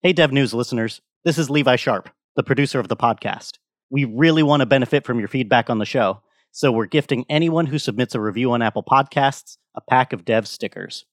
Hey, 0.00 0.12
Dev 0.12 0.30
News 0.30 0.54
listeners. 0.54 1.00
This 1.24 1.38
is 1.38 1.50
Levi 1.50 1.74
Sharp, 1.74 2.08
the 2.36 2.44
producer 2.44 2.78
of 2.78 2.86
the 2.86 2.96
podcast. 2.96 3.58
We 3.90 4.04
really 4.04 4.44
want 4.44 4.60
to 4.60 4.66
benefit 4.66 5.04
from 5.04 5.18
your 5.18 5.26
feedback 5.26 5.68
on 5.68 5.78
the 5.78 5.84
show, 5.84 6.22
so 6.52 6.70
we're 6.70 6.86
gifting 6.86 7.26
anyone 7.28 7.66
who 7.66 7.80
submits 7.80 8.14
a 8.14 8.20
review 8.20 8.52
on 8.52 8.62
Apple 8.62 8.84
Podcasts 8.84 9.56
a 9.74 9.80
pack 9.90 10.12
of 10.12 10.24
Dev 10.24 10.46
stickers. 10.46 11.04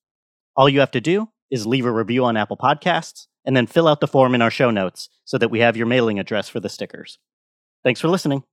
All 0.56 0.70
you 0.70 0.82
have 0.82 0.92
to 0.92 1.02
do 1.02 1.30
is 1.50 1.66
leave 1.66 1.88
a 1.88 1.92
review 1.92 2.26
on 2.26 2.38
Apple 2.38 2.58
Podcasts 2.58 3.26
and 3.44 3.58
then 3.58 3.66
fill 3.66 3.88
out 3.88 4.02
the 4.02 4.08
form 4.08 4.36
in 4.36 4.44
our 4.44 4.52
show 4.52 4.70
notes 4.70 5.10
so 5.24 5.40
that 5.40 5.50
we 5.50 5.62
have 5.62 5.76
your 5.76 5.88
mailing 5.88 6.20
address 6.20 6.48
for 6.48 6.60
the 6.60 6.70
stickers. 6.70 7.18
Thanks 7.84 8.00
for 8.00 8.08
listening. 8.08 8.44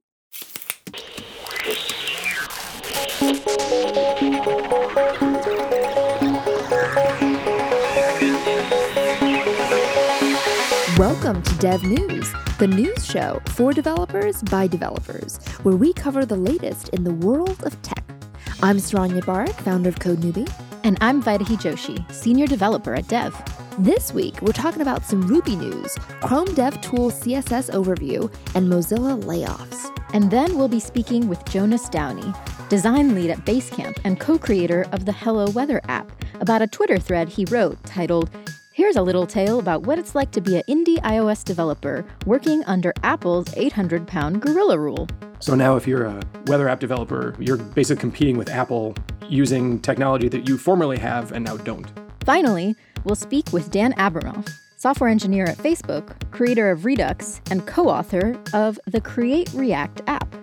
Dev 11.63 11.85
News, 11.85 12.29
the 12.59 12.67
news 12.67 13.07
show 13.07 13.41
for 13.51 13.73
developers 13.73 14.43
by 14.43 14.67
developers, 14.67 15.39
where 15.63 15.77
we 15.77 15.93
cover 15.93 16.27
the 16.27 16.35
latest 16.35 16.89
in 16.89 17.05
the 17.05 17.15
world 17.15 17.63
of 17.63 17.81
tech. 17.83 18.05
I'm 18.65 18.79
Saron 18.79 19.13
Yitbarek, 19.17 19.55
founder 19.61 19.89
of 19.89 20.01
Code 20.01 20.19
Newbie. 20.19 20.53
And 20.83 20.99
I'm 21.01 21.23
Vaidehi 21.23 21.57
Joshi, 21.57 22.11
senior 22.11 22.49
developer 22.49 22.97
at 22.97 23.07
Dev. 23.07 23.41
This 23.79 24.13
week, 24.13 24.43
we're 24.43 24.51
talking 24.51 24.83
about 24.83 25.05
some 25.05 25.25
Ruby 25.25 25.55
news, 25.55 25.95
Chrome 26.21 26.49
DevTools 26.49 27.23
CSS 27.23 27.71
overview, 27.71 28.23
and 28.57 28.67
Mozilla 28.67 29.23
layoffs. 29.23 29.89
And 30.15 30.33
then 30.33 30.59
we'll 30.59 30.67
be 30.67 30.81
speaking 30.81 31.29
with 31.29 31.45
Jonas 31.45 31.89
Downey, 31.89 32.35
design 32.71 33.15
lead 33.15 33.31
at 33.31 33.45
Basecamp 33.45 34.01
and 34.03 34.19
co 34.19 34.37
creator 34.37 34.85
of 34.91 35.05
the 35.05 35.13
Hello 35.13 35.49
Weather 35.51 35.81
app, 35.85 36.11
about 36.41 36.61
a 36.61 36.67
Twitter 36.67 36.99
thread 36.99 37.29
he 37.29 37.45
wrote 37.45 37.81
titled, 37.85 38.31
Here's 38.83 38.97
a 38.97 39.03
little 39.03 39.29
tale 39.29 39.61
about 39.61 39.87
what 39.87 39.97
it's 39.97 40.17
like 40.17 40.33
to 40.33 40.41
be 40.41 40.57
an 40.57 40.65
indie 40.69 40.97
iOS 41.03 41.45
developer 41.45 42.05
working 42.27 42.65
under 42.65 42.93
Apple's 43.05 43.47
800 43.57 44.09
pound 44.09 44.43
gorilla 44.43 44.77
rule. 44.77 45.07
So 45.39 45.55
now, 45.55 45.77
if 45.77 45.87
you're 45.87 46.05
a 46.05 46.21
weather 46.47 46.69
app 46.69 46.81
developer, 46.81 47.37
you're 47.39 47.59
basically 47.59 48.01
competing 48.01 48.37
with 48.37 48.51
Apple 48.51 48.97
using 49.29 49.79
technology 49.79 50.29
that 50.31 50.49
you 50.49 50.59
formerly 50.59 50.99
have 50.99 51.31
and 51.31 51.45
now 51.45 51.59
don't. 51.59 51.93
Finally, 52.25 52.75
we'll 53.05 53.15
speak 53.15 53.53
with 53.53 53.71
Dan 53.71 53.93
Abramov, 53.93 54.51
software 54.75 55.11
engineer 55.11 55.45
at 55.45 55.59
Facebook, 55.59 56.21
creator 56.33 56.73
of 56.73 56.85
Redux, 56.85 57.41
and 57.53 57.65
co 57.69 57.89
author 57.89 58.37
of 58.53 58.81
the 58.89 59.01
Create 59.01 59.49
React 59.55 60.03
app. 60.09 60.35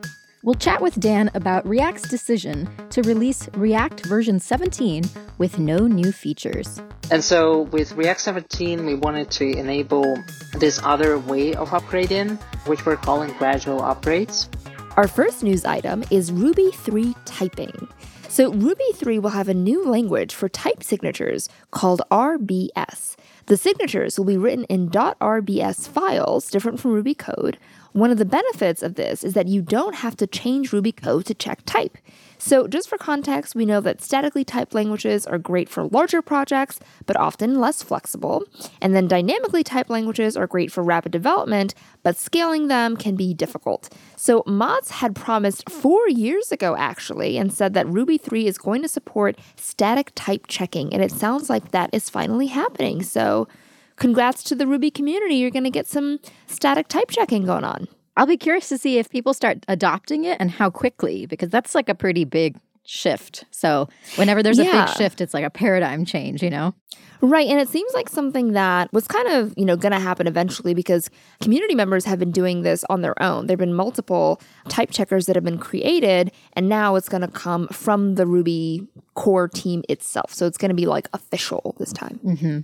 We'll 0.42 0.56
chat 0.56 0.82
with 0.82 0.98
Dan 1.02 1.30
about 1.34 1.68
React's 1.68 2.08
decision 2.08 2.70
to 2.92 3.02
release 3.02 3.50
React 3.56 4.06
version 4.06 4.40
17 4.40 5.04
with 5.38 5.60
no 5.60 5.80
new 5.80 6.14
features. 6.14 6.82
And 7.12 7.22
so 7.22 7.64
with 7.74 7.92
React 7.92 8.22
17, 8.22 8.86
we 8.86 8.96
wanted 8.96 9.30
to 9.32 9.46
enable 9.46 10.18
this 10.58 10.80
other 10.82 11.20
way 11.20 11.56
of 11.56 11.72
upgrading, 11.72 12.42
which 12.68 12.86
we're 12.86 12.96
calling 12.96 13.34
gradual 13.34 13.82
upgrades. 13.82 14.48
Our 14.96 15.10
first 15.10 15.44
news 15.44 15.66
item 15.66 16.06
is 16.10 16.32
Ruby 16.32 16.72
3 16.72 17.14
typing. 17.26 17.90
So, 18.30 18.54
Ruby 18.54 18.92
3 18.94 19.18
will 19.18 19.32
have 19.32 19.50
a 19.50 19.56
new 19.56 19.84
language 19.90 20.36
for 20.36 20.48
type 20.48 20.84
signatures 20.84 21.50
called 21.72 22.04
RBS. 22.12 23.16
The 23.48 23.58
signatures 23.58 24.20
will 24.20 24.26
be 24.26 24.38
written 24.38 24.66
in 24.66 24.90
.rbs 24.90 25.88
files, 25.88 26.52
different 26.52 26.80
from 26.80 26.92
Ruby 26.92 27.16
code. 27.16 27.58
One 27.94 28.12
of 28.12 28.18
the 28.18 28.26
benefits 28.26 28.84
of 28.84 28.96
this 28.96 29.24
is 29.24 29.34
that 29.34 29.48
you 29.48 29.62
don't 29.62 29.96
have 29.96 30.16
to 30.18 30.28
change 30.28 30.72
Ruby 30.72 30.92
code 30.92 31.26
to 31.26 31.34
check 31.34 31.62
type. 31.66 31.98
So, 32.38 32.68
just 32.68 32.88
for 32.88 32.98
context, 32.98 33.54
we 33.54 33.66
know 33.66 33.82
that 33.82 34.02
statically 34.02 34.46
typed 34.46 34.74
languages 34.74 35.28
are 35.28 35.38
great 35.38 35.68
for 35.68 35.84
larger 35.86 36.22
projects, 36.22 36.80
but 37.06 37.18
often 37.18 37.60
less 37.60 37.84
flexible. 37.84 38.46
And 38.82 38.96
then 38.96 39.10
dynamically 39.10 39.64
typed 39.64 39.90
languages 39.90 40.38
are 40.38 40.48
great 40.48 40.72
for 40.72 40.82
rapid 40.82 41.12
development, 41.12 41.74
but 42.02 42.16
scaling 42.16 42.68
them 42.68 42.96
can 42.96 43.16
be 43.16 43.34
difficult. 43.34 43.94
So, 44.16 44.44
Matz 44.46 44.92
had 44.92 45.16
promised 45.16 45.70
four 45.70 46.08
years 46.08 46.52
ago, 46.52 46.78
actually, 46.78 47.38
and 47.38 47.52
said 47.52 47.74
that 47.74 47.88
Ruby 47.88 48.18
3 48.18 48.48
is 48.48 48.58
going 48.58 48.84
to 48.84 48.88
support 48.88 49.38
static 49.58 50.12
type 50.16 50.46
checking. 50.48 50.94
And 50.94 51.04
it 51.04 51.12
sounds 51.12 51.50
like 51.50 51.72
that 51.72 51.90
is 51.92 52.10
finally 52.10 52.48
happening. 52.48 53.04
So, 53.04 53.50
congrats 54.00 54.44
to 54.46 54.56
the 54.56 54.66
Ruby 54.66 54.90
community. 54.90 55.36
You're 55.36 55.52
going 55.52 55.64
to 55.66 55.70
get 55.70 55.88
some 55.88 56.20
static 56.48 56.88
type 56.88 57.10
checking 57.10 57.46
going 57.46 57.64
on. 57.64 57.88
I'll 58.18 58.26
be 58.26 58.38
curious 58.38 58.68
to 58.70 58.78
see 58.78 58.98
if 58.98 59.10
people 59.10 59.34
start 59.34 59.66
adopting 59.68 60.26
it 60.26 60.38
and 60.40 60.52
how 60.52 60.70
quickly, 60.70 61.26
because 61.26 61.50
that's 61.50 61.76
like 61.76 61.88
a 61.88 61.96
pretty 61.96 62.26
big 62.26 62.58
shift. 62.86 63.46
So 63.52 63.88
whenever 64.16 64.42
there's 64.42 64.58
yeah. 64.58 64.84
a 64.84 64.88
big 64.88 64.96
shift, 64.96 65.22
it's 65.22 65.34
like 65.34 65.46
a 65.46 65.50
paradigm 65.50 66.06
change, 66.06 66.42
you 66.42 66.50
know? 66.50 66.74
Right. 67.22 67.48
And 67.48 67.60
it 67.60 67.70
seems 67.70 67.94
like 67.94 68.10
something 68.10 68.54
that 68.54 68.92
was 68.94 69.06
kind 69.06 69.28
of, 69.28 69.54
you 69.58 69.66
know, 69.66 69.76
going 69.76 69.92
to 69.92 70.00
happen 70.00 70.26
eventually 70.26 70.74
because 70.74 71.10
community 71.42 71.76
members 71.76 72.06
have 72.06 72.18
been 72.18 72.32
doing 72.32 72.62
this 72.62 72.86
on 72.90 73.02
their 73.02 73.22
own. 73.22 73.48
There 73.48 73.54
have 73.56 73.60
been 73.60 73.74
multiple 73.74 74.42
type 74.70 74.90
checkers 74.90 75.26
that 75.26 75.36
have 75.36 75.44
been 75.44 75.60
created, 75.60 76.32
and 76.54 76.70
now 76.70 76.96
it's 76.96 77.10
going 77.10 77.22
to 77.22 77.28
come 77.28 77.68
from 77.68 78.16
the 78.16 78.26
Ruby 78.26 78.88
core 79.16 79.50
team 79.50 79.84
itself. 79.90 80.34
So 80.34 80.48
it's 80.48 80.58
going 80.58 80.70
to 80.70 80.76
be 80.76 80.86
like 80.86 81.10
official 81.14 81.76
this 81.78 81.92
time. 81.92 82.20
Mm-hmm. 82.26 82.60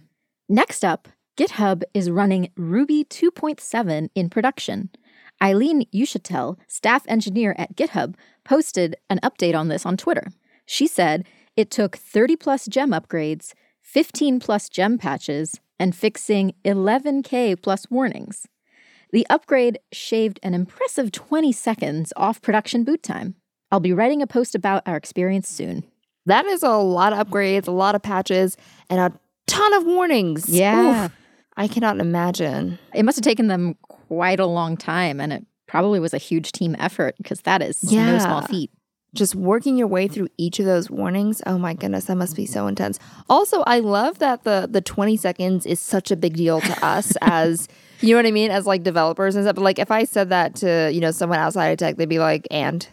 Next 0.47 0.85
up, 0.85 1.07
GitHub 1.38 1.84
is 1.94 2.09
running 2.09 2.50
Ruby 2.56 3.03
2.7 3.03 4.09
in 4.16 4.29
production. 4.29 4.90
Eileen 5.44 5.85
Uchitelle, 5.94 6.57
staff 6.69 7.03
engineer 7.09 7.53
at 7.57 7.75
GitHub, 7.75 8.16
posted 8.46 8.96
an 9.09 9.19
update 9.22 9.53
on 9.53 9.68
this 9.68 9.85
on 9.85 9.97
Twitter. 9.97 10.28
She 10.66 10.88
said 10.88 11.25
it 11.57 11.69
took 11.69 11.97
30 11.97 12.38
plus 12.38 12.68
gem 12.68 12.91
upgrades, 12.91 13.53
15 13.81 14.40
plus 14.40 14.69
gem 14.69 14.97
patches, 14.97 15.59
and 15.78 15.94
fixing 15.94 16.53
11K 16.63 17.62
plus 17.62 17.91
warnings. 17.91 18.47
The 19.12 19.28
upgrade 19.29 19.79
shaved 19.91 20.40
an 20.41 20.53
impressive 20.53 21.12
20 21.12 21.51
seconds 21.51 22.13
off 22.16 22.41
production 22.41 22.85
boot 22.85 23.03
time. 23.03 23.35
I'll 23.72 23.81
be 23.81 23.94
writing 23.94 24.22
a 24.22 24.28
post 24.28 24.56
about 24.56 24.84
our 24.85 24.95
experience 24.95 25.50
soon. 25.50 25.84
That 26.25 26.45
is 26.45 26.63
a 26.63 26.69
lot 26.78 27.12
of 27.12 27.28
upgrades, 27.28 27.68
a 27.68 27.72
lot 27.72 27.94
of 27.94 28.01
patches, 28.01 28.56
and 28.90 29.01
a 29.01 29.19
ton 29.47 29.74
of 29.74 29.84
warnings. 29.84 30.47
Yeah. 30.47 31.06
Oof, 31.06 31.12
I 31.58 31.68
cannot 31.68 32.00
imagine. 32.00 32.80
It 32.94 33.04
must 33.04 33.18
have 33.18 33.24
taken 33.24 33.48
them 33.48 33.76
quite 33.82 34.40
a 34.40 34.46
long 34.46 34.78
time 34.78 35.20
and 35.20 35.32
it 35.32 35.46
probably 35.68 36.00
was 36.00 36.14
a 36.14 36.18
huge 36.18 36.52
team 36.52 36.76
effort 36.80 37.16
because 37.18 37.42
that 37.42 37.62
is 37.62 37.84
yeah. 37.84 38.12
no 38.12 38.20
small 38.20 38.42
feat. 38.44 38.72
Just 39.14 39.34
working 39.34 39.78
your 39.78 39.88
way 39.88 40.10
through 40.10 40.28
each 40.38 40.60
of 40.60 40.66
those 40.66 40.90
warnings. 40.90 41.42
Oh 41.46 41.58
my 41.58 41.74
goodness, 41.74 42.06
that 42.06 42.16
must 42.16 42.36
be 42.36 42.46
so 42.46 42.68
intense. 42.68 43.00
Also, 43.30 43.62
I 43.62 43.80
love 43.80 44.20
that 44.20 44.44
the 44.44 44.68
the 44.70 44.82
20 44.82 45.16
seconds 45.16 45.66
is 45.66 45.80
such 45.80 46.12
a 46.12 46.18
big 46.18 46.36
deal 46.36 46.60
to 46.60 46.86
us 46.86 47.14
as 47.22 47.70
you 48.02 48.10
know 48.10 48.18
what 48.18 48.26
I 48.26 48.32
mean, 48.32 48.52
as 48.52 48.66
like 48.66 48.84
developers 48.84 49.36
and 49.36 49.46
stuff. 49.46 49.56
But 49.56 49.64
like 49.64 49.80
if 49.80 49.90
I 49.90 50.04
said 50.04 50.30
that 50.30 50.56
to, 50.56 50.92
you 50.94 51.00
know, 51.00 51.12
someone 51.12 51.40
outside 51.40 51.68
of 51.68 51.78
tech, 51.78 51.96
they'd 51.96 52.10
be 52.10 52.20
like, 52.20 52.46
and 52.52 52.86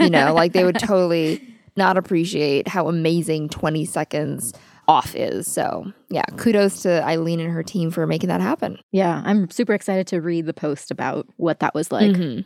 you 0.00 0.10
know, 0.10 0.34
like 0.34 0.52
they 0.52 0.64
would 0.64 0.78
totally 0.80 1.40
not 1.76 1.96
appreciate 1.96 2.66
how 2.66 2.88
amazing 2.88 3.48
20 3.48 3.84
seconds 3.84 4.52
off 4.88 5.14
is. 5.14 5.50
So, 5.50 5.92
yeah, 6.08 6.24
kudos 6.36 6.82
to 6.82 7.04
Eileen 7.04 7.40
and 7.40 7.52
her 7.52 7.62
team 7.62 7.90
for 7.90 8.06
making 8.06 8.28
that 8.28 8.40
happen. 8.40 8.78
Yeah, 8.90 9.22
I'm 9.24 9.50
super 9.50 9.74
excited 9.74 10.06
to 10.08 10.20
read 10.20 10.46
the 10.46 10.54
post 10.54 10.90
about 10.90 11.26
what 11.36 11.60
that 11.60 11.74
was 11.74 11.92
like. 11.92 12.10
Mm-hmm. 12.10 12.40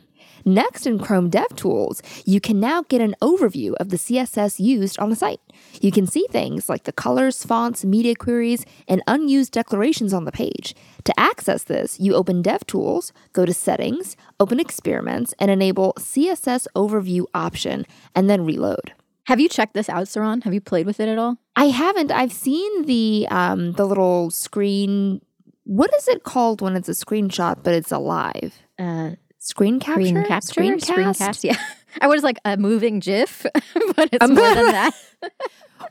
Next 0.45 0.85
in 0.85 0.99
Chrome 0.99 1.29
DevTools, 1.29 2.01
you 2.25 2.39
can 2.39 2.59
now 2.59 2.83
get 2.83 3.01
an 3.01 3.15
overview 3.21 3.73
of 3.75 3.89
the 3.89 3.97
CSS 3.97 4.59
used 4.59 4.97
on 4.99 5.09
the 5.09 5.15
site. 5.15 5.41
You 5.81 5.91
can 5.91 6.07
see 6.07 6.25
things 6.29 6.69
like 6.69 6.83
the 6.83 6.91
colors, 6.91 7.43
fonts, 7.43 7.83
media 7.83 8.15
queries, 8.15 8.65
and 8.87 9.01
unused 9.07 9.51
declarations 9.51 10.13
on 10.13 10.25
the 10.25 10.31
page. 10.31 10.75
To 11.03 11.19
access 11.19 11.63
this, 11.63 11.99
you 11.99 12.13
open 12.13 12.43
DevTools, 12.43 13.11
go 13.33 13.45
to 13.45 13.53
Settings, 13.53 14.15
open 14.39 14.59
Experiments, 14.59 15.33
and 15.39 15.51
enable 15.51 15.93
CSS 15.93 16.67
Overview 16.75 17.25
option, 17.33 17.85
and 18.15 18.29
then 18.29 18.45
reload. 18.45 18.93
Have 19.27 19.41
you 19.41 19.49
checked 19.49 19.73
this 19.73 19.89
out, 19.89 20.05
Saron? 20.05 20.41
Have 20.45 20.53
you 20.53 20.61
played 20.61 20.85
with 20.85 21.01
it 21.01 21.09
at 21.09 21.17
all? 21.17 21.37
I 21.57 21.65
haven't. 21.65 22.13
I've 22.13 22.31
seen 22.31 22.85
the 22.85 23.27
um 23.29 23.73
the 23.73 23.85
little 23.85 24.31
screen. 24.31 25.19
What 25.65 25.91
is 25.97 26.07
it 26.07 26.23
called 26.23 26.61
when 26.61 26.77
it's 26.77 26.87
a 26.87 26.93
screenshot 26.93 27.61
but 27.61 27.73
it's 27.73 27.91
alive? 27.91 28.57
Uh, 28.79 29.11
screen 29.39 29.81
capture. 29.81 30.05
Screen 30.05 30.79
capture. 30.79 30.93
Screencast. 30.93 31.43
Yeah. 31.43 31.57
I 32.01 32.07
was 32.07 32.23
like 32.23 32.37
a 32.45 32.55
moving 32.55 32.99
GIF, 32.99 33.45
but 33.97 34.09
it's 34.13 34.29
more 34.29 34.55
than 34.55 34.65
that. 34.71 34.95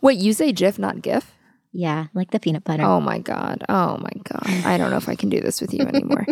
Wait, 0.00 0.19
you 0.19 0.33
say 0.33 0.50
GIF, 0.53 0.79
not 0.79 1.03
GIF? 1.03 1.31
Yeah, 1.73 2.06
like 2.15 2.31
the 2.31 2.41
peanut 2.41 2.65
butter. 2.65 2.85
Oh 2.85 3.03
my 3.03 3.19
god. 3.19 3.65
Oh 3.69 3.99
my 3.99 4.12
god. 4.25 4.49
I 4.65 4.79
don't 4.79 4.91
know 4.91 4.97
if 4.97 5.11
I 5.11 5.15
can 5.15 5.29
do 5.29 5.43
this 5.43 5.61
with 5.61 5.75
you 5.75 5.81
anymore. 5.85 6.25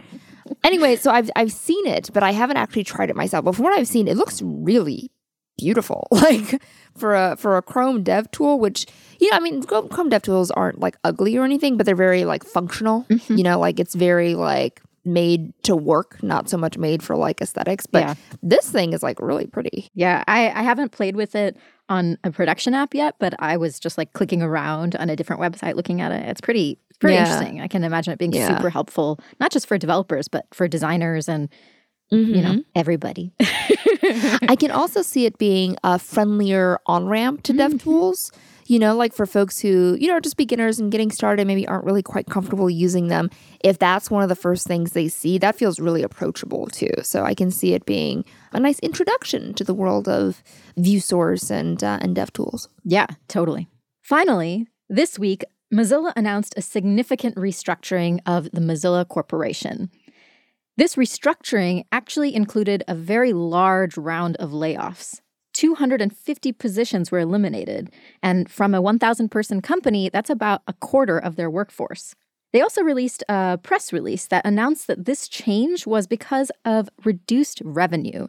anyway, 0.65 0.97
so 0.97 1.11
I've 1.11 1.31
I've 1.37 1.53
seen 1.53 1.87
it, 1.87 2.09
but 2.15 2.23
I 2.23 2.31
haven't 2.31 2.57
actually 2.57 2.85
tried 2.85 3.11
it 3.11 3.17
myself. 3.17 3.45
But 3.45 3.57
from 3.57 3.65
what 3.65 3.75
I've 3.75 3.89
seen, 3.89 4.09
it 4.09 4.17
looks 4.17 4.41
really 4.41 5.11
beautiful. 5.59 6.09
Like 6.13 6.63
for 6.97 7.15
a 7.15 7.37
for 7.37 7.57
a 7.57 7.63
Chrome 7.63 8.03
Dev 8.05 8.31
tool, 8.31 8.59
which 8.61 8.87
you 9.21 9.31
know, 9.31 9.37
I 9.37 9.41
mean, 9.41 9.63
Chrome 9.65 10.09
Dev 10.09 10.23
tools 10.23 10.51
aren't 10.53 10.79
like 10.81 10.97
ugly 11.05 11.37
or 11.37 11.45
anything, 11.45 11.77
but 11.77 11.87
they're 11.87 11.97
very 11.97 12.25
like 12.25 12.45
functional. 12.45 13.05
Mm-hmm. 13.11 13.37
You 13.37 13.43
know, 13.45 13.59
like 13.59 13.81
it's 13.81 13.95
very 13.95 14.35
like 14.37 14.81
made 15.05 15.53
to 15.65 15.77
work, 15.77 16.23
not 16.23 16.49
so 16.49 16.57
much 16.57 16.79
made 16.79 17.03
for 17.03 17.15
like 17.17 17.43
aesthetics. 17.43 17.85
But 17.85 18.03
Yeah. 18.05 18.15
this 18.43 18.71
thing 18.71 18.93
is 18.95 19.03
like 19.03 19.21
really 19.21 19.47
pretty. 19.47 19.91
Yeah, 19.95 20.25
I, 20.27 20.49
I 20.51 20.63
haven't 20.63 20.93
played 20.93 21.15
with 21.17 21.35
it 21.35 21.57
on 21.91 22.17
a 22.25 22.31
production 22.31 22.73
app 22.73 22.95
yet, 22.95 23.17
but 23.19 23.35
I 23.39 23.59
was 23.59 23.79
just 23.79 23.99
like 23.99 24.15
clicking 24.15 24.41
around 24.41 24.97
on 24.97 25.11
a 25.11 25.17
different 25.17 25.43
website 25.43 25.75
looking 25.75 26.01
at 26.01 26.11
it. 26.13 26.27
It's 26.29 26.41
pretty 26.41 26.79
pretty 27.01 27.17
Yeah. 27.17 27.25
interesting. 27.25 27.61
I 27.61 27.69
can 27.69 27.85
imagine 27.85 28.13
it 28.15 28.19
being 28.19 28.33
Yeah. 28.33 28.57
super 28.57 28.71
helpful, 28.71 29.19
not 29.41 29.51
just 29.53 29.67
for 29.67 29.77
developers, 29.77 30.27
but 30.29 30.47
for 30.55 30.69
designers 30.69 31.29
and 31.29 31.49
you 32.15 32.35
Mm-hmm. 32.37 32.57
know 32.57 32.63
everybody. 32.75 33.33
I 34.49 34.57
can 34.59 34.71
also 34.71 35.03
see 35.03 35.25
it 35.27 35.39
being 35.39 35.77
a 35.85 35.99
friendlier 35.99 36.79
on 36.87 37.07
ramp 37.07 37.43
to 37.45 37.53
DevTools. 37.53 38.31
You 38.67 38.79
know, 38.79 38.97
like 38.97 39.13
for 39.13 39.27
folks 39.27 39.59
who, 39.59 39.95
you 40.01 40.09
know, 40.09 40.15
are 40.15 40.21
just 40.23 40.39
beginners 40.39 40.79
and 40.79 40.91
getting 40.91 41.11
started, 41.11 41.47
maybe 41.47 41.69
aren't 41.69 41.85
really 41.85 42.03
quite 42.03 42.27
comfortable 42.29 42.71
using 42.71 43.09
them. 43.09 43.29
If 43.63 43.79
that's 43.79 44.11
one 44.11 44.23
of 44.23 44.31
the 44.31 44.35
first 44.35 44.67
things 44.67 44.93
they 44.93 45.09
see, 45.09 45.37
that 45.37 45.55
feels 45.55 45.79
really 45.79 46.03
approachable 46.03 46.69
too. 46.69 46.89
So 47.03 47.25
I 47.25 47.35
can 47.35 47.51
see 47.51 47.75
it 47.75 47.85
being 47.85 48.25
a 48.53 48.61
nice 48.61 48.79
introduction 48.79 49.53
to 49.55 49.65
the 49.65 49.75
world 49.75 50.09
of 50.09 50.43
ViewSource 50.79 51.51
and 51.51 51.85
uh, 51.85 51.99
and 52.01 52.17
DevTools. 52.17 52.69
Yeah, 52.85 53.07
totally. 53.29 53.69
Finally, 54.01 54.67
this 54.89 55.19
week, 55.19 55.45
Mozilla 55.73 56.15
announced 56.17 56.55
a 56.57 56.63
significant 56.63 57.35
restructuring 57.37 58.21
of 58.25 58.45
the 58.53 58.61
Mozilla 58.61 59.07
Corporation. 59.07 59.91
This 60.77 60.97
restructuring 60.97 61.85
actually 61.93 62.35
included 62.35 62.83
a 62.89 62.97
very 62.97 63.33
large 63.33 63.97
round 63.97 64.35
of 64.37 64.51
layoffs. 64.51 65.21
250 65.53 66.51
positions 66.51 67.13
were 67.13 67.21
eliminated, 67.21 67.93
and 68.25 68.51
from 68.51 68.75
a 68.75 68.83
1,000 68.83 69.29
person 69.29 69.63
company, 69.63 70.09
that's 70.09 70.31
about 70.31 70.63
a 70.67 70.73
quarter 70.73 71.17
of 71.17 71.37
their 71.37 71.49
workforce. 71.49 72.17
They 72.53 72.61
also 72.61 72.83
released 72.83 73.23
a 73.29 73.57
press 73.63 73.93
release 73.93 74.27
that 74.27 74.45
announced 74.45 74.89
that 74.89 75.05
this 75.05 75.29
change 75.29 75.87
was 75.87 76.09
because 76.09 76.51
of 76.65 76.89
reduced 77.05 77.63
revenue 77.65 78.27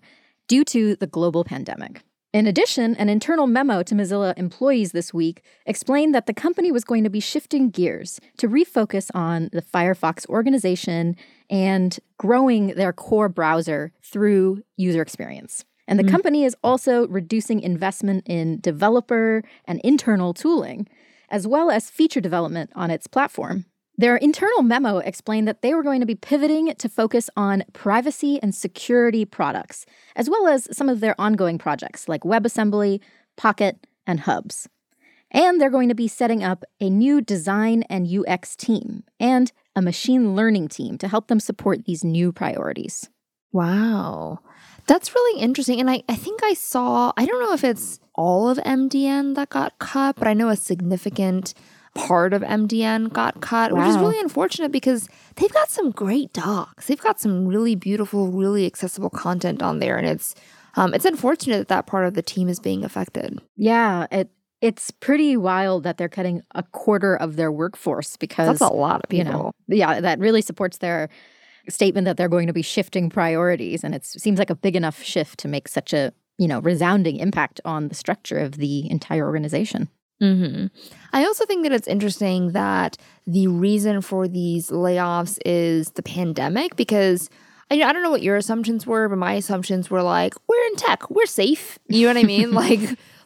due 0.48 0.64
to 0.66 0.96
the 0.98 1.08
global 1.08 1.44
pandemic. 1.44 2.04
In 2.36 2.48
addition, 2.48 2.98
an 2.98 3.08
internal 3.08 3.48
memo 3.48 3.82
to 3.84 3.96
Mozilla 3.96 4.38
employees 4.38 4.92
this 4.92 5.14
week 5.14 5.42
explained 5.66 6.14
that 6.14 6.26
the 6.26 6.34
company 6.34 6.70
was 6.70 6.84
going 6.84 7.06
to 7.06 7.10
be 7.10 7.22
shifting 7.22 7.70
gears 7.70 8.20
to 8.40 8.50
refocus 8.50 9.10
on 9.16 9.50
the 9.54 9.62
Firefox 9.62 10.28
organization 10.28 11.16
and 11.50 11.98
growing 12.18 12.76
their 12.76 12.92
core 12.92 13.30
browser 13.30 13.94
through 14.04 14.64
user 14.76 15.02
experience. 15.02 15.64
And 15.88 15.98
the 15.98 16.04
mm. 16.04 16.12
company 16.12 16.44
is 16.44 16.58
also 16.62 17.08
reducing 17.08 17.62
investment 17.62 18.28
in 18.28 18.60
developer 18.60 19.42
and 19.64 19.80
internal 19.86 20.34
tooling, 20.34 20.90
as 21.30 21.48
well 21.48 21.72
as 21.72 21.90
feature 21.90 22.20
development 22.20 22.70
on 22.76 22.92
its 22.92 23.08
platform. 23.08 23.64
Their 23.98 24.18
internal 24.18 24.62
memo 24.62 24.98
explained 24.98 25.48
that 25.48 25.62
they 25.62 25.74
were 25.74 25.84
going 25.84 26.02
to 26.02 26.06
be 26.06 26.16
pivoting 26.16 26.74
to 26.76 26.90
focus 26.90 27.30
on 27.38 27.64
privacy 27.72 28.40
and 28.42 28.54
security 28.54 29.24
products, 29.24 29.86
as 30.16 30.30
well 30.30 30.48
as 30.48 30.68
some 30.76 30.90
of 30.90 31.00
their 31.00 31.20
ongoing 31.20 31.58
projects 31.58 32.10
like 32.10 32.22
WebAssembly, 32.22 33.00
Pocket, 33.38 33.88
and 34.06 34.22
Hubs. 34.22 34.68
And 35.32 35.60
they're 35.60 35.70
going 35.70 35.90
to 35.90 35.96
be 35.96 36.08
setting 36.08 36.44
up 36.44 36.64
a 36.80 36.90
new 36.90 37.22
design 37.22 37.84
and 37.84 38.08
UX 38.08 38.56
team 38.56 39.04
and 39.20 39.52
a 39.76 39.82
machine 39.82 40.36
learning 40.36 40.70
team 40.70 40.98
to 40.98 41.08
help 41.08 41.28
them 41.28 41.40
support 41.40 41.86
these 41.86 42.04
new 42.04 42.32
priorities. 42.32 43.10
Wow. 43.52 44.40
That's 44.88 45.16
really 45.16 45.42
interesting. 45.42 45.80
And 45.80 45.90
I, 45.90 46.04
I 46.08 46.16
think 46.16 46.42
I 46.44 46.54
saw, 46.54 47.12
I 47.18 47.26
don't 47.26 47.42
know 47.42 47.54
if 47.54 47.64
it's 47.64 48.00
all 48.14 48.50
of 48.50 48.58
MDN 48.60 49.36
that 49.36 49.50
got 49.50 49.80
cut, 49.80 50.16
but 50.16 50.28
I 50.28 50.34
know 50.34 50.50
a 50.50 50.56
significant 50.56 51.54
part 51.96 52.34
of 52.34 52.44
MDN 52.44 53.12
got 53.12 53.42
cut, 53.42 53.74
which 53.74 53.88
is 53.88 53.98
really 53.98 54.20
unfortunate 54.20 54.72
because 54.72 55.10
they've 55.38 55.52
got 55.54 55.72
some 55.72 55.90
great 55.92 56.32
docs. 56.34 56.88
They've 56.88 57.02
got 57.02 57.20
some 57.20 57.48
really 57.48 57.74
beautiful, 57.74 58.32
really 58.32 58.66
accessible 58.66 59.10
content 59.10 59.64
on 59.64 59.80
there. 59.80 59.98
And 59.98 60.06
it's 60.06 60.36
um, 60.76 60.94
it's 60.94 61.06
unfortunate 61.06 61.58
that 61.58 61.68
that 61.70 61.88
part 61.88 62.06
of 62.06 62.14
the 62.14 62.22
team 62.22 62.50
is 62.50 62.60
being 62.60 62.84
affected. 62.84 63.42
Yeah, 63.56 64.08
it 64.12 64.30
it's 64.62 64.92
pretty 64.92 65.38
wild 65.38 65.84
that 65.84 65.98
they're 65.98 66.10
cutting 66.10 66.42
a 66.54 66.64
quarter 66.64 67.16
of 67.16 67.36
their 67.36 67.52
workforce 67.52 68.18
because 68.18 68.48
That's 68.48 68.72
a 68.72 68.74
lot 68.74 69.02
of 69.04 69.14
you 69.14 69.24
people. 69.24 69.40
know, 69.40 69.52
yeah, 69.68 70.02
that 70.02 70.20
really 70.20 70.42
supports 70.42 70.78
their 70.80 71.10
statement 71.70 72.06
that 72.06 72.18
they're 72.18 72.30
going 72.30 72.48
to 72.48 72.54
be 72.54 72.62
shifting 72.62 73.10
priorities. 73.10 73.84
And 73.84 73.96
it 73.96 74.06
seems 74.06 74.40
like 74.40 74.50
a 74.50 74.56
big 74.56 74.76
enough 74.76 75.02
shift 75.02 75.40
to 75.40 75.48
make 75.48 75.68
such 75.68 75.94
a, 75.94 76.14
you 76.38 76.48
know, 76.48 76.60
resounding 76.60 77.18
impact 77.18 77.62
on 77.66 77.88
the 77.88 77.96
structure 77.96 78.38
of 78.38 78.58
the 78.58 78.90
entire 78.90 79.26
organization. 79.26 79.90
Hmm 80.20 80.68
I 81.14 81.26
also 81.26 81.46
think 81.46 81.64
that 81.64 81.72
it's 81.72 81.88
interesting 81.88 82.52
that 82.52 82.98
the 83.26 83.48
reason 83.48 84.02
for 84.02 84.28
these 84.28 84.70
layoffs 84.70 85.40
is 85.46 85.92
the 85.92 86.04
pandemic 86.04 86.76
because 86.76 87.30
I, 87.72 87.82
I 87.82 87.94
don't 87.94 88.04
know 88.04 88.12
what 88.12 88.22
your 88.22 88.36
assumptions 88.36 88.86
were, 88.86 89.10
but 89.10 89.18
my 89.18 89.34
assumptions 89.34 89.90
were 89.90 90.04
like, 90.04 90.34
we're 90.48 90.66
in 90.68 90.76
tech, 90.76 91.10
we're 91.10 91.26
safe. 91.26 91.80
You 91.88 92.02
know 92.08 92.14
what 92.14 92.24
I 92.24 92.28
mean? 92.28 92.52
like, 92.54 92.82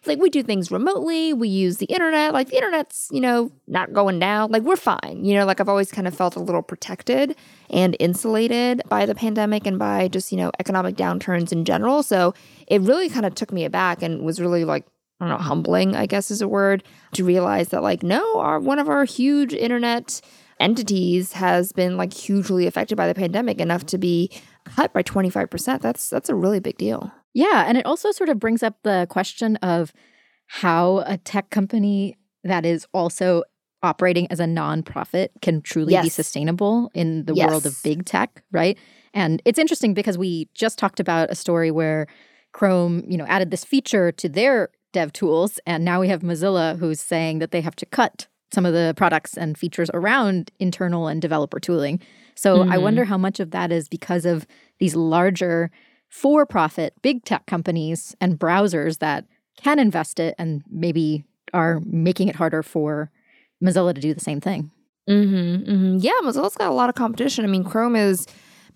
like 0.05 0.19
we 0.19 0.29
do 0.29 0.43
things 0.43 0.71
remotely, 0.71 1.33
we 1.33 1.49
use 1.49 1.77
the 1.77 1.87
internet, 1.87 2.31
like 2.33 2.49
the 2.49 2.55
internet's, 2.55 3.09
you 3.11 3.19
know, 3.19 3.51
not 3.67 3.91
going 3.91 4.19
down. 4.19 4.51
Like 4.51 4.63
we're 4.63 4.77
fine. 4.77 5.25
You 5.25 5.35
know, 5.35 5.45
like 5.45 5.59
I've 5.59 5.67
always 5.67 5.91
kind 5.91 6.07
of 6.07 6.15
felt 6.15 6.35
a 6.35 6.39
little 6.39 6.61
protected 6.61 7.35
and 7.69 7.97
insulated 7.99 8.81
by 8.87 9.05
the 9.05 9.15
pandemic 9.15 9.65
and 9.67 9.77
by 9.77 10.07
just, 10.07 10.31
you 10.31 10.37
know, 10.37 10.51
economic 10.59 10.95
downturns 10.95 11.51
in 11.51 11.65
general. 11.65 12.01
So 12.03 12.33
it 12.67 12.81
really 12.81 13.09
kind 13.09 13.25
of 13.25 13.35
took 13.35 13.51
me 13.51 13.65
aback 13.65 14.01
and 14.01 14.21
was 14.21 14.39
really 14.39 14.63
like 14.63 14.85
I 15.19 15.27
don't 15.27 15.37
know, 15.37 15.43
humbling, 15.43 15.95
I 15.95 16.05
guess 16.05 16.31
is 16.31 16.41
a 16.41 16.47
word, 16.47 16.83
to 17.13 17.25
realize 17.25 17.69
that 17.69 17.83
like, 17.83 18.03
no, 18.03 18.39
our 18.39 18.59
one 18.59 18.79
of 18.79 18.89
our 18.89 19.03
huge 19.03 19.53
internet 19.53 20.21
entities 20.59 21.33
has 21.33 21.71
been 21.71 21.97
like 21.97 22.13
hugely 22.13 22.67
affected 22.67 22.95
by 22.95 23.07
the 23.07 23.15
pandemic 23.15 23.59
enough 23.59 23.85
to 23.87 23.97
be 23.97 24.31
cut 24.65 24.93
by 24.93 25.03
25%. 25.03 25.81
That's 25.81 26.09
that's 26.09 26.29
a 26.29 26.35
really 26.35 26.59
big 26.59 26.77
deal. 26.77 27.11
Yeah. 27.33 27.65
And 27.67 27.77
it 27.77 27.85
also 27.85 28.11
sort 28.11 28.29
of 28.29 28.39
brings 28.39 28.63
up 28.63 28.77
the 28.83 29.07
question 29.09 29.55
of 29.57 29.93
how 30.47 31.03
a 31.05 31.17
tech 31.17 31.49
company 31.49 32.17
that 32.43 32.65
is 32.65 32.87
also 32.93 33.43
operating 33.81 34.29
as 34.31 34.39
a 34.39 34.45
nonprofit 34.45 35.29
can 35.41 35.61
truly 35.61 35.95
be 36.01 36.09
sustainable 36.09 36.91
in 36.93 37.25
the 37.25 37.35
world 37.35 37.65
of 37.65 37.77
big 37.83 38.05
tech, 38.05 38.43
right? 38.51 38.77
And 39.13 39.41
it's 39.45 39.59
interesting 39.59 39.93
because 39.93 40.17
we 40.17 40.49
just 40.53 40.77
talked 40.77 40.99
about 40.99 41.31
a 41.31 41.35
story 41.35 41.71
where 41.71 42.07
Chrome, 42.51 43.03
you 43.07 43.17
know, 43.17 43.25
added 43.25 43.51
this 43.51 43.63
feature 43.63 44.11
to 44.13 44.27
their 44.27 44.69
dev 44.91 45.13
tools 45.13 45.59
and 45.65 45.85
now 45.85 45.99
we 45.99 46.07
have 46.07 46.21
Mozilla 46.21 46.77
who's 46.79 46.99
saying 46.99 47.39
that 47.39 47.51
they 47.51 47.61
have 47.61 47.75
to 47.77 47.85
cut 47.85 48.27
some 48.51 48.65
of 48.65 48.73
the 48.73 48.93
products 48.97 49.37
and 49.37 49.57
features 49.57 49.91
around 49.93 50.51
internal 50.59 51.07
and 51.07 51.21
developer 51.21 51.59
tooling. 51.59 51.99
So 52.35 52.63
I 52.63 52.77
Mhm. 52.77 52.81
wonder 52.81 53.05
how 53.05 53.17
much 53.17 53.39
of 53.39 53.51
that 53.51 53.71
is 53.71 53.87
because 53.87 54.25
of 54.25 54.47
these 54.79 54.95
larger 54.95 55.69
for 56.07 56.45
profit 56.47 56.93
big 57.03 57.23
tech 57.25 57.45
companies 57.45 58.15
and 58.19 58.39
browsers 58.39 58.97
that 58.99 59.25
can 59.61 59.77
invest 59.77 60.19
it 60.19 60.33
and 60.39 60.63
maybe 60.71 61.23
are 61.53 61.81
making 61.85 62.27
it 62.27 62.35
harder 62.35 62.63
for 62.63 63.11
Mozilla 63.63 63.93
to 63.93 64.01
do 64.01 64.13
the 64.13 64.19
same 64.19 64.41
thing. 64.41 64.71
Mm-hmm, 65.07 65.71
mm-hmm. 65.71 65.97
Yeah, 65.99 66.13
Mozilla's 66.23 66.55
got 66.55 66.69
a 66.69 66.73
lot 66.73 66.89
of 66.89 66.95
competition. 66.95 67.43
I 67.43 67.47
mean, 67.47 67.63
Chrome 67.63 67.95
is 67.95 68.25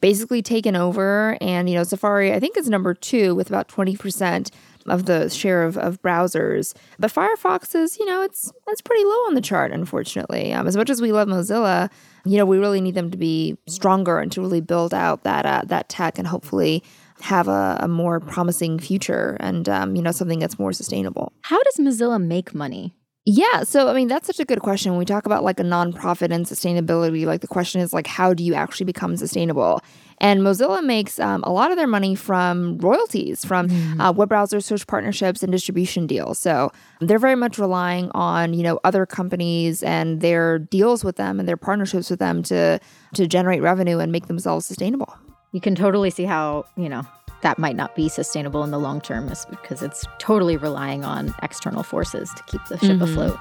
basically 0.02 0.42
taken 0.42 0.76
over, 0.76 1.38
and 1.40 1.70
you 1.70 1.76
know, 1.76 1.84
Safari 1.84 2.34
I 2.34 2.40
think 2.40 2.58
is 2.58 2.70
number 2.70 2.94
two 2.94 3.34
with 3.36 3.48
about 3.50 3.68
twenty 3.70 3.96
percent 3.96 4.52
of 4.88 5.06
the 5.06 5.30
share 5.30 5.64
of, 5.64 5.78
of 5.78 6.02
browsers. 6.02 6.74
But 7.00 7.14
Firefox 7.14 7.76
is, 7.76 7.98
you 7.98 8.06
know, 8.06 8.22
it's 8.22 8.52
it's 8.68 8.82
pretty 8.82 9.04
low 9.04 9.28
on 9.28 9.36
the 9.36 9.42
chart, 9.42 9.72
unfortunately. 9.72 10.54
Um, 10.54 10.68
as 10.68 10.78
much 10.78 10.90
as 10.90 11.02
we 11.02 11.12
love 11.12 11.28
Mozilla, 11.28 11.90
you 12.26 12.38
know, 12.38 12.46
we 12.46 12.58
really 12.58 12.82
need 12.82 12.96
them 12.96 13.12
to 13.12 13.18
be 13.18 13.58
stronger 13.68 14.20
and 14.20 14.32
to 14.32 14.42
really 14.42 14.62
build 14.62 14.94
out 14.94 15.24
that 15.24 15.46
uh, 15.46 15.62
that 15.66 15.90
tech 15.90 16.18
and 16.18 16.28
hopefully 16.28 16.84
have 17.22 17.48
a, 17.48 17.78
a 17.82 17.88
more 17.88 18.20
promising 18.20 18.80
future 18.80 19.38
and 19.40 19.70
um, 19.70 19.96
you 19.96 20.02
know 20.02 20.12
something 20.12 20.40
that's 20.40 20.60
more 20.60 20.74
sustainable. 20.74 21.32
How 21.42 21.62
does 21.62 21.76
Mozilla 21.78 22.22
make 22.22 22.54
money? 22.54 22.94
Yeah, 23.26 23.64
so 23.64 23.88
I 23.88 23.94
mean 23.94 24.10
that's 24.10 24.28
such 24.28 24.42
a 24.42 24.46
good 24.46 24.60
question. 24.60 24.92
When 24.92 25.00
we 25.00 25.06
talk 25.06 25.26
about 25.26 25.46
like 25.46 25.58
a 25.58 25.64
nonprofit 25.64 26.32
and 26.34 26.46
sustainability, 26.46 27.26
like 27.26 27.40
the 27.40 27.48
question 27.48 27.80
is 27.80 27.94
like 27.94 28.06
how 28.06 28.34
do 28.34 28.44
you 28.44 28.54
actually 28.54 28.86
become 28.86 29.16
sustainable? 29.16 29.80
And 30.18 30.42
Mozilla 30.42 30.84
makes 30.84 31.20
um, 31.20 31.42
a 31.44 31.52
lot 31.52 31.72
of 31.72 31.78
their 31.78 31.88
money 31.88 32.16
from 32.16 32.78
royalties, 32.80 33.46
from 33.46 33.70
uh, 34.00 34.12
web 34.12 34.28
browser 34.28 34.60
search 34.60 34.86
partnerships 34.88 35.42
and 35.42 35.54
distribution 35.54 36.06
deals. 36.06 36.38
So 36.38 36.72
they're 37.00 37.20
very 37.20 37.36
much 37.36 37.58
relying 37.58 38.12
on 38.12 38.54
you 38.54 38.64
know 38.64 38.82
other 38.84 39.06
companies 39.06 39.84
and 39.84 40.20
their 40.20 40.60
deals 40.60 41.06
with 41.06 41.16
them 41.16 41.40
and 41.40 41.48
their 41.48 41.58
partnerships 41.58 42.10
with 42.10 42.20
them 42.20 42.44
to 42.44 42.78
to 43.14 43.26
generate 43.26 43.62
revenue 43.62 44.00
and 44.00 44.12
make 44.12 44.28
themselves 44.28 44.66
sustainable. 44.66 45.16
You 45.54 45.62
can 45.62 45.76
totally 45.76 46.10
see 46.10 46.24
how, 46.24 46.66
you 46.76 46.90
know, 46.90 47.04
that 47.44 47.60
might 47.60 47.76
not 47.76 47.96
be 47.96 48.10
sustainable 48.10 48.64
in 48.64 48.72
the 48.72 48.80
long 48.80 49.00
term 49.00 49.30
is 49.30 49.46
because 49.50 49.84
it's 49.84 50.06
totally 50.18 50.58
relying 50.58 51.06
on 51.06 51.34
external 51.44 51.84
forces 51.84 52.32
to 52.36 52.44
keep 52.44 52.66
the 52.66 52.78
ship 52.80 52.98
Mhm. 52.98 53.02
afloat. 53.04 53.38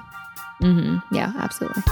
Mm-hmm. 0.60 1.14
Yeah, 1.14 1.32
absolutely. 1.38 1.82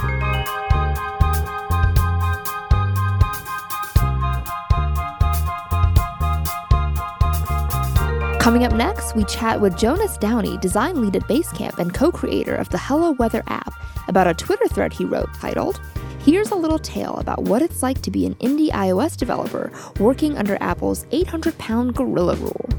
Coming 8.39 8.63
up 8.65 8.73
next, 8.73 9.15
we 9.15 9.23
chat 9.25 9.61
with 9.61 9.77
Jonas 9.77 10.17
Downey, 10.17 10.57
design 10.57 10.99
lead 10.99 11.15
at 11.15 11.27
Basecamp 11.27 11.77
and 11.77 11.93
co 11.93 12.11
creator 12.11 12.55
of 12.55 12.69
the 12.69 12.77
Hello 12.79 13.11
Weather 13.11 13.43
app, 13.45 13.71
about 14.07 14.25
a 14.25 14.33
Twitter 14.33 14.67
thread 14.67 14.91
he 14.91 15.05
wrote 15.05 15.31
titled, 15.35 15.79
Here's 16.23 16.51
a 16.51 16.55
little 16.55 16.77
tale 16.77 17.15
about 17.15 17.45
what 17.45 17.63
it's 17.63 17.81
like 17.81 17.99
to 18.03 18.11
be 18.11 18.27
an 18.27 18.35
indie 18.35 18.69
iOS 18.69 19.17
developer 19.17 19.71
working 19.99 20.37
under 20.37 20.55
Apple's 20.61 21.07
800 21.11 21.57
pound 21.57 21.95
gorilla 21.95 22.35
rule. 22.35 22.69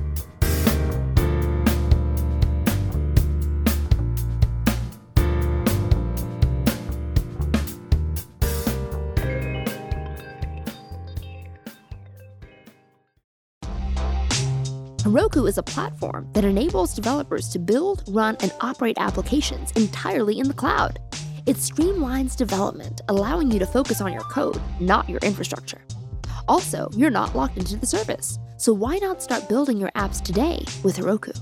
Heroku 14.98 15.48
is 15.48 15.58
a 15.58 15.64
platform 15.64 16.28
that 16.34 16.44
enables 16.44 16.94
developers 16.94 17.48
to 17.48 17.58
build, 17.58 18.04
run, 18.06 18.36
and 18.38 18.52
operate 18.60 18.98
applications 19.00 19.72
entirely 19.72 20.38
in 20.38 20.46
the 20.46 20.54
cloud. 20.54 21.00
It 21.44 21.56
streamlines 21.56 22.36
development, 22.36 23.00
allowing 23.08 23.50
you 23.50 23.58
to 23.58 23.66
focus 23.66 24.00
on 24.00 24.12
your 24.12 24.22
code, 24.22 24.60
not 24.78 25.08
your 25.08 25.18
infrastructure. 25.24 25.82
Also, 26.46 26.88
you're 26.94 27.10
not 27.10 27.34
locked 27.34 27.56
into 27.56 27.76
the 27.76 27.86
service, 27.86 28.38
so 28.58 28.72
why 28.72 28.98
not 28.98 29.20
start 29.20 29.48
building 29.48 29.76
your 29.76 29.90
apps 29.96 30.22
today 30.22 30.64
with 30.84 30.96
Heroku? 30.96 31.36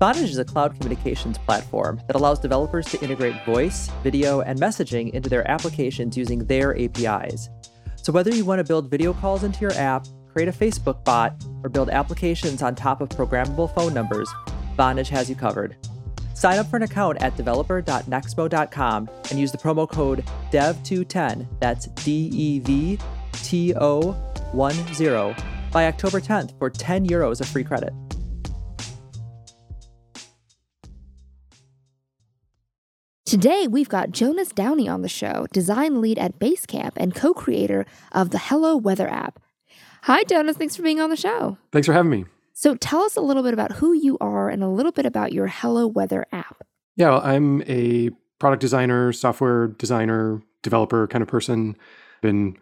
Vonage 0.00 0.22
is 0.22 0.38
a 0.38 0.44
cloud 0.44 0.74
communications 0.80 1.36
platform 1.36 2.00
that 2.06 2.16
allows 2.16 2.38
developers 2.38 2.86
to 2.86 3.00
integrate 3.02 3.44
voice, 3.44 3.90
video, 4.02 4.40
and 4.40 4.58
messaging 4.58 5.10
into 5.10 5.28
their 5.28 5.48
applications 5.50 6.16
using 6.16 6.46
their 6.46 6.74
APIs. 6.80 7.50
So, 7.96 8.10
whether 8.10 8.34
you 8.34 8.46
want 8.46 8.58
to 8.58 8.64
build 8.64 8.90
video 8.90 9.12
calls 9.12 9.44
into 9.44 9.60
your 9.60 9.74
app, 9.74 10.06
create 10.32 10.48
a 10.48 10.52
Facebook 10.52 11.04
bot, 11.04 11.44
or 11.62 11.68
build 11.68 11.90
applications 11.90 12.62
on 12.62 12.74
top 12.74 13.02
of 13.02 13.10
programmable 13.10 13.72
phone 13.74 13.92
numbers, 13.92 14.30
Vonage 14.78 15.08
has 15.08 15.28
you 15.28 15.36
covered. 15.36 15.76
Sign 16.34 16.58
up 16.58 16.66
for 16.66 16.76
an 16.76 16.82
account 16.82 17.22
at 17.22 17.36
developer.nexmo.com 17.36 19.10
and 19.30 19.38
use 19.38 19.52
the 19.52 19.58
promo 19.58 19.88
code 19.88 20.24
DEVTO10, 20.50 21.46
that's 21.60 21.86
D 21.86 22.30
E 22.32 22.58
V 22.60 22.98
T 23.32 23.74
O 23.76 24.12
1 24.52 24.94
0, 24.94 25.34
by 25.72 25.86
October 25.86 26.20
10th 26.20 26.58
for 26.58 26.70
10 26.70 27.06
euros 27.08 27.40
of 27.40 27.48
free 27.48 27.64
credit. 27.64 27.92
Today, 33.32 33.66
we've 33.66 33.88
got 33.88 34.10
Jonas 34.10 34.50
Downey 34.50 34.86
on 34.86 35.00
the 35.00 35.08
show, 35.08 35.46
design 35.54 36.02
lead 36.02 36.18
at 36.18 36.38
Basecamp 36.38 36.92
and 36.98 37.14
co 37.14 37.32
creator 37.32 37.86
of 38.12 38.28
the 38.28 38.36
Hello 38.36 38.76
Weather 38.76 39.08
app. 39.08 39.40
Hi, 40.02 40.22
Jonas. 40.24 40.58
Thanks 40.58 40.76
for 40.76 40.82
being 40.82 41.00
on 41.00 41.08
the 41.08 41.16
show. 41.16 41.56
Thanks 41.70 41.86
for 41.86 41.94
having 41.94 42.10
me. 42.10 42.26
So, 42.62 42.76
tell 42.76 43.02
us 43.02 43.16
a 43.16 43.20
little 43.20 43.42
bit 43.42 43.54
about 43.54 43.72
who 43.72 43.92
you 43.92 44.16
are 44.20 44.48
and 44.48 44.62
a 44.62 44.68
little 44.68 44.92
bit 44.92 45.04
about 45.04 45.32
your 45.32 45.48
Hello 45.48 45.88
Weather 45.88 46.26
app. 46.30 46.62
Yeah, 46.94 47.08
well, 47.10 47.20
I'm 47.20 47.62
a 47.62 48.10
product 48.38 48.60
designer, 48.60 49.12
software 49.12 49.66
designer, 49.66 50.40
developer 50.62 51.08
kind 51.08 51.22
of 51.22 51.28
person. 51.28 51.76
Been 52.20 52.56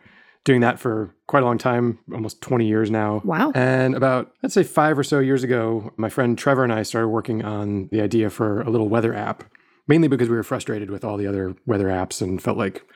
doing 0.45 0.63
that 0.63 0.79
for 0.79 1.15
quite 1.27 1.43
a 1.43 1.47
long 1.47 1.59
time, 1.59 1.99
almost 2.15 2.41
20 2.41 2.67
years 2.67 2.91
now. 2.91 3.21
Wow. 3.27 3.53
And 3.55 3.95
about, 3.95 4.33
let's 4.43 4.55
say, 4.55 4.63
five 4.63 4.99
or 4.99 5.05
so 5.05 5.19
years 5.19 5.45
ago, 5.45 5.93
my 5.99 6.09
friend 6.09 6.39
Trevor 6.39 6.65
and 6.65 6.73
I 6.73 6.83
started 6.83 7.09
working 7.09 7.45
on 7.45 7.91
the 7.93 8.01
idea 8.01 8.31
for 8.31 8.63
a 8.63 8.71
little 8.71 8.89
weather 8.89 9.13
app, 9.13 9.45
mainly 9.87 10.09
because 10.09 10.31
we 10.31 10.37
were 10.37 10.43
frustrated 10.43 10.89
with 10.89 11.05
all 11.05 11.19
the 11.19 11.27
other 11.27 11.55
weather 11.67 11.89
apps 11.89 12.23
and 12.23 12.43
felt 12.43 12.57
like, 12.57 12.87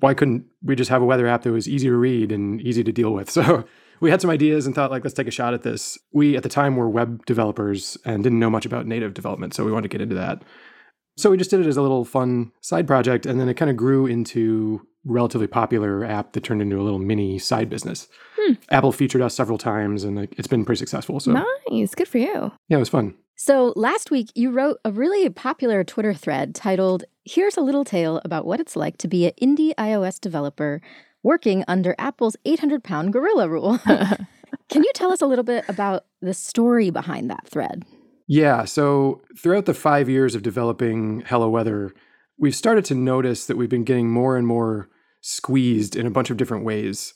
why 0.00 0.14
couldn't 0.14 0.46
we 0.62 0.74
just 0.74 0.88
have 0.88 1.02
a 1.02 1.06
weather 1.06 1.26
app 1.26 1.42
that 1.42 1.52
was 1.52 1.68
easy 1.68 1.88
to 1.88 1.96
read 1.96 2.32
and 2.32 2.62
easy 2.62 2.82
to 2.82 2.92
deal 2.92 3.12
with? 3.12 3.28
So 3.38 3.66
we 4.00 4.10
had 4.10 4.20
some 4.20 4.30
ideas 4.30 4.66
and 4.66 4.74
thought, 4.74 4.90
like, 4.90 5.04
let's 5.04 5.14
take 5.14 5.26
a 5.26 5.32
shot 5.32 5.54
at 5.54 5.62
this. 5.62 5.98
We, 6.12 6.36
at 6.36 6.42
the 6.42 6.48
time, 6.48 6.76
were 6.76 6.88
web 6.88 7.24
developers 7.26 7.96
and 8.04 8.22
didn't 8.22 8.38
know 8.38 8.50
much 8.50 8.66
about 8.66 8.86
native 8.86 9.14
development. 9.14 9.54
So 9.54 9.64
we 9.64 9.72
wanted 9.72 9.90
to 9.90 9.96
get 9.96 10.00
into 10.02 10.14
that. 10.14 10.42
So 11.16 11.30
we 11.30 11.36
just 11.36 11.50
did 11.50 11.60
it 11.60 11.66
as 11.66 11.76
a 11.76 11.82
little 11.82 12.04
fun 12.04 12.52
side 12.60 12.86
project. 12.86 13.26
And 13.26 13.40
then 13.40 13.48
it 13.48 13.54
kind 13.54 13.70
of 13.70 13.76
grew 13.76 14.06
into 14.06 14.86
relatively 15.04 15.46
popular 15.46 16.04
app 16.04 16.32
that 16.32 16.44
turned 16.44 16.62
into 16.62 16.80
a 16.80 16.82
little 16.82 16.98
mini 16.98 17.38
side 17.38 17.68
business. 17.68 18.08
Hmm. 18.38 18.54
Apple 18.70 18.92
featured 18.92 19.22
us 19.22 19.34
several 19.34 19.58
times 19.58 20.04
and 20.04 20.16
like, 20.16 20.34
it's 20.38 20.48
been 20.48 20.64
pretty 20.64 20.78
successful. 20.78 21.18
So 21.18 21.32
Nice. 21.32 21.94
Good 21.94 22.08
for 22.08 22.18
you. 22.18 22.52
yeah, 22.68 22.76
it 22.76 22.80
was 22.80 22.88
fun. 22.88 23.14
So 23.40 23.72
last 23.76 24.10
week, 24.10 24.30
you 24.34 24.50
wrote 24.50 24.78
a 24.84 24.90
really 24.90 25.28
popular 25.30 25.84
Twitter 25.84 26.12
thread 26.12 26.56
titled, 26.56 27.04
Here's 27.24 27.56
a 27.56 27.60
Little 27.60 27.84
Tale 27.84 28.20
About 28.24 28.46
What 28.46 28.58
It's 28.58 28.74
Like 28.74 28.98
to 28.98 29.06
Be 29.08 29.26
an 29.26 29.32
Indie 29.40 29.74
iOS 29.76 30.20
Developer 30.20 30.80
Working 31.28 31.62
Under 31.68 31.94
Apple's 31.98 32.38
800 32.46 32.82
Pound 32.82 33.12
Gorilla 33.12 33.50
Rule. 33.50 33.78
Can 34.70 34.82
you 34.82 34.90
tell 34.94 35.12
us 35.12 35.20
a 35.20 35.26
little 35.26 35.44
bit 35.44 35.62
about 35.68 36.06
the 36.22 36.32
story 36.32 36.88
behind 36.88 37.28
that 37.28 37.46
thread? 37.46 37.84
Yeah. 38.26 38.64
So 38.64 39.20
throughout 39.38 39.66
the 39.66 39.74
five 39.74 40.08
years 40.08 40.34
of 40.34 40.42
developing 40.42 41.22
Hello 41.26 41.50
Weather, 41.50 41.92
we've 42.38 42.56
started 42.56 42.86
to 42.86 42.94
notice 42.94 43.44
that 43.44 43.58
we've 43.58 43.68
been 43.68 43.84
getting 43.84 44.08
more 44.08 44.38
and 44.38 44.46
more 44.46 44.88
squeezed 45.20 45.96
in 45.96 46.06
a 46.06 46.10
bunch 46.10 46.30
of 46.30 46.38
different 46.38 46.64
ways, 46.64 47.12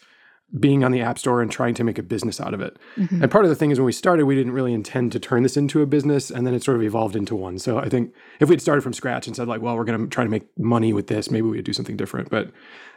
being 0.59 0.85
on 0.85 0.93
the 0.93 1.01
App 1.01 1.19
Store 1.19 1.41
and 1.41 1.51
trying 1.51 1.75
to 1.75 1.85
make 1.85 1.99
a 1.99 2.03
business 2.03 2.41
out 2.41 2.53
of 2.53 2.61
it. 2.61 2.79
Mm-hmm. 2.97 3.23
And 3.23 3.31
part 3.31 3.45
of 3.45 3.49
the 3.49 3.55
thing 3.55 3.71
is 3.71 3.79
when 3.79 3.87
we 3.87 3.93
started, 3.93 4.27
we 4.27 4.35
didn't 4.35 4.53
really 4.53 4.75
intend 4.75 5.13
to 5.13 5.19
turn 5.19 5.43
this 5.43 5.57
into 5.57 5.81
a 5.81 5.87
business, 5.87 6.31
and 6.31 6.47
then 6.47 6.53
it 6.53 6.63
sort 6.63 6.77
of 6.77 6.83
evolved 6.83 7.17
into 7.17 7.35
one. 7.35 7.59
So 7.59 7.79
I 7.79 7.89
think 7.89 8.13
if 8.39 8.49
we'd 8.49 8.61
started 8.61 8.83
from 8.83 8.93
scratch 8.93 9.27
and 9.27 9.35
said, 9.35 9.49
like, 9.49 9.63
well, 9.63 9.77
we're 9.77 9.85
going 9.85 10.01
to 10.01 10.07
try 10.09 10.25
to 10.25 10.31
make 10.31 10.47
money 10.59 10.93
with 10.93 11.07
this, 11.07 11.31
maybe 11.31 11.49
we 11.49 11.57
would 11.57 11.65
do 11.65 11.73
something 11.73 11.97
different. 11.97 12.29
But 12.29 12.51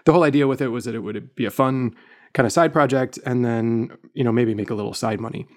the 0.03 0.11
whole 0.11 0.23
idea 0.23 0.47
with 0.47 0.61
it 0.61 0.67
was 0.67 0.85
that 0.85 0.95
it 0.95 0.99
would 0.99 1.33
be 1.35 1.45
a 1.45 1.51
fun 1.51 1.95
kind 2.33 2.45
of 2.45 2.51
side 2.51 2.73
project 2.73 3.17
and 3.25 3.45
then, 3.45 3.97
you 4.13 4.23
know, 4.23 4.31
maybe 4.31 4.53
make 4.53 4.69
a 4.69 4.75
little 4.75 4.93
side 4.93 5.21
money. 5.21 5.47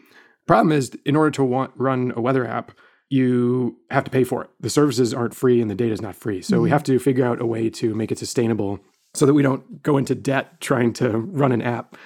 Problem 0.46 0.70
is, 0.70 0.96
in 1.04 1.16
order 1.16 1.32
to 1.32 1.44
want, 1.44 1.72
run 1.76 2.12
a 2.16 2.20
weather 2.20 2.46
app, 2.46 2.72
you 3.10 3.76
have 3.90 4.04
to 4.04 4.10
pay 4.10 4.22
for 4.22 4.44
it. 4.44 4.50
The 4.60 4.70
services 4.70 5.12
aren't 5.12 5.34
free 5.34 5.60
and 5.60 5.70
the 5.70 5.74
data 5.74 5.92
is 5.92 6.00
not 6.00 6.14
free. 6.14 6.42
So 6.42 6.60
we 6.60 6.70
have 6.70 6.84
to 6.84 6.98
figure 6.98 7.24
out 7.24 7.40
a 7.40 7.46
way 7.46 7.70
to 7.70 7.94
make 7.94 8.12
it 8.12 8.18
sustainable 8.18 8.80
so 9.14 9.26
that 9.26 9.34
we 9.34 9.42
don't 9.42 9.82
go 9.82 9.96
into 9.96 10.14
debt 10.14 10.60
trying 10.60 10.92
to 10.94 11.10
run 11.18 11.52
an 11.52 11.62
app. 11.62 11.96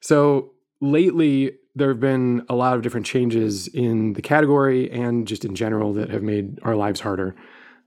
So 0.00 0.52
lately, 0.80 1.52
there 1.74 1.88
have 1.88 2.00
been 2.00 2.44
a 2.48 2.54
lot 2.54 2.76
of 2.76 2.82
different 2.82 3.06
changes 3.06 3.66
in 3.68 4.12
the 4.12 4.22
category 4.22 4.90
and 4.90 5.26
just 5.26 5.44
in 5.44 5.54
general 5.54 5.92
that 5.94 6.10
have 6.10 6.22
made 6.22 6.58
our 6.62 6.76
lives 6.76 7.00
harder. 7.00 7.34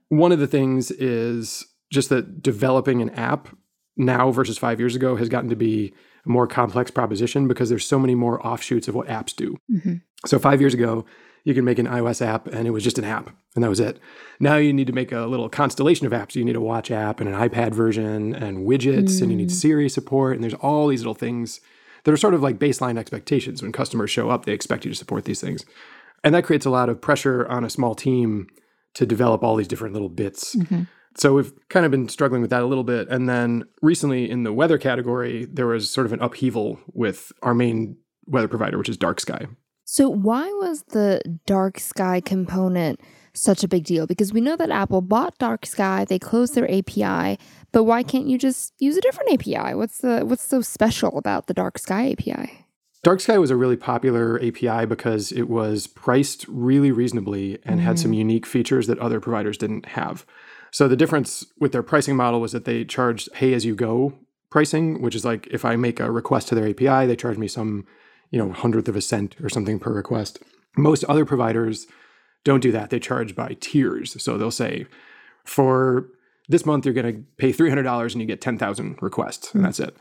One 0.08 0.32
of 0.32 0.38
the 0.38 0.46
things 0.46 0.90
is 0.90 1.64
just 1.92 2.08
that 2.08 2.42
developing 2.42 3.00
an 3.00 3.10
app 3.10 3.48
now 3.96 4.30
versus 4.30 4.58
five 4.58 4.80
years 4.80 4.96
ago 4.96 5.16
has 5.16 5.28
gotten 5.28 5.50
to 5.50 5.56
be 5.56 5.94
a 6.26 6.28
more 6.28 6.46
complex 6.46 6.90
proposition 6.90 7.46
because 7.48 7.68
there's 7.68 7.86
so 7.86 7.98
many 7.98 8.14
more 8.14 8.44
offshoots 8.44 8.88
of 8.88 8.94
what 8.94 9.06
apps 9.06 9.34
do. 9.34 9.56
Mhm. 9.72 10.02
So 10.26 10.38
five 10.38 10.60
years 10.60 10.74
ago, 10.74 11.04
you 11.46 11.54
can 11.54 11.64
make 11.64 11.78
an 11.78 11.86
iOS 11.86 12.20
app 12.20 12.48
and 12.48 12.66
it 12.66 12.72
was 12.72 12.82
just 12.82 12.98
an 12.98 13.04
app 13.04 13.30
and 13.54 13.62
that 13.62 13.68
was 13.68 13.78
it. 13.78 14.00
Now 14.40 14.56
you 14.56 14.72
need 14.72 14.88
to 14.88 14.92
make 14.92 15.12
a 15.12 15.20
little 15.20 15.48
constellation 15.48 16.04
of 16.04 16.12
apps. 16.12 16.34
You 16.34 16.44
need 16.44 16.56
a 16.56 16.60
watch 16.60 16.90
app 16.90 17.20
and 17.20 17.32
an 17.32 17.36
iPad 17.36 17.72
version 17.72 18.34
and 18.34 18.66
widgets 18.66 19.22
and 19.22 19.30
you 19.30 19.36
need 19.36 19.50
mm. 19.50 19.52
Siri 19.52 19.88
support 19.88 20.34
and 20.34 20.42
there's 20.42 20.54
all 20.54 20.88
these 20.88 21.02
little 21.02 21.14
things 21.14 21.60
that 22.02 22.10
are 22.10 22.16
sort 22.16 22.34
of 22.34 22.42
like 22.42 22.58
baseline 22.58 22.98
expectations. 22.98 23.62
When 23.62 23.70
customers 23.70 24.10
show 24.10 24.28
up, 24.28 24.44
they 24.44 24.52
expect 24.52 24.84
you 24.84 24.90
to 24.90 24.96
support 24.96 25.24
these 25.24 25.40
things. 25.40 25.64
And 26.24 26.34
that 26.34 26.42
creates 26.42 26.66
a 26.66 26.70
lot 26.70 26.88
of 26.88 27.00
pressure 27.00 27.46
on 27.46 27.64
a 27.64 27.70
small 27.70 27.94
team 27.94 28.48
to 28.94 29.06
develop 29.06 29.44
all 29.44 29.54
these 29.54 29.68
different 29.68 29.94
little 29.94 30.08
bits. 30.08 30.56
Mm-hmm. 30.56 30.82
So 31.16 31.34
we've 31.34 31.52
kind 31.68 31.86
of 31.86 31.92
been 31.92 32.08
struggling 32.08 32.42
with 32.42 32.50
that 32.50 32.62
a 32.62 32.66
little 32.66 32.82
bit. 32.82 33.08
And 33.08 33.28
then 33.28 33.62
recently 33.82 34.28
in 34.28 34.42
the 34.42 34.52
weather 34.52 34.78
category, 34.78 35.44
there 35.44 35.68
was 35.68 35.88
sort 35.88 36.06
of 36.06 36.12
an 36.12 36.20
upheaval 36.20 36.80
with 36.92 37.30
our 37.42 37.54
main 37.54 37.98
weather 38.26 38.48
provider, 38.48 38.78
which 38.78 38.88
is 38.88 38.96
Dark 38.96 39.20
Sky. 39.20 39.46
So, 39.88 40.08
why 40.08 40.48
was 40.48 40.82
the 40.88 41.22
dark 41.46 41.78
sky 41.78 42.20
component 42.20 43.00
such 43.34 43.62
a 43.62 43.68
big 43.68 43.84
deal? 43.84 44.04
Because 44.04 44.32
we 44.32 44.40
know 44.40 44.56
that 44.56 44.70
Apple 44.70 45.00
bought 45.00 45.38
Dark 45.38 45.64
Sky, 45.64 46.04
they 46.04 46.18
closed 46.18 46.56
their 46.56 46.68
API, 46.68 47.38
but 47.70 47.84
why 47.84 48.02
can't 48.02 48.26
you 48.26 48.36
just 48.36 48.74
use 48.80 48.96
a 48.96 49.00
different 49.00 49.32
API? 49.32 49.74
What's 49.74 49.98
the 49.98 50.26
what's 50.26 50.42
so 50.42 50.60
special 50.60 51.16
about 51.16 51.46
the 51.46 51.54
Dark 51.54 51.78
Sky 51.78 52.10
API? 52.10 52.66
Dark 53.04 53.20
Sky 53.20 53.38
was 53.38 53.52
a 53.52 53.56
really 53.56 53.76
popular 53.76 54.42
API 54.42 54.86
because 54.86 55.30
it 55.30 55.48
was 55.48 55.86
priced 55.86 56.44
really 56.48 56.90
reasonably 56.90 57.60
and 57.62 57.80
had 57.80 58.00
some 58.00 58.10
mm. 58.10 58.16
unique 58.16 58.44
features 58.44 58.88
that 58.88 58.98
other 58.98 59.20
providers 59.20 59.56
didn't 59.56 59.86
have. 59.86 60.26
So 60.72 60.88
the 60.88 60.96
difference 60.96 61.46
with 61.60 61.70
their 61.70 61.84
pricing 61.84 62.16
model 62.16 62.40
was 62.40 62.50
that 62.50 62.64
they 62.64 62.84
charged 62.84 63.32
pay 63.32 63.54
as 63.54 63.64
you 63.64 63.76
go 63.76 64.18
pricing, 64.50 65.00
which 65.00 65.14
is 65.14 65.24
like 65.24 65.46
if 65.52 65.64
I 65.64 65.76
make 65.76 66.00
a 66.00 66.10
request 66.10 66.48
to 66.48 66.56
their 66.56 66.68
API, 66.68 67.06
they 67.06 67.14
charge 67.14 67.38
me 67.38 67.46
some, 67.46 67.86
you 68.30 68.38
know, 68.38 68.52
hundredth 68.52 68.88
of 68.88 68.96
a 68.96 69.00
cent 69.00 69.36
or 69.42 69.48
something 69.48 69.78
per 69.78 69.92
request. 69.92 70.38
Most 70.76 71.04
other 71.04 71.24
providers 71.24 71.86
don't 72.44 72.60
do 72.60 72.72
that. 72.72 72.90
They 72.90 73.00
charge 73.00 73.34
by 73.34 73.56
tiers. 73.60 74.22
So 74.22 74.38
they'll 74.38 74.50
say, 74.50 74.86
for 75.44 76.06
this 76.48 76.64
month, 76.64 76.84
you're 76.84 76.94
going 76.94 77.12
to 77.12 77.24
pay 77.38 77.52
$300 77.52 78.12
and 78.12 78.20
you 78.20 78.26
get 78.26 78.40
10,000 78.40 78.98
requests, 79.00 79.52
and 79.52 79.60
hmm. 79.60 79.64
that's 79.64 79.80
it. 79.80 79.96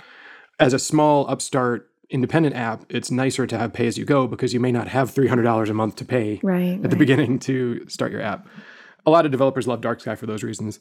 As 0.59 0.73
a 0.73 0.79
small 0.79 1.29
upstart 1.29 1.89
independent 2.09 2.55
app, 2.55 2.85
it's 2.89 3.09
nicer 3.09 3.47
to 3.47 3.57
have 3.57 3.73
pay 3.73 3.87
as 3.87 3.97
you 3.97 4.05
go 4.05 4.27
because 4.27 4.53
you 4.53 4.59
may 4.59 4.71
not 4.71 4.87
have 4.87 5.13
$300 5.13 5.69
a 5.69 5.73
month 5.73 5.95
to 5.97 6.05
pay 6.05 6.39
Right. 6.43 6.79
at 6.83 6.89
the 6.89 6.95
beginning 6.95 7.39
to 7.39 7.87
start 7.87 8.11
your 8.11 8.21
app. 8.21 8.47
A 9.05 9.11
lot 9.11 9.25
of 9.25 9.31
developers 9.31 9.67
love 9.67 9.81
Dark 9.81 10.01
Sky 10.01 10.15
for 10.15 10.25
those 10.25 10.43
reasons. 10.43 10.79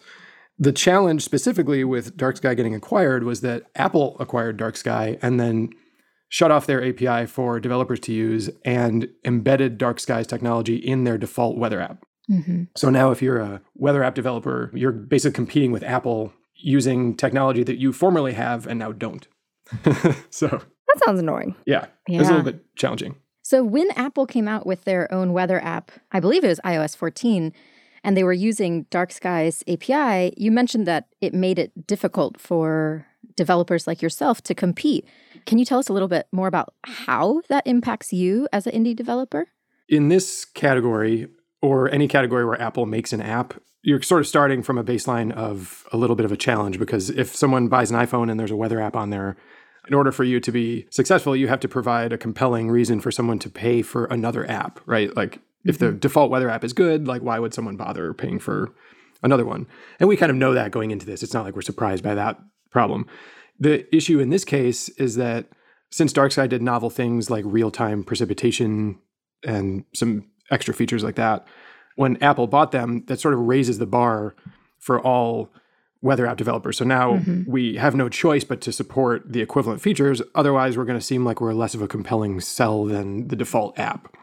The 0.59 0.73
challenge 0.73 1.23
specifically 1.23 1.83
with 1.83 2.17
Dark 2.17 2.37
Sky 2.37 2.55
getting 2.55 2.75
acquired 2.75 3.25
was 3.25 3.41
that 3.41 3.65
Apple 3.75 4.17
acquired 4.21 4.57
Dark 4.57 4.77
Sky 4.77 5.19
and 5.21 5.41
then 5.41 5.71
shut 6.35 6.51
off 6.51 6.67
their 6.67 6.85
API 6.85 7.27
for 7.27 7.61
developers 7.61 8.01
to 8.01 8.13
use 8.13 8.51
and 8.65 9.09
embedded 9.25 9.79
Dark 9.79 10.01
Sky's 10.01 10.27
technology 10.27 10.75
in 10.75 11.05
their 11.05 11.17
default 11.17 11.57
weather 11.57 11.81
app. 11.81 12.05
Mm-hmm. 12.29 12.65
So 12.75 12.91
now 12.91 13.13
if 13.13 13.23
you're 13.23 13.39
a 13.39 13.61
weather 13.77 14.03
app 14.03 14.17
developer, 14.17 14.69
you're 14.75 14.91
basically 14.91 15.37
competing 15.37 15.71
with 15.71 15.85
Apple 15.85 16.33
using 16.57 17.15
technology 17.17 17.63
that 17.63 17.77
you 17.79 17.93
formerly 17.93 18.33
have 18.33 18.67
and 18.67 18.81
now 18.81 18.91
don't. 18.91 19.29
so 20.31 20.49
That 20.49 21.05
sounds 21.05 21.21
annoying. 21.21 21.55
yeah, 21.67 21.87
Yeah. 22.09 22.19
it's 22.19 22.29
a 22.29 22.33
little 22.33 22.51
bit 22.51 22.65
challenging. 22.75 23.15
So 23.43 23.63
when 23.63 23.93
Apple 23.93 24.27
came 24.27 24.49
out 24.49 24.67
with 24.67 24.83
their 24.83 25.13
own 25.15 25.35
weather 25.35 25.63
app, 25.63 25.93
I 26.11 26.19
believe 26.19 26.43
it 26.43 26.49
was 26.49 26.59
iOS 26.65 26.97
14, 26.97 27.53
and 28.03 28.17
they 28.17 28.25
were 28.25 28.33
using 28.33 28.87
Dark 28.91 29.13
Sky's 29.13 29.63
API, 29.69 30.35
you 30.37 30.51
mentioned 30.51 30.87
that 30.89 31.07
it 31.21 31.33
made 31.33 31.61
it 31.61 31.87
difficult 31.87 32.41
for 32.41 33.07
developers 33.37 33.87
like 33.87 34.03
yourself 34.03 34.43
to 34.43 34.53
compete. 34.55 35.07
Can 35.47 35.59
you 35.59 35.65
tell 35.65 35.79
us 35.79 35.89
a 35.89 35.93
little 35.93 36.09
bit 36.09 36.27
more 36.33 36.47
about 36.47 36.75
how 36.85 37.43
that 37.49 37.67
impacts 37.67 38.13
you 38.13 38.49
as 38.53 38.67
an 38.67 38.73
indie 38.73 38.97
developer? 38.97 39.49
In 39.89 40.09
this 40.09 40.45
category, 40.45 41.29
or 41.61 41.91
any 41.91 42.09
category 42.09 42.45
where 42.45 42.61
Apple 42.61 42.87
makes 42.87 43.13
an 43.13 43.23
app, 43.23 43.55
you're 43.83 44.03
sort 44.03 44.21
of 44.21 44.27
starting 44.27 44.63
from 44.63 44.79
a 44.79 44.85
baseline 44.85 45.33
of 45.33 45.87
a 45.93 45.97
little 45.97 46.17
bit 46.17 46.25
of 46.25 46.33
a 46.33 46.37
challenge 46.37 46.79
because 46.79 47.11
if 47.11 47.35
someone 47.35 47.69
buys 47.69 47.91
an 47.91 47.99
iPhone 47.99 48.31
and 48.31 48.39
there's 48.39 48.51
a 48.51 48.57
weather 48.57 48.81
app 48.81 48.97
on 48.97 49.11
there, 49.11 49.37
in 49.89 49.95
order 49.95 50.13
for 50.13 50.25
you 50.25 50.41
to 50.41 50.51
be 50.53 50.87
successful, 50.91 51.37
you 51.37 51.49
have 51.49 51.61
to 51.61 51.69
provide 51.69 52.13
a 52.13 52.19
compelling 52.19 52.71
reason 52.71 53.01
for 53.01 53.11
someone 53.11 53.39
to 53.39 53.51
pay 53.51 53.83
for 53.83 54.07
another 54.07 54.49
app, 54.51 54.81
right? 54.87 55.15
Like 55.17 55.41
if 55.65 55.79
the 55.79 55.87
mm-hmm. 55.87 55.99
default 55.99 56.31
weather 56.31 56.51
app 56.51 56.65
is 56.65 56.73
good, 56.73 57.07
like 57.07 57.23
why 57.23 57.39
would 57.39 57.55
someone 57.55 57.77
bother 57.77 58.15
paying 58.15 58.39
for 58.39 58.75
another 59.23 59.45
one? 59.45 59.67
And 60.01 60.09
we 60.09 60.17
kind 60.17 60.31
of 60.31 60.37
know 60.37 60.55
that 60.55 60.71
going 60.71 60.91
into 60.91 61.07
this. 61.07 61.23
It's 61.23 61.35
not 61.35 61.45
like 61.45 61.55
we're 61.55 61.63
surprised 61.63 62.05
by 62.05 62.15
that 62.15 62.39
problem. 62.71 63.07
The 63.59 63.95
issue 63.95 64.19
in 64.19 64.31
this 64.31 64.45
case 64.45 64.89
is 64.91 65.17
that 65.17 65.47
since 65.91 66.13
DarkSky 66.13 66.49
did 66.49 66.63
novel 66.63 66.91
things 66.91 67.31
like 67.31 67.45
real-time 67.47 68.03
precipitation 68.03 68.99
and 69.45 69.85
some 69.95 70.29
extra 70.51 70.75
features 70.75 71.05
like 71.05 71.15
that, 71.15 71.47
when 71.97 72.21
Apple 72.23 72.49
bought 72.49 72.73
them, 72.73 73.05
that 73.07 73.21
sort 73.21 73.35
of 73.35 73.41
raises 73.41 73.79
the 73.79 73.87
bar 73.87 74.35
for 74.81 75.01
all 75.01 75.53
weather 76.03 76.27
app 76.27 76.37
developers. 76.37 76.77
So 76.77 76.85
now 76.85 77.15
mm-hmm. 77.15 77.51
we 77.51 77.77
have 77.77 77.95
no 77.95 78.09
choice 78.09 78.45
but 78.45 78.61
to 78.63 78.73
support 78.73 79.33
the 79.33 79.41
equivalent 79.41 79.81
features. 79.81 80.21
Otherwise, 80.35 80.77
we're 80.77 80.85
going 80.85 80.99
to 80.99 81.05
seem 81.05 81.25
like 81.25 81.41
we're 81.41 81.55
less 81.55 81.75
of 81.75 81.81
a 81.81 81.89
compelling 81.89 82.41
sell 82.41 82.85
than 82.85 83.29
the 83.29 83.37
default 83.37 83.79
app. 83.79 84.15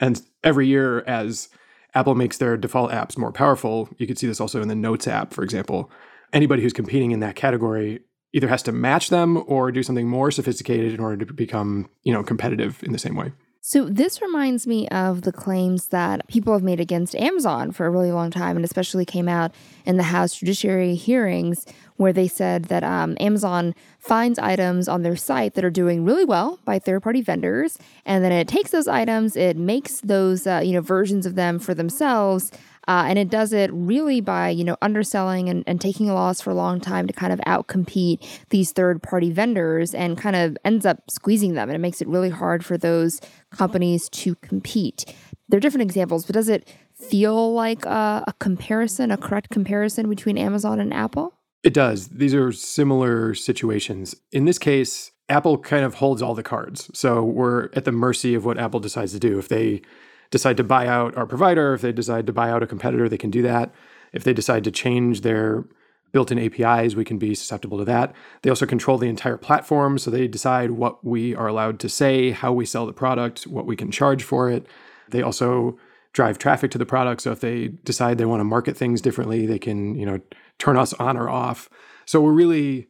And 0.00 0.20
every 0.42 0.66
year, 0.66 1.02
as 1.02 1.48
Apple 1.94 2.14
makes 2.14 2.38
their 2.38 2.56
default 2.56 2.90
apps 2.90 3.18
more 3.18 3.30
powerful, 3.30 3.88
you 3.98 4.06
can 4.06 4.16
see 4.16 4.26
this 4.26 4.40
also 4.40 4.62
in 4.62 4.68
the 4.68 4.74
Notes 4.74 5.06
app, 5.06 5.32
for 5.32 5.44
example. 5.44 5.90
Anybody 6.32 6.62
who's 6.62 6.72
competing 6.72 7.10
in 7.10 7.20
that 7.20 7.36
category 7.36 8.00
either 8.32 8.48
has 8.48 8.62
to 8.64 8.72
match 8.72 9.10
them 9.10 9.42
or 9.46 9.72
do 9.72 9.82
something 9.82 10.08
more 10.08 10.30
sophisticated 10.30 10.94
in 10.94 11.00
order 11.00 11.24
to 11.24 11.32
become, 11.32 11.88
you 12.02 12.12
know, 12.12 12.22
competitive 12.22 12.82
in 12.82 12.92
the 12.92 12.98
same 12.98 13.16
way. 13.16 13.32
So 13.62 13.84
this 13.84 14.22
reminds 14.22 14.66
me 14.66 14.88
of 14.88 15.20
the 15.22 15.32
claims 15.32 15.88
that 15.88 16.26
people 16.28 16.54
have 16.54 16.62
made 16.62 16.80
against 16.80 17.14
Amazon 17.14 17.72
for 17.72 17.84
a 17.84 17.90
really 17.90 18.10
long 18.10 18.30
time, 18.30 18.56
and 18.56 18.64
especially 18.64 19.04
came 19.04 19.28
out 19.28 19.52
in 19.84 19.98
the 19.98 20.04
House 20.04 20.34
Judiciary 20.34 20.94
hearings 20.94 21.66
where 21.96 22.12
they 22.14 22.26
said 22.26 22.64
that 22.64 22.82
um, 22.82 23.18
Amazon 23.20 23.74
finds 23.98 24.38
items 24.38 24.88
on 24.88 25.02
their 25.02 25.14
site 25.14 25.52
that 25.54 25.64
are 25.64 25.70
doing 25.70 26.06
really 26.06 26.24
well 26.24 26.58
by 26.64 26.78
third-party 26.78 27.20
vendors, 27.20 27.78
and 28.06 28.24
then 28.24 28.32
it 28.32 28.48
takes 28.48 28.70
those 28.70 28.88
items, 28.88 29.36
it 29.36 29.58
makes 29.58 30.00
those 30.00 30.46
uh, 30.46 30.62
you 30.64 30.72
know 30.72 30.80
versions 30.80 31.26
of 31.26 31.34
them 31.34 31.58
for 31.58 31.74
themselves. 31.74 32.50
Uh, 32.90 33.04
and 33.06 33.20
it 33.20 33.30
does 33.30 33.52
it 33.52 33.70
really 33.72 34.20
by, 34.20 34.48
you 34.48 34.64
know, 34.64 34.76
underselling 34.82 35.48
and, 35.48 35.62
and 35.68 35.80
taking 35.80 36.10
a 36.10 36.14
loss 36.14 36.40
for 36.40 36.50
a 36.50 36.54
long 36.54 36.80
time 36.80 37.06
to 37.06 37.12
kind 37.12 37.32
of 37.32 37.38
outcompete 37.46 38.20
these 38.48 38.72
third 38.72 39.00
party 39.00 39.30
vendors 39.30 39.94
and 39.94 40.18
kind 40.18 40.34
of 40.34 40.58
ends 40.64 40.84
up 40.84 41.08
squeezing 41.08 41.54
them. 41.54 41.68
And 41.68 41.76
it 41.76 41.78
makes 41.78 42.02
it 42.02 42.08
really 42.08 42.30
hard 42.30 42.64
for 42.64 42.76
those 42.76 43.20
companies 43.52 44.08
to 44.08 44.34
compete. 44.34 45.04
There 45.48 45.58
are 45.58 45.60
different 45.60 45.82
examples, 45.82 46.26
but 46.26 46.34
does 46.34 46.48
it 46.48 46.68
feel 46.92 47.54
like 47.54 47.86
a, 47.86 48.24
a 48.26 48.34
comparison, 48.40 49.12
a 49.12 49.16
correct 49.16 49.50
comparison 49.50 50.08
between 50.08 50.36
Amazon 50.36 50.80
and 50.80 50.92
Apple? 50.92 51.32
It 51.62 51.72
does. 51.72 52.08
These 52.08 52.34
are 52.34 52.50
similar 52.50 53.34
situations. 53.34 54.16
In 54.32 54.46
this 54.46 54.58
case, 54.58 55.12
Apple 55.28 55.58
kind 55.58 55.84
of 55.84 55.94
holds 55.94 56.22
all 56.22 56.34
the 56.34 56.42
cards. 56.42 56.90
So 56.92 57.22
we're 57.22 57.68
at 57.72 57.84
the 57.84 57.92
mercy 57.92 58.34
of 58.34 58.44
what 58.44 58.58
Apple 58.58 58.80
decides 58.80 59.12
to 59.12 59.20
do. 59.20 59.38
If 59.38 59.46
they 59.46 59.82
decide 60.30 60.56
to 60.56 60.64
buy 60.64 60.86
out 60.86 61.16
our 61.16 61.26
provider, 61.26 61.74
if 61.74 61.80
they 61.80 61.92
decide 61.92 62.26
to 62.26 62.32
buy 62.32 62.50
out 62.50 62.62
a 62.62 62.66
competitor, 62.66 63.08
they 63.08 63.18
can 63.18 63.30
do 63.30 63.42
that. 63.42 63.74
If 64.12 64.24
they 64.24 64.32
decide 64.32 64.64
to 64.64 64.70
change 64.70 65.20
their 65.20 65.64
built 66.12 66.32
in 66.32 66.38
APIs, 66.38 66.96
we 66.96 67.04
can 67.04 67.18
be 67.18 67.34
susceptible 67.34 67.78
to 67.78 67.84
that. 67.84 68.14
They 68.42 68.50
also 68.50 68.66
control 68.66 68.98
the 68.98 69.08
entire 69.08 69.36
platform. 69.36 69.98
So 69.98 70.10
they 70.10 70.26
decide 70.26 70.72
what 70.72 71.04
we 71.04 71.34
are 71.36 71.46
allowed 71.46 71.78
to 71.80 71.88
say, 71.88 72.30
how 72.30 72.52
we 72.52 72.66
sell 72.66 72.86
the 72.86 72.92
product, 72.92 73.44
what 73.44 73.66
we 73.66 73.76
can 73.76 73.90
charge 73.90 74.24
for 74.24 74.50
it. 74.50 74.66
They 75.08 75.22
also 75.22 75.78
drive 76.12 76.38
traffic 76.38 76.72
to 76.72 76.78
the 76.78 76.86
product. 76.86 77.22
So 77.22 77.30
if 77.30 77.40
they 77.40 77.68
decide 77.68 78.18
they 78.18 78.24
want 78.24 78.40
to 78.40 78.44
market 78.44 78.76
things 78.76 79.00
differently, 79.00 79.46
they 79.46 79.60
can, 79.60 79.94
you 79.94 80.04
know, 80.04 80.20
turn 80.58 80.76
us 80.76 80.92
on 80.94 81.16
or 81.16 81.28
off. 81.28 81.68
So 82.06 82.20
we're 82.20 82.32
really 82.32 82.88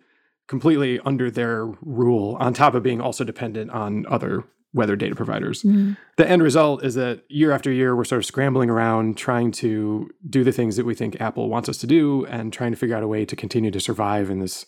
completely 0.48 0.98
under 1.05 1.31
their 1.31 1.66
rule, 1.83 2.37
on 2.40 2.55
top 2.55 2.74
of 2.74 2.83
being 2.83 3.00
also 3.00 3.22
dependent 3.22 3.70
on 3.70 4.07
other 4.07 4.44
weather 4.72 4.96
data 4.96 5.14
providers. 5.14 5.62
The 5.62 6.28
end 6.28 6.42
result 6.42 6.85
is 6.85 6.94
that 6.94 7.24
year 7.28 7.52
after 7.52 7.70
year, 7.72 7.96
we're 7.96 8.04
sort 8.04 8.20
of 8.20 8.26
scrambling 8.26 8.70
around 8.70 9.16
trying 9.16 9.50
to 9.52 10.11
do 10.28 10.44
the 10.44 10.52
things 10.52 10.76
that 10.76 10.87
we 10.87 10.94
think 10.94 11.20
Apple 11.20 11.48
wants 11.48 11.68
us 11.68 11.78
to 11.78 11.87
do 11.87 12.24
and 12.26 12.52
trying 12.52 12.70
to 12.70 12.76
figure 12.76 12.96
out 12.96 13.02
a 13.02 13.09
way 13.09 13.24
to 13.24 13.35
continue 13.37 13.70
to 13.70 13.80
survive 13.80 14.30
in 14.30 14.38
this 14.38 14.66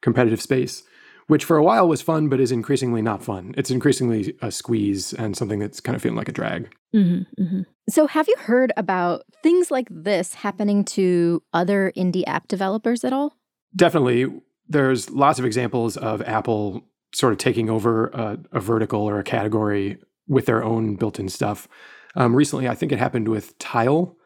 competitive 0.00 0.40
space, 0.40 0.84
which 1.26 1.44
for 1.44 1.56
a 1.56 1.62
while 1.62 1.88
was 1.88 2.02
fun, 2.02 2.28
but 2.28 2.40
is 2.40 2.52
increasingly 2.52 3.02
not 3.02 3.24
fun. 3.24 3.54
It's 3.56 3.70
increasingly 3.70 4.36
a 4.42 4.50
squeeze 4.50 5.12
and 5.12 5.36
something 5.36 5.58
that's 5.58 5.80
kind 5.80 5.96
of 5.96 6.02
feeling 6.02 6.16
like 6.16 6.28
a 6.28 6.32
drag. 6.32 6.72
Mm-hmm, 6.94 7.42
mm-hmm. 7.42 7.60
So, 7.88 8.06
have 8.06 8.28
you 8.28 8.36
heard 8.38 8.72
about 8.76 9.22
things 9.42 9.70
like 9.70 9.88
this 9.90 10.34
happening 10.34 10.84
to 10.84 11.42
other 11.52 11.92
indie 11.96 12.24
app 12.26 12.46
developers 12.48 13.02
at 13.02 13.12
all? 13.12 13.36
Definitely, 13.74 14.26
there's 14.68 15.10
lots 15.10 15.38
of 15.38 15.44
examples 15.44 15.96
of 15.96 16.22
Apple 16.22 16.82
sort 17.14 17.32
of 17.32 17.38
taking 17.38 17.68
over 17.70 18.08
a, 18.08 18.38
a 18.52 18.60
vertical 18.60 19.00
or 19.02 19.18
a 19.18 19.24
category 19.24 19.98
with 20.28 20.46
their 20.46 20.64
own 20.64 20.96
built-in 20.96 21.28
stuff. 21.28 21.68
Um, 22.14 22.34
recently, 22.34 22.68
I 22.68 22.74
think 22.74 22.92
it 22.92 22.98
happened 22.98 23.28
with 23.28 23.58
Tile. 23.58 24.16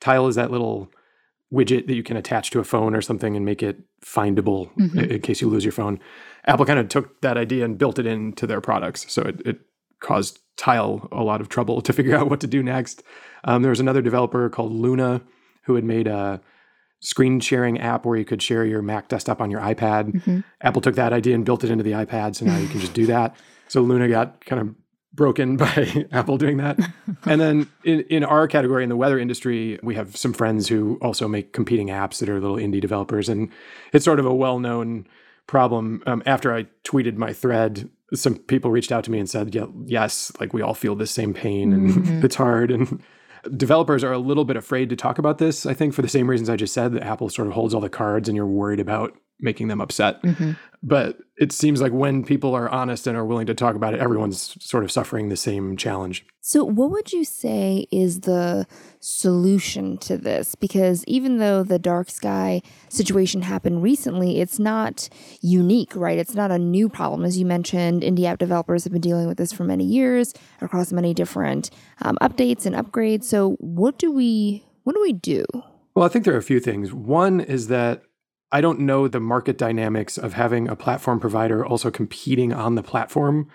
Tile 0.00 0.26
is 0.26 0.34
that 0.36 0.50
little 0.50 0.90
widget 1.52 1.86
that 1.86 1.94
you 1.94 2.02
can 2.02 2.16
attach 2.16 2.50
to 2.50 2.60
a 2.60 2.64
phone 2.64 2.94
or 2.94 3.02
something 3.02 3.36
and 3.36 3.44
make 3.44 3.62
it 3.62 3.78
findable 4.04 4.72
Mhm. 4.76 4.94
in, 5.04 5.10
in 5.12 5.20
case 5.20 5.40
you 5.40 5.48
lose 5.48 5.64
your 5.64 5.72
phone. 5.72 6.00
Apple 6.46 6.64
kind 6.64 6.78
of 6.78 6.88
took 6.88 7.20
that 7.20 7.36
idea 7.36 7.64
and 7.64 7.78
built 7.78 7.98
it 7.98 8.06
into 8.06 8.46
their 8.46 8.60
products, 8.60 9.04
so 9.12 9.22
it, 9.22 9.40
it 9.46 9.60
caused 10.00 10.38
Tile 10.56 11.08
a 11.12 11.22
lot 11.22 11.40
of 11.40 11.48
trouble 11.48 11.80
to 11.82 11.92
figure 11.92 12.16
out 12.16 12.28
what 12.30 12.40
to 12.40 12.46
do 12.46 12.62
next. 12.62 13.02
Um, 13.44 13.62
there 13.62 13.70
was 13.70 13.80
another 13.80 14.02
developer 14.02 14.48
called 14.48 14.72
Luna 14.72 15.20
who 15.64 15.74
had 15.76 15.84
made 15.84 16.06
a 16.06 16.40
screen 17.04 17.40
sharing 17.40 17.80
app 17.80 18.06
where 18.06 18.16
you 18.16 18.24
could 18.24 18.40
share 18.40 18.64
your 18.64 18.80
Mac 18.80 19.08
desktop 19.08 19.40
on 19.40 19.50
your 19.50 19.60
iPad. 19.60 20.22
Mhm. 20.22 20.44
Apple 20.60 20.80
took 20.80 20.94
that 20.94 21.12
idea 21.12 21.34
and 21.34 21.44
built 21.44 21.64
it 21.64 21.70
into 21.70 21.82
the 21.82 21.90
iPad, 21.92 22.36
so 22.36 22.46
now 22.46 22.56
you 22.56 22.68
can 22.68 22.78
just 22.80 22.94
do 22.94 23.06
that. 23.06 23.34
So 23.66 23.80
Luna 23.82 24.08
got 24.08 24.44
kind 24.46 24.62
of 24.62 24.74
broken 25.12 25.56
by 25.64 26.06
Apple 26.12 26.38
doing 26.38 26.58
that. 26.58 26.78
and 27.26 27.40
then 27.40 27.66
in, 27.84 28.00
in 28.08 28.22
our 28.24 28.46
category 28.46 28.84
in 28.84 28.88
the 28.88 28.96
weather 28.96 29.18
industry, 29.18 29.78
we 29.82 29.94
have 29.96 30.16
some 30.16 30.32
friends 30.32 30.68
who 30.68 30.96
also 31.02 31.26
make 31.26 31.52
competing 31.52 31.88
apps 31.88 32.18
that 32.20 32.28
are 32.28 32.40
little 32.40 32.56
indie 32.56 32.80
developers. 32.80 33.28
And 33.28 33.50
it's 33.92 34.04
sort 34.04 34.20
of 34.20 34.24
a 34.26 34.34
well 34.34 34.58
known 34.60 35.06
problem. 35.48 36.02
Um, 36.06 36.22
after 36.24 36.54
I 36.54 36.66
tweeted 36.84 37.16
my 37.16 37.32
thread, 37.32 37.90
some 38.14 38.36
people 38.36 38.70
reached 38.70 38.92
out 38.92 39.02
to 39.04 39.10
me 39.10 39.18
and 39.18 39.28
said, 39.28 39.54
yeah, 39.54 39.66
yes, 39.86 40.30
like 40.38 40.52
we 40.52 40.62
all 40.62 40.74
feel 40.74 40.94
the 40.94 41.06
same 41.06 41.34
pain 41.34 41.72
and 41.72 41.90
Mhm. 41.90 42.24
it's 42.24 42.36
hard. 42.36 42.70
And 42.70 43.02
developers 43.56 44.04
are 44.04 44.12
a 44.12 44.18
little 44.18 44.44
bit 44.44 44.56
afraid 44.56 44.88
to 44.90 44.96
talk 44.96 45.18
about 45.18 45.38
this, 45.38 45.66
I 45.66 45.74
think, 45.74 45.94
for 45.94 46.02
the 46.02 46.08
same 46.08 46.28
reasons 46.28 46.48
I 46.48 46.56
just 46.56 46.74
said 46.74 46.92
that 46.92 47.02
Apple 47.02 47.28
sort 47.28 47.48
of 47.48 47.54
holds 47.54 47.74
all 47.74 47.80
the 47.80 47.88
cards 47.88 48.28
and 48.28 48.36
you're 48.36 48.46
worried 48.46 48.80
about 48.80 49.16
making 49.40 49.68
them 49.68 49.80
upset. 49.80 50.22
Mhm. 50.22 50.56
But 50.84 51.18
it 51.36 51.52
seems 51.52 51.80
like 51.80 51.92
when 51.92 52.24
people 52.24 52.54
are 52.54 52.68
honest 52.68 53.06
and 53.06 53.16
are 53.16 53.24
willing 53.24 53.46
to 53.46 53.54
talk 53.54 53.76
about 53.76 53.94
it, 53.94 54.00
everyone's 54.00 54.56
sort 54.60 54.82
of 54.82 54.90
suffering 54.90 55.28
the 55.28 55.36
same 55.36 55.76
challenge. 55.76 56.24
So, 56.40 56.64
what 56.64 56.90
would 56.90 57.12
you 57.12 57.24
say 57.24 57.86
is 57.92 58.20
the 58.20 58.66
solution 58.98 59.96
to 59.98 60.16
this? 60.16 60.56
Because 60.56 61.04
even 61.06 61.38
though 61.38 61.62
the 61.62 61.78
dark 61.78 62.10
sky 62.10 62.62
situation 62.88 63.42
happened 63.42 63.82
recently, 63.82 64.40
it's 64.40 64.58
not 64.58 65.08
unique, 65.40 65.94
right? 65.94 66.18
It's 66.18 66.34
not 66.34 66.50
a 66.50 66.58
new 66.58 66.88
problem. 66.88 67.24
As 67.24 67.38
you 67.38 67.46
mentioned, 67.46 68.02
indie 68.02 68.24
app 68.24 68.38
developers 68.38 68.82
have 68.84 68.92
been 68.92 69.02
dealing 69.02 69.28
with 69.28 69.38
this 69.38 69.52
for 69.52 69.62
many 69.64 69.84
years 69.84 70.34
across 70.60 70.92
many 70.92 71.14
different 71.14 71.70
um, 72.02 72.18
updates 72.20 72.66
and 72.66 72.74
upgrades. 72.74 73.24
So, 73.24 73.52
what 73.60 73.98
do 73.98 74.10
we 74.10 74.64
what 74.82 74.94
do 74.96 75.02
we 75.02 75.12
do? 75.12 75.44
Well, 75.94 76.04
I 76.04 76.08
think 76.08 76.24
there 76.24 76.34
are 76.34 76.38
a 76.38 76.42
few 76.42 76.58
things. 76.58 76.92
One 76.92 77.40
is 77.40 77.68
that 77.68 78.02
I 78.52 78.60
don't 78.60 78.80
know 78.80 79.08
the 79.08 79.18
market 79.20 79.56
dynamics 79.58 80.18
of 80.18 80.34
having 80.34 80.68
a 80.68 80.76
platform 80.76 81.18
provider 81.18 81.64
also 81.64 81.90
competing 81.90 82.52
on 82.52 82.74
the 82.74 82.82
platform 82.82 83.48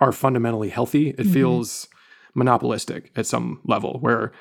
are 0.00 0.12
fundamentally 0.12 0.68
healthy. 0.68 1.10
It 1.10 1.26
Mhm. 1.26 1.32
feels 1.32 1.88
monopolistic 2.34 3.10
at 3.16 3.26
some 3.26 3.60
level 3.64 3.98
where 4.00 4.32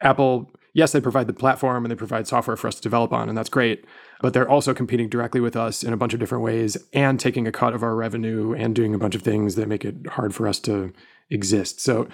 Apple, 0.00 0.50
yes, 0.72 0.92
they 0.92 1.00
provide 1.00 1.26
the 1.26 1.32
platform 1.32 1.84
and 1.84 1.90
they 1.90 1.96
provide 1.96 2.26
software 2.26 2.56
for 2.56 2.68
us 2.68 2.76
to 2.76 2.82
develop 2.82 3.12
on, 3.12 3.28
and 3.28 3.36
that's 3.36 3.48
great. 3.48 3.84
But 4.20 4.32
they're 4.34 4.48
also 4.48 4.72
competing 4.74 5.08
directly 5.08 5.40
with 5.40 5.56
us 5.56 5.82
in 5.82 5.92
a 5.92 5.96
bunch 5.96 6.14
of 6.14 6.20
different 6.20 6.44
ways 6.44 6.76
and 6.92 7.18
taking 7.18 7.46
a 7.46 7.52
cut 7.52 7.74
of 7.74 7.82
our 7.82 7.94
revenue 7.96 8.52
and 8.52 8.74
doing 8.74 8.94
a 8.94 8.98
bunch 8.98 9.14
of 9.14 9.22
things 9.22 9.54
that 9.56 9.68
make 9.68 9.84
it 9.84 10.06
hard 10.10 10.34
for 10.34 10.46
us 10.46 10.58
to 10.60 10.92
exist. 11.30 11.80
So 11.80 12.06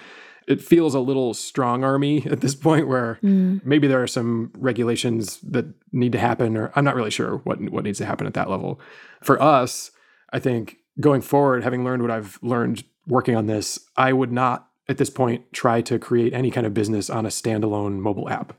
it 0.47 0.61
feels 0.61 0.93
a 0.95 0.99
little 0.99 1.33
strong 1.33 1.83
army 1.83 2.25
at 2.29 2.41
this 2.41 2.55
point 2.55 2.87
where 2.87 3.19
Mm. 3.23 3.63
maybe 3.65 3.87
there 3.87 4.01
are 4.03 4.07
some 4.07 4.51
regulations 4.57 5.39
that 5.41 5.65
need 5.91 6.11
to 6.11 6.19
happen 6.19 6.57
or 6.57 6.71
i'm 6.75 6.83
not 6.85 6.95
really 6.95 7.11
sure 7.11 7.37
what 7.45 7.61
what 7.71 7.83
needs 7.83 7.97
to 7.99 8.05
happen 8.05 8.27
at 8.27 8.33
that 8.33 8.49
level. 8.49 8.79
For 9.21 9.41
us 9.41 9.91
i 10.31 10.39
think 10.39 10.77
going 10.99 11.21
forward 11.21 11.63
having 11.63 11.83
learned 11.83 12.01
what 12.01 12.11
i've 12.11 12.37
learned 12.41 12.83
working 13.07 13.35
on 13.35 13.45
this 13.47 13.79
i 13.97 14.11
would 14.13 14.31
not 14.31 14.67
at 14.89 14.97
this 14.97 15.09
point 15.09 15.41
try 15.53 15.81
to 15.81 15.97
create 15.97 16.33
any 16.33 16.51
kind 16.51 16.67
of 16.67 16.73
business 16.73 17.09
on 17.09 17.25
a 17.25 17.29
standalone 17.29 17.99
mobile 17.99 18.29
app. 18.29 18.51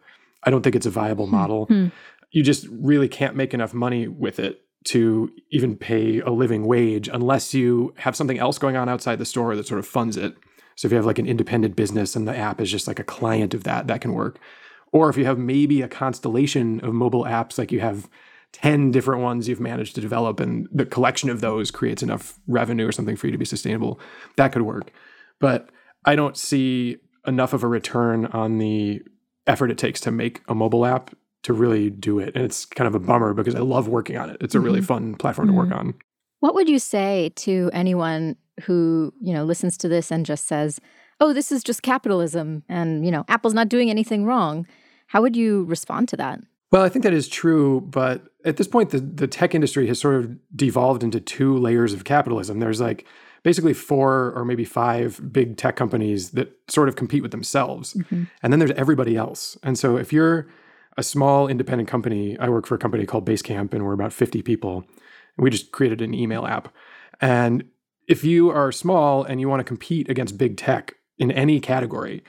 I 0.43 0.51
don't 0.51 0.63
think 0.63 0.75
it's 0.77 0.87
a 0.87 0.91
viable 0.91 1.27
model. 1.27 1.67
Hmm. 1.67 1.89
you 2.31 2.43
just 2.43 2.67
really 2.71 3.09
can't 3.09 3.37
make 3.37 3.53
enough 3.55 3.75
money 3.75 4.09
with 4.09 4.39
it 4.39 4.63
to 4.85 5.31
even 5.51 5.77
pay 5.77 6.21
a 6.21 6.31
living 6.31 6.65
wage 6.67 7.09
unless 7.09 7.53
you 7.55 7.95
have 7.99 8.17
something 8.17 8.39
else 8.39 8.59
going 8.59 8.77
on 8.77 8.89
outside 8.89 9.19
the 9.19 9.25
store 9.25 9.55
that 9.57 9.67
sort 9.67 9.79
of 9.79 9.87
funds 9.87 10.17
it 10.17 10.35
so 10.77 10.87
if 10.87 10.93
you 10.93 10.97
have 10.97 11.07
like 11.07 11.19
an 11.19 11.27
independent 11.27 11.77
business 11.77 12.17
and 12.17 12.27
the 12.27 12.37
app 12.37 12.61
is 12.61 12.71
just 12.71 12.87
like 12.87 12.99
a 12.99 13.05
client 13.05 13.55
of 13.55 13.65
that, 13.65 13.87
that 13.87 14.01
can 14.01 14.13
work. 14.13 14.39
Or 14.93 15.09
if 15.09 15.17
you 15.17 15.25
have 15.25 15.39
maybe 15.39 15.83
a 15.83 15.89
constellation 15.89 16.81
of 16.81 16.95
mobile 16.95 17.25
apps, 17.25 17.59
like 17.59 17.73
you 17.73 17.81
have 17.81 18.09
10 18.53 18.93
different 18.93 19.23
ones 19.23 19.49
you've 19.49 19.61
managed 19.61 19.97
to 19.97 20.01
develop, 20.01 20.39
and 20.39 20.69
the 20.73 20.87
collection 20.87 21.29
of 21.29 21.41
those 21.41 21.73
creates 21.73 22.03
enough 22.03 22.39
revenue 22.47 22.87
or 22.87 22.93
something 22.93 23.17
for 23.17 23.27
you 23.27 23.33
to 23.33 23.39
be 23.39 23.45
sustainable, 23.45 23.99
that 24.37 24.53
could 24.53 24.63
work. 24.63 24.93
But 25.41 25.71
I 26.05 26.15
don't 26.15 26.37
see 26.37 26.99
enough 27.27 27.53
of 27.53 27.65
a 27.65 27.69
return 27.69 28.27
on 28.27 28.59
the 28.59 29.03
effort 29.47 29.71
it 29.71 29.79
takes 29.79 30.01
to 30.03 30.11
make 30.11 30.43
a 30.49 30.55
mobile 30.55 30.87
app 30.87 31.11
to 31.43 31.53
really 31.53 31.91
do 31.91 32.19
it. 32.19 32.35
And 32.35 32.45
it's 32.45 32.65
kind 32.65 32.87
of 32.87 32.95
a 32.95 33.01
bummer 33.01 33.35
because 33.35 33.55
I 33.55 33.61
love 33.61 33.89
working 33.89 34.17
on 34.17 34.31
it. 34.31 34.37
It's 34.41 34.55
a 34.55 34.61
really 34.61 34.79
mm-hmm. 34.79 34.87
fun 34.87 35.15
platform 35.17 35.49
to 35.49 35.55
work 35.55 35.69
mm-hmm. 35.69 35.89
on. 35.89 35.95
What 36.41 36.55
would 36.55 36.69
you 36.69 36.79
say 36.79 37.33
to 37.37 37.71
anyone 37.73 38.37
who, 38.63 39.13
you 39.21 39.33
know, 39.33 39.45
listens 39.45 39.77
to 39.79 39.89
this 39.89 40.11
and 40.11 40.25
just 40.25 40.47
says, 40.47 40.81
"Oh, 41.21 41.33
this 41.33 41.51
is 41.53 41.63
just 41.63 41.83
capitalism 41.83 42.63
and, 42.69 43.05
you 43.05 43.11
know, 43.11 43.25
Apple's 43.29 43.55
not 43.55 43.69
doing 43.69 43.91
anything 43.91 44.25
wrong." 44.25 44.67
How 45.09 45.23
would 45.23 45.37
you 45.37 45.65
respond 45.65 46.09
to 46.09 46.17
that? 46.17 46.41
Well, 46.73 46.83
I 46.83 46.89
think 46.89 47.05
that 47.05 47.13
is 47.13 47.29
true, 47.29 47.83
but 47.83 48.25
at 48.45 48.57
this 48.57 48.67
point, 48.67 48.91
the, 48.91 48.99
the 48.99 49.29
tech 49.29 49.55
industry 49.55 49.87
has 49.87 50.01
sort 50.01 50.17
of 50.17 50.37
devolved 50.57 51.05
into 51.05 51.21
two 51.21 51.57
layers 51.57 51.93
of 51.93 52.05
capitalism. 52.05 52.59
There's 52.59 52.81
like 52.81 53.07
basically 53.45 53.75
four 53.75 54.33
or 54.35 54.45
maybe 54.45 54.65
five 54.65 55.21
big 55.33 55.57
tech 55.57 55.77
companies 55.77 56.31
that 56.31 56.59
sort 56.69 56.89
of 56.89 56.97
compete 56.97 57.23
with 57.23 57.31
themselves. 57.31 57.95
Mm-hmm. 57.95 58.25
And 58.43 58.53
then 58.53 58.59
there's 58.59 58.73
everybody 58.73 59.17
else. 59.17 59.57
And 59.63 59.79
so 59.79 59.97
if 59.97 60.13
you're 60.13 60.49
a 60.97 61.03
small 61.03 61.47
independent 61.47 61.89
company, 61.89 62.37
I 62.39 62.49
work 62.49 62.67
for 62.67 62.75
a 62.75 62.79
company 62.79 63.07
called 63.07 63.27
Basecamp, 63.27 63.73
and 63.73 63.85
we're 63.85 63.93
about 63.93 64.13
50 64.13 64.43
people. 64.43 64.85
We 65.37 65.51
just 65.51 65.73
created 65.73 66.01
an 66.01 66.15
email 66.15 66.47
app. 66.47 66.75
And 67.21 67.65
if 68.09 68.25
you 68.25 68.51
are 68.51 68.73
small 68.73 69.25
and 69.25 69.41
you 69.41 69.49
want 69.49 69.61
to 69.61 69.65
compete 69.65 70.09
against 70.09 70.39
big 70.39 70.57
tech 70.57 70.95
in 71.19 71.31
any 71.31 71.61
category, 71.61 72.23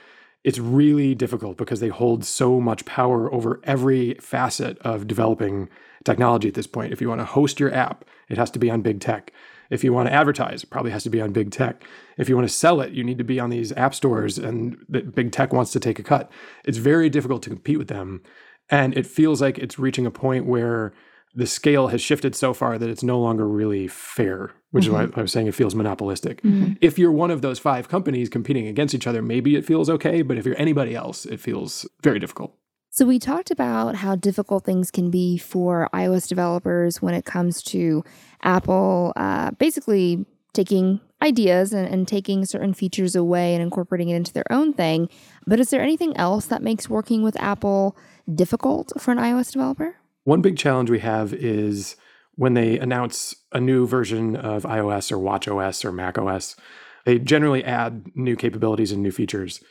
it's 0.44 0.58
really 0.58 1.14
difficult 1.14 1.56
because 1.56 1.80
they 1.80 1.88
hold 1.88 2.24
so 2.24 2.60
much 2.60 2.84
power 2.84 3.32
over 3.32 3.60
every 3.64 4.14
facet 4.14 4.78
of 4.78 5.06
developing 5.06 5.68
technology 6.04 6.48
at 6.48 6.54
this 6.54 6.68
point. 6.68 6.92
If 6.92 7.00
you 7.00 7.08
want 7.08 7.20
to 7.20 7.24
host 7.24 7.58
your 7.58 7.74
app, 7.74 8.04
it 8.28 8.38
has 8.38 8.50
to 8.52 8.58
be 8.58 8.70
on 8.70 8.80
big 8.80 9.00
tech. 9.00 9.32
If 9.70 9.82
you 9.82 9.92
want 9.92 10.08
to 10.08 10.14
advertise, 10.14 10.62
it 10.62 10.70
probably 10.70 10.92
has 10.92 11.02
to 11.02 11.10
be 11.10 11.20
on 11.20 11.32
big 11.32 11.50
tech. 11.50 11.82
If 12.16 12.28
you 12.28 12.36
want 12.36 12.48
to 12.48 12.54
sell 12.54 12.80
it, 12.80 12.92
you 12.92 13.02
need 13.02 13.18
to 13.18 13.24
be 13.24 13.40
on 13.40 13.50
these 13.50 13.72
app 13.72 13.94
stores 13.94 14.38
and 14.38 14.76
big 14.88 15.32
tech 15.32 15.52
wants 15.52 15.72
to 15.72 15.80
take 15.80 15.98
a 15.98 16.04
cut. 16.04 16.30
It's 16.64 16.78
very 16.78 17.10
difficult 17.10 17.42
to 17.42 17.50
compete 17.50 17.78
with 17.78 17.88
them. 17.88 18.22
And 18.70 18.96
it 18.96 19.06
feels 19.06 19.40
like 19.40 19.58
it's 19.58 19.78
reaching 19.78 20.06
a 20.06 20.10
point 20.10 20.46
where 20.46 20.92
the 21.36 21.46
scale 21.46 21.88
has 21.88 22.00
shifted 22.00 22.34
so 22.34 22.54
far 22.54 22.78
that 22.78 22.88
it's 22.88 23.02
no 23.02 23.20
longer 23.20 23.46
really 23.46 23.86
fair, 23.86 24.52
which 24.70 24.86
is 24.86 24.90
why 24.90 25.06
I 25.14 25.20
was 25.20 25.30
saying 25.30 25.46
it 25.46 25.54
feels 25.54 25.74
monopolistic. 25.74 26.40
If 26.80 26.98
you're 26.98 27.12
one 27.12 27.30
of 27.30 27.42
those 27.42 27.58
five 27.58 27.88
companies 27.88 28.30
competing 28.30 28.66
against 28.66 28.94
each 28.94 29.06
other, 29.06 29.20
maybe 29.20 29.54
it 29.54 29.64
feels 29.64 29.90
okay. 29.90 30.22
But 30.22 30.38
if 30.38 30.46
you're 30.46 30.58
anybody 30.58 30.94
else, 30.94 31.26
it 31.26 31.38
feels 31.38 31.86
very 32.02 32.18
difficult. 32.18 32.56
So, 32.90 33.04
we 33.04 33.18
talked 33.18 33.50
about 33.50 33.96
how 33.96 34.16
difficult 34.16 34.64
things 34.64 34.90
can 34.90 35.10
be 35.10 35.36
for 35.36 35.90
iOS 35.92 36.26
developers 36.26 37.02
when 37.02 37.12
it 37.12 37.26
comes 37.26 37.62
to 37.64 38.02
Apple 38.42 39.12
uh, 39.16 39.50
basically 39.50 40.24
taking 40.54 41.00
ideas 41.22 41.74
and, 41.74 41.86
and 41.86 42.08
taking 42.08 42.46
certain 42.46 42.72
features 42.72 43.14
away 43.14 43.52
and 43.54 43.62
incorporating 43.62 44.08
it 44.08 44.16
into 44.16 44.32
their 44.32 44.50
own 44.50 44.72
thing. 44.72 45.10
But 45.46 45.60
is 45.60 45.68
there 45.68 45.82
anything 45.82 46.16
else 46.16 46.46
that 46.46 46.62
makes 46.62 46.88
working 46.88 47.22
with 47.22 47.38
Apple 47.38 47.94
difficult 48.34 48.92
for 48.98 49.12
an 49.12 49.18
iOS 49.18 49.52
developer? 49.52 49.96
One 50.26 50.42
big 50.42 50.58
challenge 50.58 50.90
we 50.90 50.98
have 50.98 51.32
is 51.32 51.94
when 52.34 52.54
they 52.54 52.80
announce 52.80 53.36
a 53.52 53.60
new 53.60 53.86
version 53.86 54.34
of 54.34 54.64
iOS 54.64 55.12
or 55.12 55.18
WatchOS 55.18 55.84
or 55.84 55.92
macOS, 55.92 56.56
they 57.04 57.20
generally 57.20 57.62
add 57.62 58.10
new 58.16 58.34
capabilities 58.34 58.90
and 58.90 59.04
new 59.04 59.12
features, 59.12 59.62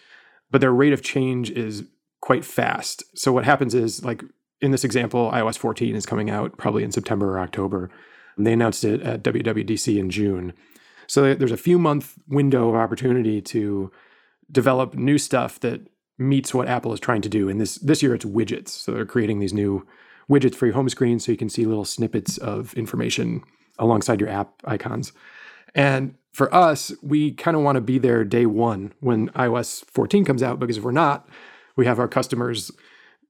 but 0.49 0.61
their 0.61 0.71
rate 0.71 0.93
of 0.93 1.01
change 1.01 1.51
is 1.51 1.83
quite 2.21 2.45
fast. 2.45 3.03
So 3.19 3.33
what 3.33 3.43
happens 3.43 3.75
is 3.75 4.05
like 4.05 4.23
in 4.61 4.71
this 4.71 4.85
example, 4.85 5.29
iOS 5.29 5.57
14 5.57 5.93
is 5.93 6.05
coming 6.05 6.29
out 6.29 6.57
probably 6.57 6.85
in 6.85 6.93
September 6.93 7.33
or 7.33 7.41
October. 7.41 7.91
And 8.37 8.47
they 8.47 8.53
announced 8.53 8.85
it 8.85 9.01
at 9.01 9.23
WWDC 9.23 9.97
in 9.99 10.09
June. 10.09 10.53
So 11.07 11.33
there's 11.33 11.51
a 11.51 11.57
few 11.57 11.77
month 11.77 12.17
window 12.29 12.69
of 12.69 12.75
opportunity 12.75 13.41
to 13.41 13.91
develop 14.49 14.93
new 14.93 15.17
stuff 15.17 15.59
that 15.59 15.81
meets 16.17 16.53
what 16.53 16.69
Apple 16.69 16.93
is 16.93 17.01
trying 17.01 17.23
to 17.23 17.29
do. 17.29 17.49
And 17.49 17.59
this 17.59 17.75
this 17.75 18.01
year 18.01 18.15
it's 18.15 18.23
widgets. 18.23 18.69
So 18.69 18.93
they're 18.93 19.05
creating 19.05 19.39
these 19.39 19.53
new 19.53 19.85
widgets 20.29 20.55
for 20.55 20.65
your 20.65 20.75
home 20.75 20.89
screen 20.89 21.19
so 21.19 21.31
you 21.31 21.37
can 21.37 21.49
see 21.49 21.65
little 21.65 21.85
snippets 21.85 22.37
of 22.37 22.73
information 22.73 23.43
alongside 23.79 24.19
your 24.19 24.29
app 24.29 24.53
icons. 24.65 25.11
And 25.73 26.15
for 26.31 26.53
us, 26.53 26.91
we 27.01 27.31
kind 27.31 27.55
of 27.55 27.63
want 27.63 27.75
to 27.75 27.81
be 27.81 27.97
there 27.97 28.23
day 28.23 28.45
one 28.45 28.93
when 28.99 29.29
iOS 29.29 29.85
14 29.85 30.25
comes 30.25 30.43
out 30.43 30.59
because 30.59 30.77
if 30.77 30.83
we're 30.83 30.91
not, 30.91 31.27
we 31.75 31.85
have 31.85 31.99
our 31.99 32.07
customers 32.07 32.71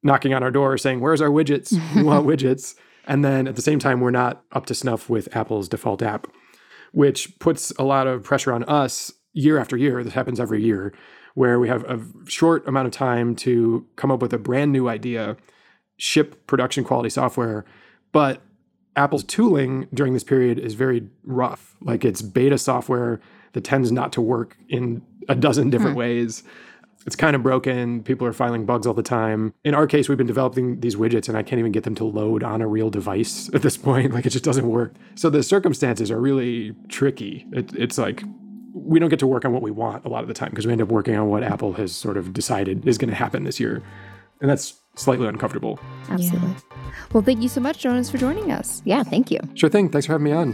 knocking 0.03 0.33
on 0.33 0.43
our 0.43 0.51
door 0.51 0.77
saying, 0.77 0.99
Where's 0.99 1.21
our 1.21 1.29
widgets? 1.29 1.73
We 1.95 2.03
want 2.03 2.25
widgets. 2.27 2.75
And 3.07 3.23
then 3.23 3.47
at 3.47 3.55
the 3.55 3.61
same 3.61 3.79
time, 3.79 3.99
we're 3.99 4.11
not 4.11 4.43
up 4.51 4.65
to 4.67 4.75
snuff 4.75 5.09
with 5.09 5.35
Apple's 5.35 5.69
default 5.69 6.01
app, 6.01 6.27
which 6.91 7.37
puts 7.39 7.71
a 7.77 7.83
lot 7.83 8.07
of 8.07 8.23
pressure 8.23 8.51
on 8.51 8.63
us 8.63 9.11
year 9.33 9.57
after 9.59 9.77
year. 9.77 10.03
This 10.03 10.13
happens 10.13 10.39
every 10.39 10.63
year, 10.63 10.93
where 11.35 11.59
we 11.59 11.67
have 11.67 11.83
a 11.83 12.01
short 12.27 12.67
amount 12.67 12.87
of 12.87 12.93
time 12.93 13.35
to 13.37 13.85
come 13.95 14.11
up 14.11 14.21
with 14.21 14.33
a 14.33 14.39
brand 14.39 14.71
new 14.71 14.87
idea, 14.89 15.37
ship 15.97 16.47
production 16.47 16.83
quality 16.83 17.09
software. 17.09 17.65
But 18.11 18.41
Apple's 18.95 19.23
tooling 19.23 19.87
during 19.93 20.13
this 20.13 20.23
period 20.23 20.59
is 20.59 20.73
very 20.73 21.07
rough. 21.23 21.75
Like 21.81 22.05
it's 22.05 22.21
beta 22.21 22.57
software 22.57 23.19
that 23.53 23.63
tends 23.63 23.91
not 23.91 24.11
to 24.13 24.21
work 24.21 24.57
in 24.69 25.01
a 25.27 25.35
dozen 25.35 25.69
different 25.69 25.93
hmm. 25.93 25.99
ways. 25.99 26.43
It's 27.05 27.15
kind 27.15 27.35
of 27.35 27.43
broken. 27.43 28.01
People 28.01 28.25
are 28.25 28.33
filing 28.33 28.65
bugs 28.65 28.87
all 28.87 28.93
the 28.93 29.03
time. 29.03 29.53
In 29.63 29.75
our 29.75 29.85
case, 29.85 30.09
we've 30.09 30.17
been 30.17 30.25
developing 30.25 30.79
these 30.79 30.95
widgets 30.95 31.29
and 31.29 31.37
I 31.37 31.43
can't 31.43 31.59
even 31.59 31.71
get 31.71 31.83
them 31.83 31.93
to 31.95 32.03
load 32.03 32.41
on 32.41 32.61
a 32.61 32.67
real 32.67 32.89
device 32.89 33.49
at 33.53 33.61
this 33.61 33.77
point. 33.77 33.95
Like 34.15 34.25
it 34.25 34.29
just 34.29 34.45
doesn't 34.45 34.67
work. 34.67 34.93
So 35.15 35.29
the 35.29 35.43
circumstances 35.43 36.09
are 36.09 36.21
really 36.21 36.73
tricky. 36.87 37.45
It, 37.51 37.75
it's 37.75 37.97
like 37.97 38.23
we 38.73 38.97
don't 38.97 39.09
get 39.09 39.19
to 39.19 39.27
work 39.27 39.43
on 39.43 39.51
what 39.51 39.61
we 39.61 39.71
want 39.71 40.05
a 40.05 40.09
lot 40.09 40.21
of 40.21 40.29
the 40.29 40.33
time 40.33 40.51
because 40.51 40.65
we 40.65 40.71
end 40.71 40.81
up 40.81 40.87
working 40.87 41.15
on 41.17 41.27
what 41.27 41.43
Apple 41.43 41.73
has 41.73 41.93
sort 41.93 42.17
of 42.17 42.33
decided 42.33 42.87
is 42.87 42.97
going 42.97 43.09
to 43.09 43.15
happen 43.15 43.43
this 43.43 43.59
year. 43.59 43.83
And 44.39 44.49
that's 44.49 44.79
slightly 44.95 45.27
uncomfortable. 45.27 45.79
Absolutely. 46.09 46.55
Well, 47.13 47.23
thank 47.23 47.41
you 47.41 47.49
so 47.49 47.61
much, 47.61 47.79
Jonas, 47.79 48.09
for 48.09 48.17
joining 48.17 48.51
us. 48.51 48.81
Yeah, 48.85 49.03
thank 49.03 49.31
you. 49.31 49.39
Sure 49.53 49.69
thing. 49.69 49.89
Thanks 49.89 50.05
for 50.07 50.13
having 50.13 50.25
me 50.25 50.31
on. 50.31 50.53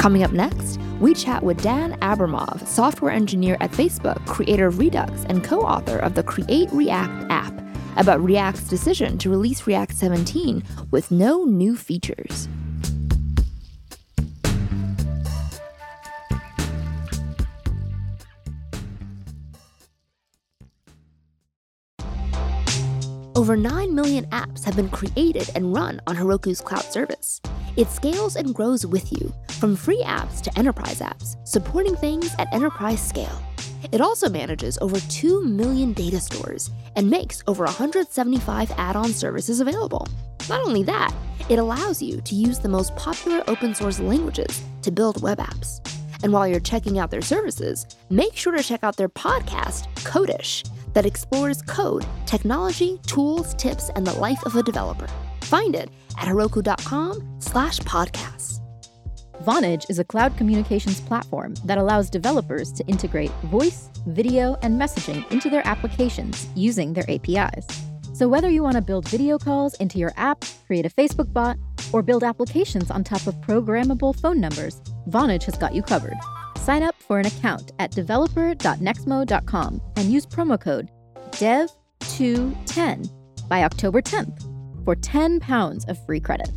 Coming 0.00 0.22
up 0.22 0.32
next, 0.32 0.80
we 0.98 1.12
chat 1.12 1.42
with 1.42 1.62
Dan 1.62 1.92
Abramov, 2.00 2.66
software 2.66 3.10
engineer 3.10 3.58
at 3.60 3.70
Facebook, 3.70 4.24
creator 4.26 4.66
of 4.66 4.78
Redux, 4.78 5.24
and 5.26 5.44
co 5.44 5.60
author 5.60 5.98
of 5.98 6.14
the 6.14 6.22
Create 6.22 6.70
React 6.72 7.30
app, 7.30 7.52
about 7.98 8.22
React's 8.22 8.64
decision 8.64 9.18
to 9.18 9.28
release 9.28 9.66
React 9.66 9.94
17 9.94 10.64
with 10.90 11.10
no 11.10 11.44
new 11.44 11.76
features. 11.76 12.48
Over 23.40 23.56
9 23.56 23.94
million 23.94 24.26
apps 24.26 24.64
have 24.64 24.76
been 24.76 24.90
created 24.90 25.50
and 25.54 25.74
run 25.74 25.98
on 26.06 26.14
Heroku's 26.14 26.60
cloud 26.60 26.84
service. 26.84 27.40
It 27.74 27.88
scales 27.88 28.36
and 28.36 28.54
grows 28.54 28.84
with 28.84 29.10
you, 29.10 29.32
from 29.58 29.76
free 29.76 30.02
apps 30.04 30.42
to 30.42 30.58
enterprise 30.58 31.00
apps, 31.00 31.36
supporting 31.48 31.96
things 31.96 32.34
at 32.38 32.52
enterprise 32.52 33.00
scale. 33.00 33.40
It 33.92 34.02
also 34.02 34.28
manages 34.28 34.76
over 34.82 35.00
2 35.00 35.42
million 35.42 35.94
data 35.94 36.20
stores 36.20 36.70
and 36.96 37.08
makes 37.08 37.42
over 37.46 37.64
175 37.64 38.72
add 38.76 38.94
on 38.94 39.14
services 39.14 39.60
available. 39.60 40.06
Not 40.50 40.60
only 40.60 40.82
that, 40.82 41.10
it 41.48 41.58
allows 41.58 42.02
you 42.02 42.20
to 42.20 42.34
use 42.34 42.58
the 42.58 42.68
most 42.68 42.94
popular 42.94 43.42
open 43.48 43.74
source 43.74 44.00
languages 44.00 44.62
to 44.82 44.90
build 44.90 45.22
web 45.22 45.38
apps. 45.38 45.80
And 46.22 46.34
while 46.34 46.46
you're 46.46 46.60
checking 46.60 46.98
out 46.98 47.10
their 47.10 47.22
services, 47.22 47.86
make 48.10 48.36
sure 48.36 48.54
to 48.54 48.62
check 48.62 48.84
out 48.84 48.98
their 48.98 49.08
podcast, 49.08 49.86
Codish, 50.04 50.62
that 50.94 51.06
explores 51.06 51.62
code, 51.62 52.04
technology, 52.26 52.98
tools, 53.06 53.54
tips, 53.54 53.90
and 53.96 54.06
the 54.06 54.12
life 54.14 54.44
of 54.44 54.56
a 54.56 54.62
developer. 54.62 55.08
Find 55.42 55.74
it 55.74 55.90
at 56.18 56.28
heroku.com 56.28 57.36
slash 57.40 57.78
podcasts. 57.80 58.60
Vonage 59.44 59.88
is 59.88 59.98
a 59.98 60.04
cloud 60.04 60.36
communications 60.36 61.00
platform 61.00 61.54
that 61.64 61.78
allows 61.78 62.10
developers 62.10 62.70
to 62.72 62.84
integrate 62.86 63.30
voice, 63.44 63.88
video, 64.06 64.56
and 64.62 64.78
messaging 64.78 65.28
into 65.32 65.48
their 65.48 65.66
applications 65.66 66.46
using 66.54 66.92
their 66.92 67.08
APIs. 67.08 67.66
So, 68.12 68.28
whether 68.28 68.50
you 68.50 68.62
want 68.62 68.76
to 68.76 68.82
build 68.82 69.08
video 69.08 69.38
calls 69.38 69.72
into 69.74 69.98
your 69.98 70.12
app, 70.18 70.44
create 70.66 70.84
a 70.84 70.90
Facebook 70.90 71.32
bot, 71.32 71.56
or 71.90 72.02
build 72.02 72.22
applications 72.22 72.90
on 72.90 73.02
top 73.02 73.26
of 73.26 73.34
programmable 73.36 74.14
phone 74.20 74.40
numbers, 74.40 74.82
Vonage 75.08 75.44
has 75.44 75.56
got 75.56 75.74
you 75.74 75.82
covered. 75.82 76.18
Sign 76.60 76.82
up 76.82 76.94
for 77.02 77.18
an 77.18 77.26
account 77.26 77.72
at 77.78 77.90
developer.nexmo.com 77.90 79.82
and 79.96 80.12
use 80.12 80.26
promo 80.26 80.60
code 80.60 80.90
DEVTO10 81.30 83.10
by 83.48 83.64
October 83.64 84.02
10th 84.02 84.84
for 84.84 84.94
10 84.94 85.40
pounds 85.40 85.86
of 85.86 85.98
free 86.04 86.20
credit. 86.20 86.50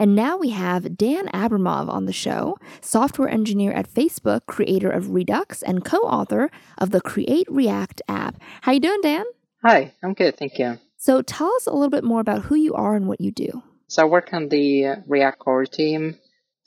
And 0.00 0.16
now 0.16 0.36
we 0.36 0.50
have 0.50 0.96
Dan 0.96 1.28
Abramov 1.28 1.88
on 1.88 2.06
the 2.06 2.12
show, 2.12 2.56
software 2.80 3.28
engineer 3.28 3.72
at 3.72 3.88
Facebook, 3.88 4.46
creator 4.46 4.90
of 4.90 5.10
Redux, 5.10 5.62
and 5.62 5.84
co-author 5.84 6.50
of 6.78 6.90
the 6.90 7.00
Create 7.00 7.46
React 7.48 8.02
app. 8.08 8.36
How 8.62 8.72
you 8.72 8.80
doing, 8.80 9.00
Dan? 9.02 9.24
Hi, 9.62 9.92
I'm 10.02 10.14
good, 10.14 10.36
thank 10.36 10.58
you. 10.58 10.78
So 10.96 11.22
tell 11.22 11.54
us 11.54 11.66
a 11.66 11.72
little 11.72 11.90
bit 11.90 12.04
more 12.04 12.20
about 12.20 12.42
who 12.42 12.54
you 12.54 12.74
are 12.74 12.96
and 12.96 13.06
what 13.06 13.20
you 13.20 13.30
do. 13.30 13.62
So 13.94 14.02
I 14.02 14.06
work 14.06 14.30
on 14.32 14.48
the 14.48 15.04
React 15.06 15.38
core 15.38 15.66
team. 15.66 16.18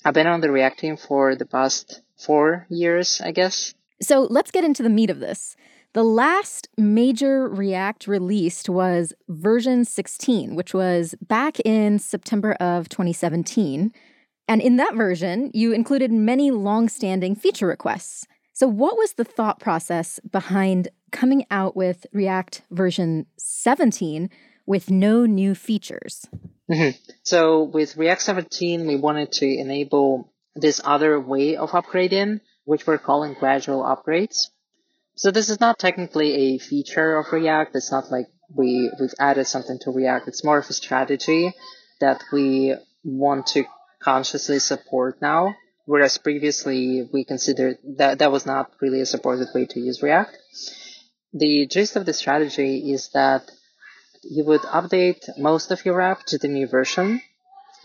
I've 0.06 0.14
been 0.14 0.28
on 0.28 0.40
the 0.40 0.50
React 0.50 0.80
team 0.80 0.96
for 0.96 1.36
the 1.36 1.46
past 1.46 2.02
four 2.16 2.66
years, 2.70 3.20
I 3.22 3.32
guess. 3.32 3.74
So 4.02 4.28
let's 4.30 4.50
get 4.50 4.64
into 4.64 4.82
the 4.82 4.90
meat 4.90 5.10
of 5.10 5.20
this. 5.20 5.58
The 5.92 6.06
last 6.06 6.70
major 6.78 7.50
React 7.50 8.08
released 8.08 8.70
was 8.70 9.12
version 9.28 9.84
16, 9.84 10.56
which 10.56 10.74
was 10.74 11.16
back 11.20 11.60
in 11.66 12.00
September 12.00 12.54
of 12.62 12.88
2017. 12.88 13.92
And 14.48 14.62
in 14.62 14.78
that 14.78 14.96
version, 14.96 15.52
you 15.54 15.74
included 15.74 16.14
many 16.14 16.50
long-standing 16.50 17.36
feature 17.36 17.68
requests. 17.68 18.26
So 18.54 18.70
what 18.70 18.96
was 18.96 19.16
the 19.16 19.26
thought 19.26 19.60
process 19.60 20.22
behind 20.32 20.88
coming 21.12 21.46
out 21.52 21.76
with 21.76 22.06
React 22.14 22.62
version 22.72 23.26
17 23.36 24.30
with 24.66 24.90
no 24.90 25.26
new 25.26 25.54
features? 25.54 26.26
Mm-hmm. 26.70 26.98
So 27.24 27.64
with 27.64 27.96
React 27.98 28.22
17, 28.22 28.88
we 28.88 28.96
wanted 28.96 29.32
to 29.34 29.46
enable 29.46 30.34
this 30.56 30.82
other 30.84 31.20
way 31.20 31.56
of 31.56 31.72
upgrading, 31.72 32.42
which 32.66 32.86
we're 32.86 32.98
calling 32.98 33.34
gradual 33.34 33.84
upgrades. 33.84 34.48
So 35.16 35.32
this 35.32 35.50
is 35.50 35.60
not 35.60 35.80
technically 35.80 36.56
a 36.56 36.58
feature 36.60 37.18
of 37.18 37.32
React. 37.32 37.76
It's 37.76 37.92
not 37.92 38.12
like 38.12 38.28
we, 38.54 38.92
we've 39.00 39.14
added 39.20 39.48
something 39.48 39.80
to 39.82 39.92
React. 39.92 40.28
It's 40.28 40.44
more 40.44 40.58
of 40.58 40.70
a 40.70 40.74
strategy 40.74 41.54
that 42.00 42.24
we 42.32 42.76
want 43.04 43.48
to 43.48 43.64
consciously 44.02 44.60
support 44.60 45.22
now. 45.22 45.56
Whereas 45.86 46.18
previously 46.18 47.08
we 47.14 47.24
considered 47.24 47.78
that 47.98 48.20
that 48.20 48.32
was 48.32 48.46
not 48.46 48.72
really 48.82 49.00
a 49.00 49.06
supported 49.06 49.48
way 49.56 49.66
to 49.68 49.80
use 49.80 50.04
React. 50.04 50.38
The 51.34 51.66
gist 51.68 51.96
of 51.96 52.06
the 52.06 52.14
strategy 52.14 52.92
is 52.92 53.10
that 53.14 53.50
you 54.30 54.44
would 54.46 54.62
update 54.62 55.30
most 55.38 55.72
of 55.72 55.86
your 55.86 56.02
app 56.02 56.24
to 56.28 56.38
the 56.38 56.48
new 56.48 56.68
version, 56.68 57.22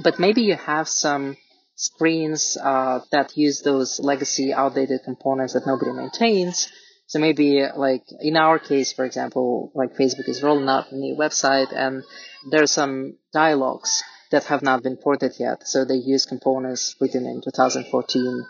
but 0.03 0.19
maybe 0.19 0.43
you 0.43 0.57
have 0.57 0.89
some 0.89 1.37
screens 1.75 2.57
uh, 2.63 3.01
that 3.11 3.37
use 3.37 3.63
those 3.63 4.01
legacy 4.01 4.53
outdated 4.53 5.01
components 5.05 5.55
that 5.55 5.67
nobody 5.67 5.93
maintains 5.93 6.69
so 7.13 7.19
maybe 7.19 7.63
like 7.77 8.05
in 8.21 8.39
our 8.39 8.59
case, 8.59 8.95
for 8.95 9.05
example, 9.05 9.71
like 9.75 9.99
Facebook 9.99 10.31
is 10.31 10.43
rolling 10.43 10.67
out 10.67 10.93
a 10.93 10.97
new 10.97 11.15
website 11.15 11.71
and 11.71 12.03
there 12.51 12.63
are 12.63 12.67
some 12.67 13.19
dialogues 13.35 14.03
that 14.31 14.45
have 14.45 14.63
not 14.63 14.83
been 14.83 14.97
ported 14.97 15.35
yet. 15.39 15.69
So 15.69 15.85
they 15.85 15.97
use 15.97 16.25
components 16.25 16.97
written 17.03 17.27
in 17.27 17.43
2014. 17.43 18.47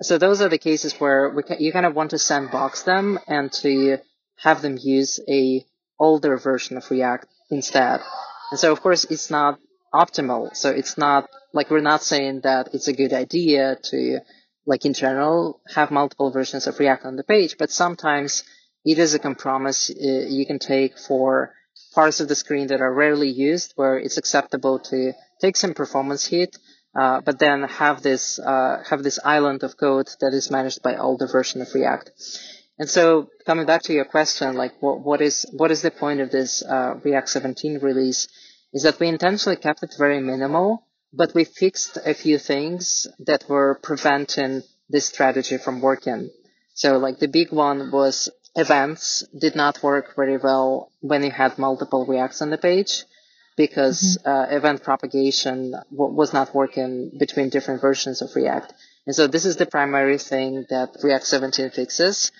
So 0.00 0.18
those 0.18 0.40
are 0.40 0.48
the 0.48 0.58
cases 0.58 0.94
where 0.94 1.32
you 1.60 1.70
kind 1.70 1.86
of 1.86 1.94
want 1.94 2.10
to 2.10 2.18
sandbox 2.18 2.82
them 2.82 3.20
and 3.28 3.52
to 3.62 3.98
have 4.34 4.62
them 4.62 4.78
use 4.82 5.20
a 5.28 5.64
older 6.08 6.36
version 6.36 6.76
of 6.76 6.90
React 6.90 7.26
instead. 7.50 8.00
And 8.50 8.58
so 8.58 8.72
of 8.72 8.80
course 8.82 9.04
it's 9.04 9.30
not 9.30 9.58
optimal. 10.02 10.54
So 10.62 10.68
it's 10.70 10.96
not 10.98 11.28
like 11.52 11.70
we're 11.70 11.90
not 11.92 12.02
saying 12.02 12.40
that 12.42 12.64
it's 12.74 12.88
a 12.88 12.98
good 13.00 13.12
idea 13.12 13.76
to 13.90 14.20
like 14.66 14.84
in 14.84 14.94
general, 14.94 15.60
have 15.74 15.90
multiple 15.90 16.30
versions 16.30 16.66
of 16.66 16.78
React 16.78 17.04
on 17.04 17.16
the 17.16 17.24
page, 17.24 17.56
but 17.58 17.70
sometimes 17.70 18.44
it 18.84 18.98
is 18.98 19.14
a 19.14 19.18
compromise 19.18 19.90
uh, 19.90 20.08
you 20.38 20.46
can 20.46 20.58
take 20.58 20.98
for 20.98 21.52
parts 21.94 22.20
of 22.20 22.28
the 22.28 22.34
screen 22.34 22.68
that 22.68 22.80
are 22.80 22.92
rarely 22.92 23.28
used, 23.28 23.72
where 23.76 23.98
it's 23.98 24.18
acceptable 24.18 24.78
to 24.78 25.12
take 25.40 25.56
some 25.56 25.74
performance 25.74 26.26
hit, 26.26 26.56
uh, 26.94 27.20
but 27.20 27.38
then 27.38 27.62
have 27.64 28.02
this 28.02 28.38
uh, 28.38 28.82
have 28.88 29.02
this 29.02 29.18
island 29.24 29.62
of 29.62 29.76
code 29.76 30.08
that 30.20 30.32
is 30.32 30.50
managed 30.50 30.82
by 30.82 30.96
older 30.96 31.26
version 31.26 31.60
of 31.60 31.74
React. 31.74 32.10
And 32.78 32.88
so, 32.88 33.28
coming 33.46 33.66
back 33.66 33.82
to 33.82 33.92
your 33.92 34.06
question, 34.06 34.54
like 34.54 34.72
what, 34.80 35.00
what 35.00 35.20
is 35.20 35.46
what 35.52 35.70
is 35.70 35.82
the 35.82 35.90
point 35.90 36.20
of 36.20 36.30
this 36.30 36.62
uh, 36.62 36.94
React 37.04 37.28
17 37.28 37.78
release? 37.80 38.28
Is 38.72 38.84
that 38.84 38.98
we 38.98 39.08
intentionally 39.08 39.56
kept 39.56 39.82
it 39.82 39.94
very 39.98 40.20
minimal 40.20 40.86
but 41.12 41.34
we 41.34 41.44
fixed 41.44 41.98
a 42.04 42.14
few 42.14 42.38
things 42.38 43.06
that 43.20 43.44
were 43.48 43.78
preventing 43.82 44.62
this 44.88 45.06
strategy 45.06 45.58
from 45.58 45.80
working. 45.80 46.30
So 46.74 46.98
like 46.98 47.18
the 47.18 47.28
big 47.28 47.52
one 47.52 47.90
was 47.90 48.30
events 48.56 49.24
did 49.38 49.54
not 49.54 49.82
work 49.82 50.14
very 50.16 50.36
well 50.36 50.90
when 51.00 51.22
you 51.22 51.30
had 51.30 51.58
multiple 51.58 52.06
reacts 52.06 52.42
on 52.42 52.50
the 52.50 52.58
page 52.58 53.04
because 53.56 54.18
mm-hmm. 54.18 54.30
uh, 54.30 54.56
event 54.56 54.82
propagation 54.82 55.72
w- 55.90 56.14
was 56.14 56.32
not 56.32 56.54
working 56.54 57.12
between 57.18 57.50
different 57.50 57.80
versions 57.80 58.22
of 58.22 58.34
React. 58.34 58.72
And 59.06 59.14
so 59.14 59.26
this 59.26 59.44
is 59.44 59.56
the 59.56 59.66
primary 59.66 60.18
thing 60.18 60.66
that 60.70 60.96
React 61.02 61.26
17 61.26 61.70
fixes. 61.70 62.32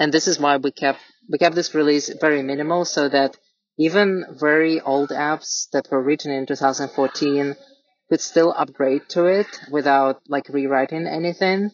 And 0.00 0.12
this 0.12 0.26
is 0.26 0.40
why 0.40 0.56
we 0.56 0.72
kept, 0.72 1.00
we 1.28 1.36
kept 1.36 1.54
this 1.54 1.74
release 1.74 2.08
very 2.08 2.42
minimal 2.42 2.86
so 2.86 3.10
that 3.10 3.36
even 3.78 4.24
very 4.30 4.80
old 4.80 5.10
apps 5.10 5.68
that 5.72 5.90
were 5.90 6.02
written 6.02 6.32
in 6.32 6.46
2014 6.46 7.54
could 8.08 8.20
still 8.20 8.54
upgrade 8.56 9.02
to 9.10 9.26
it 9.26 9.46
without 9.70 10.22
like 10.26 10.48
rewriting 10.48 11.06
anything. 11.06 11.70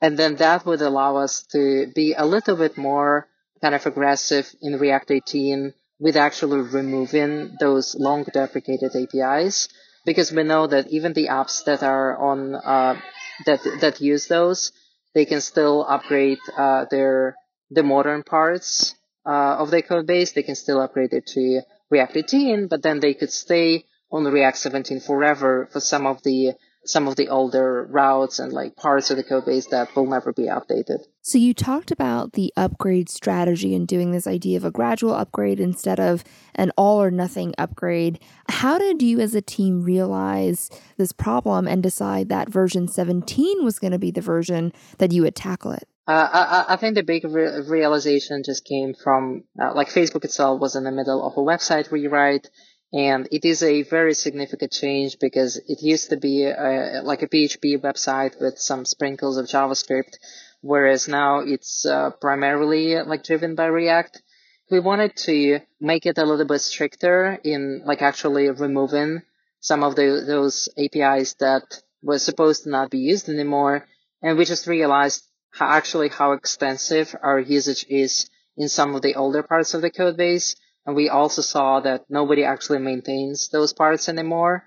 And 0.00 0.18
then 0.18 0.36
that 0.36 0.66
would 0.66 0.82
allow 0.82 1.16
us 1.16 1.44
to 1.52 1.86
be 1.94 2.14
a 2.14 2.26
little 2.26 2.56
bit 2.56 2.76
more 2.76 3.28
kind 3.62 3.76
of 3.76 3.86
aggressive 3.86 4.52
in 4.60 4.78
React 4.78 5.12
18 5.12 5.74
with 6.00 6.16
actually 6.16 6.60
removing 6.60 7.56
those 7.60 7.94
long 7.94 8.24
deprecated 8.24 8.90
APIs 8.94 9.68
because 10.04 10.32
we 10.32 10.42
know 10.42 10.66
that 10.66 10.88
even 10.88 11.12
the 11.12 11.28
apps 11.28 11.64
that 11.64 11.82
are 11.84 12.16
on 12.16 12.54
uh, 12.56 13.00
that 13.46 13.60
that 13.80 14.00
use 14.00 14.26
those 14.26 14.72
they 15.14 15.24
can 15.24 15.40
still 15.40 15.84
upgrade 15.88 16.38
uh, 16.56 16.84
their 16.90 17.34
the 17.70 17.82
modern 17.82 18.22
parts 18.22 18.94
uh, 19.26 19.56
of 19.58 19.70
their 19.70 19.82
code 19.82 20.06
base. 20.06 20.32
They 20.32 20.42
can 20.42 20.54
still 20.54 20.80
upgrade 20.80 21.12
it 21.12 21.26
to 21.28 21.60
React 21.90 22.16
18, 22.16 22.68
but 22.68 22.82
then 22.82 23.00
they 23.00 23.14
could 23.14 23.30
stay 23.32 23.84
on 24.10 24.24
React 24.24 24.56
17 24.56 25.00
forever 25.00 25.68
for 25.72 25.80
some 25.80 26.06
of 26.06 26.22
the 26.22 26.52
some 26.84 27.06
of 27.06 27.16
the 27.16 27.28
older 27.28 27.86
routes 27.90 28.38
and 28.38 28.50
like 28.50 28.74
parts 28.74 29.10
of 29.10 29.18
the 29.18 29.22
code 29.22 29.44
base 29.44 29.66
that 29.66 29.94
will 29.94 30.06
never 30.06 30.32
be 30.32 30.44
updated. 30.44 31.00
So 31.20 31.36
you 31.36 31.52
talked 31.52 31.90
about 31.90 32.32
the 32.32 32.50
upgrade 32.56 33.10
strategy 33.10 33.74
and 33.74 33.86
doing 33.86 34.10
this 34.10 34.26
idea 34.26 34.56
of 34.56 34.64
a 34.64 34.70
gradual 34.70 35.12
upgrade 35.12 35.60
instead 35.60 36.00
of 36.00 36.24
an 36.54 36.72
all 36.78 37.02
or 37.02 37.10
nothing 37.10 37.54
upgrade. 37.58 38.20
How 38.48 38.78
did 38.78 39.02
you 39.02 39.20
as 39.20 39.34
a 39.34 39.42
team 39.42 39.82
realize 39.82 40.70
this 40.96 41.12
problem 41.12 41.68
and 41.68 41.82
decide 41.82 42.30
that 42.30 42.48
version 42.48 42.88
17 42.88 43.62
was 43.62 43.78
going 43.78 43.92
to 43.92 43.98
be 43.98 44.10
the 44.10 44.22
version 44.22 44.72
that 44.96 45.12
you 45.12 45.22
would 45.22 45.36
tackle 45.36 45.72
it? 45.72 45.86
Uh, 46.08 46.64
I, 46.68 46.72
I, 46.72 46.76
think 46.76 46.94
the 46.94 47.02
big 47.02 47.24
re- 47.24 47.60
realization 47.68 48.42
just 48.42 48.64
came 48.64 48.94
from 48.94 49.44
uh, 49.60 49.74
like 49.74 49.90
Facebook 49.90 50.24
itself 50.24 50.58
was 50.58 50.74
in 50.74 50.84
the 50.84 50.90
middle 50.90 51.22
of 51.26 51.34
a 51.34 51.40
website 51.40 51.92
rewrite 51.92 52.48
and 52.92 53.28
it 53.30 53.44
is 53.44 53.62
a 53.62 53.82
very 53.82 54.14
significant 54.14 54.72
change 54.72 55.18
because 55.20 55.56
it 55.56 55.82
used 55.82 56.08
to 56.08 56.16
be 56.16 56.44
a, 56.44 57.02
like 57.04 57.20
a 57.20 57.28
PHP 57.28 57.82
website 57.82 58.40
with 58.40 58.58
some 58.58 58.86
sprinkles 58.86 59.36
of 59.36 59.46
JavaScript, 59.46 60.16
whereas 60.62 61.08
now 61.08 61.40
it's 61.40 61.84
uh, 61.84 62.10
primarily 62.20 62.96
like 63.02 63.24
driven 63.24 63.54
by 63.54 63.66
React. 63.66 64.22
We 64.70 64.80
wanted 64.80 65.14
to 65.24 65.60
make 65.80 66.06
it 66.06 66.16
a 66.16 66.24
little 66.24 66.46
bit 66.46 66.60
stricter 66.60 67.38
in 67.44 67.82
like 67.84 68.00
actually 68.00 68.48
removing 68.48 69.22
some 69.60 69.82
of 69.82 69.96
the, 69.96 70.24
those 70.26 70.68
APIs 70.78 71.34
that 71.40 71.82
were 72.02 72.18
supposed 72.18 72.64
to 72.64 72.70
not 72.70 72.90
be 72.90 72.98
used 72.98 73.28
anymore. 73.28 73.86
And 74.22 74.38
we 74.38 74.46
just 74.46 74.66
realized 74.66 75.27
how 75.50 75.68
actually 75.68 76.08
how 76.08 76.32
extensive 76.32 77.14
our 77.22 77.38
usage 77.38 77.86
is 77.88 78.28
in 78.56 78.68
some 78.68 78.94
of 78.94 79.02
the 79.02 79.14
older 79.14 79.42
parts 79.42 79.74
of 79.74 79.82
the 79.82 79.90
code 79.90 80.16
base 80.16 80.56
and 80.88 80.96
we 80.96 81.10
also 81.10 81.42
saw 81.42 81.80
that 81.80 82.06
nobody 82.08 82.44
actually 82.44 82.78
maintains 82.78 83.50
those 83.50 83.74
parts 83.74 84.08
anymore. 84.08 84.64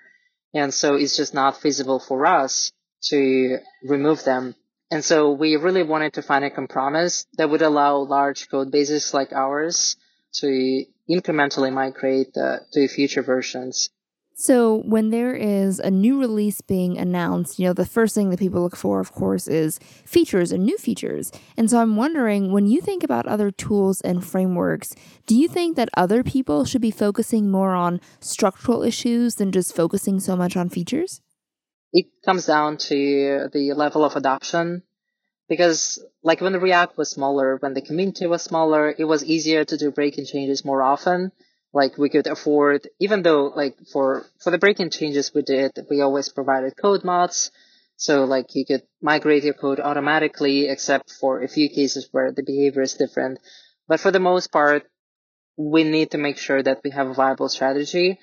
And 0.54 0.72
so 0.72 0.94
it's 0.94 1.18
just 1.18 1.34
not 1.34 1.60
feasible 1.60 2.00
for 2.00 2.28
us 2.28 2.72
to 3.06 3.58
remove 3.84 4.24
them. 4.24 4.54
And 4.92 5.04
so 5.04 5.32
we 5.32 5.56
really 5.56 5.82
wanted 5.82 6.14
to 6.14 6.22
find 6.22 6.46
a 6.46 6.52
compromise 6.52 7.26
that 7.38 7.50
would 7.50 7.64
allow 7.64 7.98
large 7.98 8.52
code 8.52 8.70
bases 8.70 9.16
like 9.16 9.34
ours 9.34 9.96
to 10.34 10.86
incrementally 11.10 11.74
migrate 11.74 12.38
uh, 12.38 12.60
to 12.74 12.88
future 12.88 13.24
versions. 13.24 13.90
So, 14.34 14.78
when 14.86 15.10
there 15.10 15.36
is 15.36 15.80
a 15.80 15.92
new 15.92 16.20
release 16.20 16.62
being 16.62 16.98
announced, 16.98 17.60
you 17.60 17.66
know, 17.66 17.74
the 17.74 17.86
first 17.86 18.16
thing 18.16 18.30
that 18.30 18.40
people 18.40 18.62
look 18.62 18.76
for, 18.76 19.00
of 19.00 19.12
course, 19.12 19.48
is 19.48 19.78
features 20.06 20.52
and 20.52 20.66
new 20.66 20.78
features. 20.78 21.32
And 21.58 21.70
so, 21.70 21.80
I'm 21.80 21.96
wondering 21.96 22.52
when 22.52 22.66
you 22.66 22.82
think 22.82 23.04
about 23.04 23.28
other 23.28 23.52
tools 23.52 24.02
and 24.02 24.26
frameworks, 24.26 24.96
do 25.28 25.36
you 25.36 25.48
think 25.48 25.76
that 25.76 25.90
other 25.96 26.24
people 26.24 26.66
should 26.66 26.82
be 26.82 26.92
focusing 26.92 27.52
more 27.52 27.76
on 27.76 28.02
structural 28.20 28.84
issues 28.84 29.36
than 29.36 29.52
just 29.52 29.76
focusing 29.76 30.20
so 30.20 30.36
much 30.36 30.58
on 30.58 30.70
features? 30.70 31.22
It 31.94 32.08
comes 32.26 32.46
down 32.46 32.78
to 32.90 33.50
the 33.54 33.74
level 33.74 34.04
of 34.04 34.16
adoption. 34.16 34.84
Because, 35.50 36.00
like, 36.24 36.40
when 36.40 36.54
React 36.54 36.98
was 36.98 37.12
smaller, 37.12 37.58
when 37.58 37.74
the 37.74 37.82
community 37.82 38.26
was 38.26 38.42
smaller, 38.42 38.96
it 38.98 39.04
was 39.04 39.26
easier 39.26 39.66
to 39.66 39.78
do 39.78 39.92
breaking 39.92 40.26
changes 40.26 40.64
more 40.64 40.82
often 40.82 41.34
like 41.74 41.98
we 41.98 42.10
could 42.10 42.28
afford, 42.28 42.88
even 43.00 43.24
though 43.24 43.46
like 43.56 43.76
for, 43.92 44.26
for 44.40 44.52
the 44.52 44.58
breaking 44.58 44.90
changes 44.90 45.32
we 45.34 45.42
did, 45.42 45.72
we 45.90 46.02
always 46.02 46.30
provided 46.30 46.76
code 46.76 47.04
mods. 47.04 47.52
So 47.96 48.26
like 48.26 48.56
you 48.56 48.66
could 48.66 48.84
migrate 49.02 49.44
your 49.44 49.54
code 49.54 49.80
automatically, 49.80 50.68
except 50.68 51.12
for 51.12 51.42
a 51.42 51.48
few 51.48 51.70
cases 51.70 52.10
where 52.12 52.32
the 52.32 52.44
behavior 52.44 52.82
is 52.82 52.96
different. 52.96 53.40
But 53.88 54.00
for 54.00 54.12
the 54.12 54.20
most 54.20 54.52
part, 54.52 54.84
we 55.56 55.84
need 55.84 56.12
to 56.12 56.18
make 56.18 56.38
sure 56.38 56.62
that 56.64 56.82
we 56.84 56.92
have 56.92 57.08
a 57.08 57.14
viable 57.14 57.50
strategy. 57.50 58.20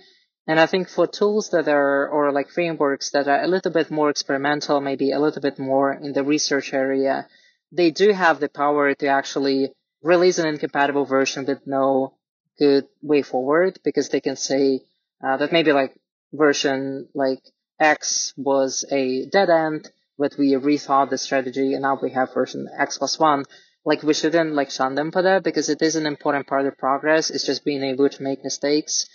And 0.46 0.58
I 0.58 0.66
think 0.66 0.88
for 0.88 1.06
tools 1.06 1.50
that 1.50 1.68
are, 1.68 2.08
or 2.08 2.32
like 2.32 2.50
frameworks 2.50 3.10
that 3.10 3.28
are 3.28 3.42
a 3.42 3.46
little 3.46 3.70
bit 3.70 3.90
more 3.90 4.10
experimental, 4.10 4.80
maybe 4.80 5.12
a 5.12 5.20
little 5.20 5.42
bit 5.42 5.58
more 5.58 5.92
in 5.92 6.12
the 6.12 6.24
research 6.24 6.72
area, 6.72 7.28
they 7.70 7.90
do 7.90 8.12
have 8.12 8.40
the 8.40 8.48
power 8.48 8.94
to 8.94 9.06
actually 9.06 9.72
release 10.02 10.38
an 10.38 10.46
incompatible 10.46 11.04
version 11.04 11.44
with 11.44 11.66
no 11.66 12.17
good 12.58 12.86
way 13.02 13.22
forward 13.22 13.78
because 13.84 14.08
they 14.08 14.20
can 14.20 14.36
say 14.36 14.80
uh, 15.24 15.36
that 15.36 15.52
maybe 15.52 15.72
like 15.72 15.98
version 16.32 17.08
like 17.14 17.40
X 17.80 18.34
was 18.36 18.84
a 18.90 19.26
dead 19.26 19.50
end, 19.50 19.90
but 20.18 20.36
we 20.38 20.52
rethought 20.52 21.10
the 21.10 21.18
strategy 21.18 21.74
and 21.74 21.82
now 21.82 21.98
we 22.00 22.10
have 22.10 22.34
version 22.34 22.68
X 22.78 22.98
plus 22.98 23.18
one. 23.18 23.44
Like 23.84 24.02
we 24.02 24.14
shouldn't 24.14 24.54
like 24.54 24.70
shun 24.70 24.94
them 24.94 25.12
for 25.12 25.22
that 25.22 25.44
because 25.44 25.68
it 25.68 25.80
is 25.80 25.96
an 25.96 26.06
important 26.06 26.46
part 26.46 26.66
of 26.66 26.76
progress. 26.76 27.30
It's 27.30 27.46
just 27.46 27.64
being 27.64 27.82
able 27.82 28.08
to 28.08 28.22
make 28.22 28.44
mistakes. 28.44 29.08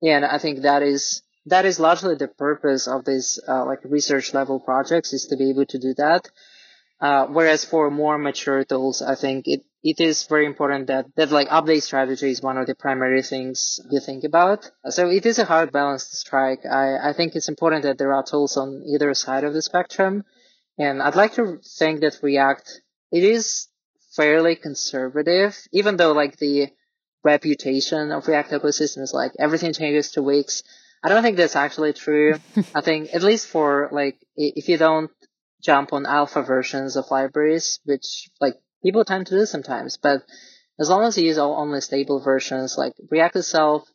Yeah, 0.00 0.16
and 0.16 0.24
I 0.24 0.38
think 0.38 0.62
that 0.62 0.82
is 0.82 1.22
that 1.46 1.66
is 1.66 1.78
largely 1.78 2.14
the 2.14 2.28
purpose 2.28 2.86
of 2.86 3.04
these 3.04 3.38
uh, 3.46 3.64
like 3.66 3.80
research 3.84 4.32
level 4.32 4.60
projects 4.60 5.12
is 5.12 5.26
to 5.26 5.36
be 5.36 5.50
able 5.50 5.66
to 5.66 5.78
do 5.78 5.94
that. 5.94 6.30
Uh, 7.00 7.26
whereas 7.26 7.64
for 7.64 7.90
more 7.90 8.16
mature 8.16 8.64
tools, 8.64 9.02
I 9.02 9.14
think 9.14 9.46
it, 9.46 9.62
it 9.84 10.00
is 10.00 10.26
very 10.26 10.46
important 10.46 10.86
that, 10.86 11.04
that 11.14 11.30
like 11.30 11.48
update 11.50 11.82
strategy 11.82 12.30
is 12.30 12.40
one 12.40 12.56
of 12.56 12.66
the 12.66 12.74
primary 12.74 13.22
things 13.22 13.78
you 13.90 14.00
think 14.00 14.24
about. 14.24 14.70
So 14.88 15.10
it 15.10 15.26
is 15.26 15.38
a 15.38 15.44
hard 15.44 15.72
balance 15.72 16.08
to 16.08 16.16
strike. 16.16 16.64
I, 16.64 17.10
I 17.10 17.12
think 17.12 17.36
it's 17.36 17.50
important 17.50 17.82
that 17.82 17.98
there 17.98 18.14
are 18.14 18.24
tools 18.24 18.56
on 18.56 18.82
either 18.86 19.12
side 19.12 19.44
of 19.44 19.52
the 19.52 19.60
spectrum. 19.60 20.24
And 20.78 21.02
I'd 21.02 21.16
like 21.16 21.34
to 21.34 21.60
think 21.78 22.00
that 22.00 22.18
React, 22.22 22.80
it 23.12 23.24
is 23.24 23.68
fairly 24.16 24.56
conservative, 24.56 25.54
even 25.70 25.98
though 25.98 26.12
like 26.12 26.38
the 26.38 26.68
reputation 27.22 28.10
of 28.10 28.26
React 28.26 28.52
ecosystem 28.52 29.02
is 29.02 29.12
like 29.12 29.32
everything 29.38 29.74
changes 29.74 30.12
to 30.12 30.22
weeks. 30.22 30.62
I 31.02 31.10
don't 31.10 31.22
think 31.22 31.36
that's 31.36 31.56
actually 31.56 31.92
true. 31.92 32.36
I 32.74 32.80
think 32.80 33.10
at 33.12 33.22
least 33.22 33.48
for 33.48 33.90
like, 33.92 34.16
if 34.34 34.66
you 34.70 34.78
don't 34.78 35.10
jump 35.62 35.92
on 35.92 36.06
alpha 36.06 36.42
versions 36.42 36.96
of 36.96 37.10
libraries, 37.10 37.80
which 37.84 38.30
like 38.40 38.54
people 38.84 39.04
tend 39.04 39.26
to 39.26 39.38
do 39.38 39.46
sometimes. 39.46 39.96
But 39.96 40.22
as 40.78 40.90
long 40.90 41.04
as 41.04 41.18
you 41.18 41.26
use 41.26 41.38
all 41.38 41.56
only 41.58 41.80
stable 41.80 42.20
versions, 42.20 42.76
like 42.78 42.92
React 43.10 43.36
itself 43.36 43.88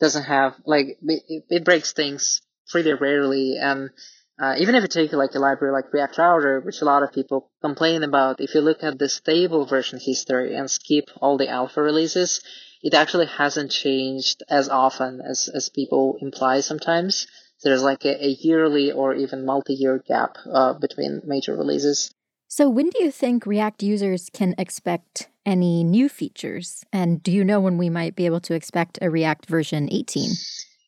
doesn't 0.00 0.24
have 0.24 0.54
like 0.66 0.98
it, 1.02 1.44
it 1.48 1.64
breaks 1.64 1.92
things 1.92 2.42
pretty 2.68 2.92
rarely. 2.92 3.56
And 3.56 3.90
uh, 4.38 4.56
even 4.58 4.74
if 4.74 4.82
you 4.82 4.88
take 4.88 5.12
like 5.12 5.34
a 5.34 5.38
library 5.38 5.72
like 5.72 5.92
React 5.92 6.18
Router, 6.18 6.60
which 6.60 6.82
a 6.82 6.84
lot 6.84 7.02
of 7.02 7.12
people 7.12 7.50
complain 7.62 8.02
about, 8.02 8.40
if 8.40 8.54
you 8.54 8.60
look 8.60 8.82
at 8.82 8.98
the 8.98 9.08
stable 9.08 9.64
version 9.64 10.00
history 10.02 10.54
and 10.56 10.70
skip 10.70 11.04
all 11.20 11.38
the 11.38 11.48
alpha 11.48 11.80
releases, 11.80 12.42
it 12.82 12.94
actually 12.94 13.26
hasn't 13.26 13.70
changed 13.70 14.42
as 14.50 14.68
often 14.68 15.20
as, 15.20 15.48
as 15.48 15.68
people 15.68 16.18
imply 16.20 16.60
sometimes 16.60 17.28
there's 17.62 17.82
like 17.82 18.04
a, 18.04 18.24
a 18.24 18.28
yearly 18.28 18.92
or 18.92 19.14
even 19.14 19.46
multi-year 19.46 20.02
gap 20.06 20.36
uh, 20.52 20.72
between 20.74 21.22
major 21.24 21.54
releases. 21.56 22.12
So 22.52 22.68
when 22.68 22.90
do 22.90 23.02
you 23.02 23.10
think 23.10 23.46
React 23.46 23.82
users 23.82 24.28
can 24.30 24.54
expect 24.58 25.30
any 25.46 25.82
new 25.82 26.10
features? 26.10 26.84
And 26.92 27.22
do 27.22 27.32
you 27.32 27.44
know 27.44 27.60
when 27.60 27.78
we 27.78 27.88
might 27.88 28.14
be 28.14 28.26
able 28.26 28.40
to 28.40 28.52
expect 28.52 28.98
a 29.00 29.08
React 29.08 29.46
version 29.46 29.88
18? 29.90 30.32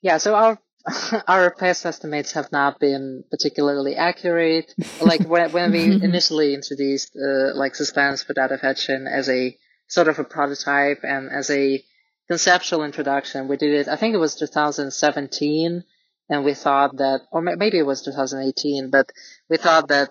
Yeah, 0.02 0.18
so 0.18 0.34
our 0.34 0.58
our 1.26 1.54
past 1.54 1.86
estimates 1.86 2.32
have 2.32 2.52
not 2.52 2.78
been 2.78 3.24
particularly 3.30 3.96
accurate. 3.96 4.74
like 5.00 5.26
when, 5.26 5.52
when 5.52 5.72
we 5.72 5.84
initially 6.10 6.52
introduced 6.52 7.16
uh, 7.16 7.56
like 7.56 7.74
suspense 7.74 8.22
for 8.22 8.34
data 8.34 8.58
fetching 8.58 9.06
as 9.06 9.30
a 9.30 9.56
sort 9.88 10.08
of 10.08 10.18
a 10.18 10.24
prototype 10.24 11.00
and 11.02 11.30
as 11.30 11.48
a 11.48 11.82
conceptual 12.28 12.84
introduction, 12.84 13.48
we 13.48 13.56
did 13.56 13.72
it. 13.72 13.88
I 13.88 13.96
think 13.96 14.14
it 14.14 14.18
was 14.18 14.34
2017 14.34 15.82
and 16.28 16.44
we 16.44 16.52
thought 16.52 16.98
that, 16.98 17.22
or 17.32 17.40
maybe 17.40 17.78
it 17.78 17.86
was 17.86 18.02
2018, 18.02 18.90
but 18.90 19.08
we 19.48 19.56
thought 19.56 19.88
that 19.88 20.10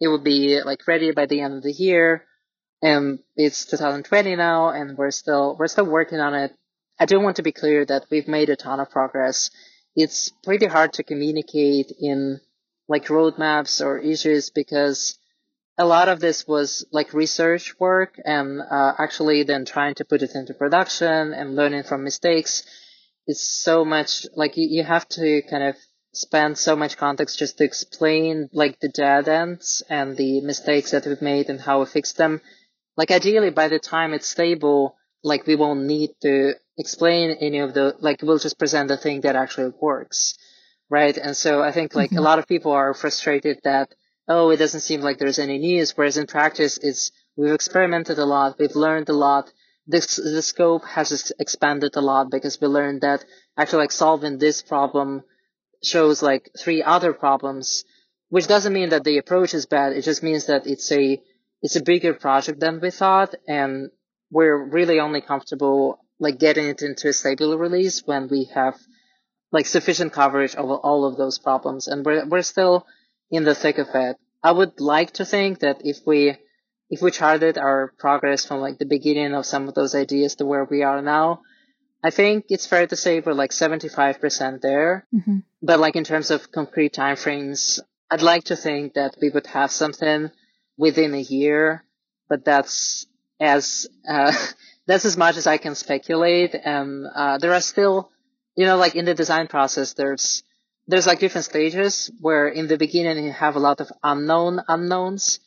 it 0.00 0.08
would 0.08 0.24
be 0.24 0.60
like 0.62 0.86
ready 0.86 1.12
by 1.12 1.26
the 1.26 1.40
end 1.40 1.54
of 1.54 1.62
the 1.62 1.72
year. 1.72 2.24
And 2.82 3.18
it's 3.36 3.66
2020 3.66 4.36
now, 4.36 4.70
and 4.70 4.96
we're 4.96 5.10
still 5.10 5.56
we're 5.58 5.68
still 5.68 5.84
working 5.84 6.18
on 6.18 6.34
it. 6.34 6.52
I 6.98 7.06
do 7.06 7.20
want 7.20 7.36
to 7.36 7.42
be 7.42 7.52
clear 7.52 7.84
that 7.84 8.06
we've 8.10 8.28
made 8.28 8.48
a 8.48 8.56
ton 8.56 8.80
of 8.80 8.90
progress. 8.90 9.50
It's 9.94 10.30
pretty 10.42 10.66
hard 10.66 10.94
to 10.94 11.02
communicate 11.02 11.92
in 11.98 12.40
like 12.88 13.06
roadmaps 13.06 13.84
or 13.84 13.98
issues 13.98 14.50
because 14.50 15.18
a 15.78 15.84
lot 15.84 16.08
of 16.08 16.20
this 16.20 16.46
was 16.46 16.84
like 16.90 17.14
research 17.14 17.78
work 17.78 18.20
and 18.24 18.60
uh, 18.60 18.92
actually 18.98 19.44
then 19.44 19.64
trying 19.64 19.94
to 19.94 20.04
put 20.04 20.22
it 20.22 20.34
into 20.34 20.52
production 20.52 21.32
and 21.32 21.56
learning 21.56 21.84
from 21.84 22.04
mistakes 22.04 22.64
is 23.26 23.40
so 23.40 23.84
much 23.84 24.26
like 24.34 24.56
you, 24.56 24.66
you 24.68 24.82
have 24.82 25.08
to 25.08 25.42
kind 25.48 25.62
of 25.62 25.76
spend 26.12 26.58
so 26.58 26.74
much 26.74 26.96
context 26.96 27.38
just 27.38 27.58
to 27.58 27.64
explain 27.64 28.48
like 28.52 28.80
the 28.80 28.88
dead 28.88 29.28
ends 29.28 29.82
and 29.88 30.16
the 30.16 30.40
mistakes 30.40 30.90
that 30.90 31.06
we've 31.06 31.22
made 31.22 31.48
and 31.48 31.60
how 31.60 31.80
we 31.80 31.86
fix 31.86 32.12
them. 32.12 32.40
Like 32.96 33.10
ideally 33.10 33.50
by 33.50 33.68
the 33.68 33.78
time 33.78 34.12
it's 34.12 34.28
stable, 34.28 34.96
like 35.22 35.46
we 35.46 35.56
won't 35.56 35.84
need 35.84 36.10
to 36.22 36.54
explain 36.76 37.36
any 37.40 37.58
of 37.58 37.74
the, 37.74 37.94
like 38.00 38.22
we'll 38.22 38.38
just 38.38 38.58
present 38.58 38.88
the 38.88 38.96
thing 38.96 39.20
that 39.22 39.36
actually 39.36 39.72
works. 39.80 40.36
Right. 40.88 41.16
And 41.16 41.36
so 41.36 41.62
I 41.62 41.70
think 41.70 41.94
like 41.94 42.10
mm-hmm. 42.10 42.18
a 42.18 42.22
lot 42.22 42.40
of 42.40 42.48
people 42.48 42.72
are 42.72 42.94
frustrated 42.94 43.60
that, 43.62 43.94
oh, 44.26 44.50
it 44.50 44.56
doesn't 44.56 44.80
seem 44.80 45.02
like 45.02 45.18
there's 45.18 45.38
any 45.38 45.58
news. 45.58 45.96
Whereas 45.96 46.16
in 46.16 46.26
practice, 46.26 46.78
it's, 46.78 47.12
we've 47.36 47.52
experimented 47.52 48.18
a 48.18 48.26
lot. 48.26 48.58
We've 48.58 48.74
learned 48.74 49.08
a 49.08 49.12
lot 49.12 49.52
this 49.86 50.16
the 50.16 50.42
scope 50.42 50.84
has 50.84 51.32
expanded 51.38 51.96
a 51.96 52.00
lot 52.00 52.30
because 52.30 52.60
we 52.60 52.68
learned 52.68 53.00
that 53.00 53.24
actually 53.56 53.80
like 53.80 53.92
solving 53.92 54.38
this 54.38 54.62
problem 54.62 55.24
shows 55.82 56.22
like 56.22 56.50
three 56.58 56.82
other 56.82 57.12
problems, 57.12 57.84
which 58.28 58.46
doesn't 58.46 58.72
mean 58.72 58.90
that 58.90 59.04
the 59.04 59.18
approach 59.18 59.54
is 59.54 59.66
bad. 59.66 59.92
It 59.92 60.02
just 60.02 60.22
means 60.22 60.46
that 60.46 60.66
it's 60.66 60.90
a 60.92 61.20
it's 61.62 61.76
a 61.76 61.82
bigger 61.82 62.14
project 62.14 62.60
than 62.60 62.80
we 62.80 62.90
thought, 62.90 63.34
and 63.46 63.90
we're 64.30 64.56
really 64.56 65.00
only 65.00 65.20
comfortable 65.20 65.98
like 66.18 66.38
getting 66.38 66.66
it 66.66 66.82
into 66.82 67.08
a 67.08 67.12
stable 67.12 67.56
release 67.56 68.02
when 68.06 68.28
we 68.28 68.44
have 68.54 68.76
like 69.52 69.66
sufficient 69.66 70.12
coverage 70.12 70.54
of 70.54 70.70
all 70.70 71.04
of 71.04 71.16
those 71.16 71.38
problems, 71.38 71.88
and 71.88 72.04
we're 72.04 72.26
we're 72.26 72.42
still 72.42 72.86
in 73.30 73.44
the 73.44 73.54
thick 73.54 73.78
of 73.78 73.88
it. 73.94 74.16
I 74.42 74.52
would 74.52 74.80
like 74.80 75.12
to 75.14 75.24
think 75.24 75.60
that 75.60 75.82
if 75.84 75.98
we 76.06 76.36
if 76.88 77.02
we 77.02 77.10
charted 77.10 77.56
our 77.58 77.92
progress 77.98 78.44
from 78.44 78.60
like 78.60 78.78
the 78.78 78.86
beginning 78.86 79.34
of 79.34 79.46
some 79.46 79.68
of 79.68 79.74
those 79.74 79.94
ideas 79.94 80.34
to 80.36 80.46
where 80.46 80.64
we 80.64 80.82
are 80.82 81.02
now, 81.02 81.42
I 82.02 82.10
think 82.10 82.46
it's 82.48 82.66
fair 82.66 82.86
to 82.86 82.96
say 82.96 83.20
we're 83.20 83.34
like 83.34 83.50
75% 83.50 84.60
there. 84.60 85.06
Mm-hmm. 85.14 85.38
But 85.62 85.80
like 85.80 85.96
in 85.96 86.04
terms 86.04 86.30
of 86.30 86.50
concrete 86.50 86.94
timeframes, 86.94 87.80
I'd 88.10 88.22
like 88.22 88.44
to 88.44 88.56
think 88.56 88.94
that 88.94 89.16
we 89.20 89.30
would 89.30 89.46
have 89.48 89.70
something 89.70 90.30
within 90.76 91.14
a 91.14 91.20
year, 91.20 91.84
but 92.28 92.44
that's 92.44 93.06
as, 93.38 93.86
uh, 94.08 94.32
that's 94.86 95.04
as 95.04 95.16
much 95.16 95.36
as 95.36 95.46
I 95.46 95.58
can 95.58 95.74
speculate. 95.74 96.54
And, 96.54 97.06
uh, 97.14 97.38
there 97.38 97.52
are 97.52 97.60
still, 97.60 98.10
you 98.56 98.66
know, 98.66 98.76
like 98.76 98.96
in 98.96 99.04
the 99.04 99.14
design 99.14 99.46
process, 99.46 99.92
there's, 99.92 100.42
there's 100.86 101.06
like 101.06 101.20
different 101.20 101.44
stages 101.44 102.10
where 102.20 102.48
in 102.48 102.66
the 102.66 102.78
beginning 102.78 103.24
you 103.24 103.32
have 103.32 103.56
a 103.56 103.60
lot 103.60 103.80
of 103.80 103.92
unknown 104.02 104.60
unknowns 104.66 105.38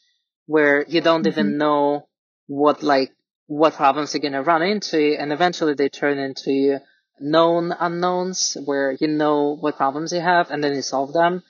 where 0.46 0.86
you 0.88 1.02
don't 1.02 1.22
mm-hmm. 1.22 1.40
even 1.40 1.58
know 1.58 2.08
what 2.48 2.84
like 2.84 3.12
what 3.48 3.74
problems 3.74 4.14
you're 4.14 4.22
gonna 4.22 4.44
run 4.44 4.62
into, 4.62 5.16
and 5.20 5.32
eventually 5.32 5.74
they 5.74 5.90
turn 5.90 6.18
into 6.18 6.80
known 7.20 7.72
unknowns 7.72 8.58
where 8.66 8.92
you 9.00 9.08
know 9.08 9.56
what 9.60 9.78
problems 9.78 10.12
you 10.12 10.20
have 10.20 10.50
and 10.52 10.64
then 10.64 10.74
you 10.76 10.82
solve 10.82 11.14
them. 11.14 11.44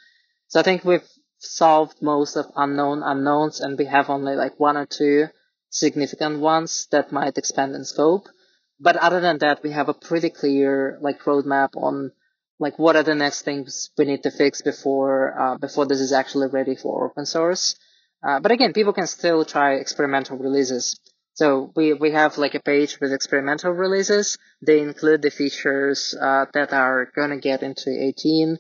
So 0.48 0.60
I 0.60 0.64
think 0.64 0.84
we've 0.84 1.08
solved 1.39 2.02
most 2.02 2.36
of 2.36 2.46
unknown 2.56 3.02
unknowns 3.04 3.60
and 3.60 3.78
we 3.78 3.86
have 3.86 4.10
only 4.10 4.36
like 4.36 4.60
one 4.60 4.78
or 4.78 4.86
two 4.86 5.28
significant 5.70 6.39
ones 6.39 6.88
that 6.91 7.12
might 7.12 7.38
expand 7.38 7.76
in 7.76 7.84
scope. 7.86 8.28
But 8.80 8.98
other 8.98 9.22
than 9.22 9.39
that, 9.39 9.64
we 9.64 9.72
have 9.72 9.89
a 9.89 9.94
pretty 9.94 10.30
clear 10.30 10.98
like 11.02 11.22
roadmap 11.22 11.76
on 11.76 12.12
like 12.60 12.78
what 12.78 12.96
are 12.96 13.04
the 13.04 13.16
next 13.16 13.41
things 13.44 13.89
we 13.98 14.06
need 14.06 14.24
to 14.24 14.32
fix 14.32 14.62
before 14.62 15.39
uh, 15.39 15.58
before 15.58 15.86
this 15.86 16.00
is 16.00 16.14
actually 16.14 16.48
ready 16.48 16.76
for 16.76 17.06
open 17.10 17.26
source. 17.26 17.76
Uh, 18.26 18.39
but 18.39 18.52
again, 18.52 18.74
people 18.74 18.94
can 18.94 19.08
still 19.08 19.44
try 19.44 19.76
experimental 19.76 20.38
releases. 20.38 21.00
So 21.34 21.72
we, 21.76 21.94
we 21.94 22.12
have 22.12 22.38
like 22.38 22.54
a 22.54 22.60
page 22.60 23.00
with 23.00 23.12
experimental 23.12 23.72
releases. 23.72 24.38
They 24.62 24.80
include 24.82 25.22
the 25.22 25.32
features 25.32 26.16
uh, 26.20 26.46
that 26.54 26.74
are 26.74 27.12
going 27.16 27.32
to 27.32 27.38
get 27.38 27.64
into 27.64 27.90
18 27.90 28.58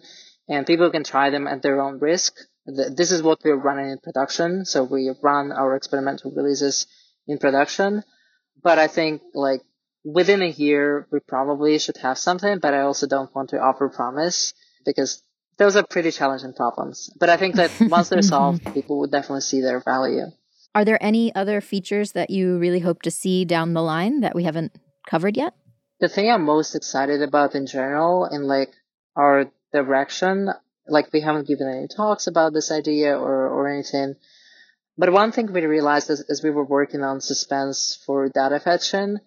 and 0.49 0.67
people 0.67 0.89
can 0.89 1.03
try 1.03 1.29
them 1.29 1.47
at 1.47 1.61
their 1.61 1.81
own 1.81 1.99
risk. 1.99 2.35
This 2.65 3.11
is 3.11 3.21
what 3.21 3.39
we're 3.43 3.55
running 3.55 3.91
in 3.91 3.99
production. 3.99 4.65
So 4.65 4.83
we 4.83 5.11
run 5.21 5.51
our 5.51 5.75
experimental 5.75 6.31
releases 6.31 6.87
in 7.27 7.37
production. 7.37 8.03
But 8.61 8.79
I 8.79 8.87
think 8.87 9.21
like 9.33 9.61
within 10.03 10.41
a 10.41 10.49
year, 10.49 11.07
we 11.11 11.19
probably 11.19 11.77
should 11.79 11.97
have 11.97 12.17
something, 12.17 12.59
but 12.59 12.73
I 12.73 12.81
also 12.81 13.07
don't 13.07 13.33
want 13.35 13.49
to 13.51 13.59
offer 13.59 13.89
promise 13.89 14.53
because 14.85 15.21
those 15.57 15.75
are 15.75 15.85
pretty 15.85 16.11
challenging 16.11 16.53
problems. 16.53 17.09
But 17.19 17.29
I 17.29 17.37
think 17.37 17.55
that 17.55 17.71
once 17.81 18.09
they're 18.09 18.21
solved, 18.35 18.73
people 18.73 18.99
would 18.99 19.11
definitely 19.11 19.41
see 19.41 19.61
their 19.61 19.79
value. 19.79 20.25
Are 20.75 20.85
there 20.85 21.01
any 21.01 21.33
other 21.35 21.61
features 21.61 22.13
that 22.13 22.29
you 22.29 22.57
really 22.57 22.79
hope 22.79 23.03
to 23.03 23.11
see 23.11 23.45
down 23.45 23.73
the 23.73 23.81
line 23.81 24.21
that 24.21 24.35
we 24.35 24.43
haven't 24.43 24.75
covered 25.07 25.37
yet? 25.37 25.53
The 25.99 26.09
thing 26.09 26.29
I'm 26.29 26.43
most 26.43 26.75
excited 26.75 27.21
about 27.21 27.55
in 27.55 27.67
general 27.67 28.25
in 28.25 28.43
like 28.43 28.73
our 29.15 29.51
direction, 29.71 30.49
like 30.87 31.13
we 31.13 31.21
haven't 31.21 31.47
given 31.47 31.67
any 31.67 31.87
talks 31.87 32.27
about 32.27 32.53
this 32.53 32.71
idea 32.71 33.17
or, 33.17 33.47
or 33.47 33.67
anything. 33.71 34.15
But 34.97 35.11
one 35.11 35.31
thing 35.31 35.51
we 35.51 35.65
realized 35.65 36.09
as, 36.09 36.21
as 36.29 36.43
we 36.43 36.49
were 36.49 36.65
working 36.65 37.03
on 37.03 37.21
suspense 37.21 37.99
for 38.05 38.29
data 38.29 38.59
fetching 38.59 39.17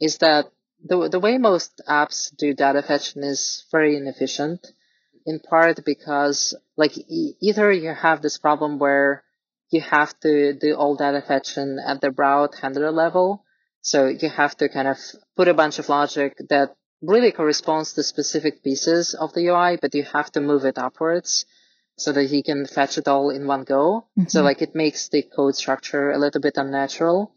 is 0.00 0.18
that 0.18 0.46
the, 0.84 1.08
the 1.08 1.20
way 1.20 1.38
most 1.38 1.80
apps 1.88 2.34
do 2.36 2.54
data 2.54 2.82
fetching 2.82 3.22
is 3.22 3.64
very 3.70 3.96
inefficient 3.96 4.66
in 5.24 5.38
part 5.38 5.84
because 5.84 6.56
like 6.76 6.98
e- 6.98 7.34
either 7.40 7.70
you 7.70 7.94
have 7.94 8.20
this 8.20 8.38
problem 8.38 8.78
where 8.78 9.22
you 9.72 9.80
have 9.80 10.18
to 10.20 10.52
do 10.54 10.74
all 10.74 10.96
data 10.96 11.22
fetching 11.26 11.78
at 11.84 12.00
the 12.00 12.10
route 12.10 12.54
handler 12.60 12.90
level. 12.90 13.44
So 13.80 14.06
you 14.06 14.28
have 14.28 14.56
to 14.58 14.68
kind 14.68 14.88
of 14.88 14.98
put 15.36 15.48
a 15.48 15.54
bunch 15.54 15.78
of 15.78 15.88
logic 15.88 16.36
that 16.48 16.76
really 17.00 17.32
corresponds 17.32 17.94
to 17.94 18.02
specific 18.02 18.62
pieces 18.62 19.14
of 19.14 19.32
the 19.32 19.46
UI, 19.48 19.78
but 19.80 19.94
you 19.94 20.04
have 20.04 20.30
to 20.32 20.40
move 20.40 20.64
it 20.64 20.78
upwards 20.78 21.44
so 21.96 22.12
that 22.12 22.24
you 22.26 22.42
can 22.42 22.66
fetch 22.66 22.96
it 22.98 23.08
all 23.08 23.30
in 23.30 23.46
one 23.46 23.64
go. 23.64 24.06
Mm-hmm. 24.18 24.28
So 24.28 24.42
like 24.42 24.62
it 24.62 24.74
makes 24.74 25.08
the 25.08 25.22
code 25.22 25.56
structure 25.56 26.10
a 26.10 26.18
little 26.18 26.40
bit 26.40 26.56
unnatural. 26.56 27.32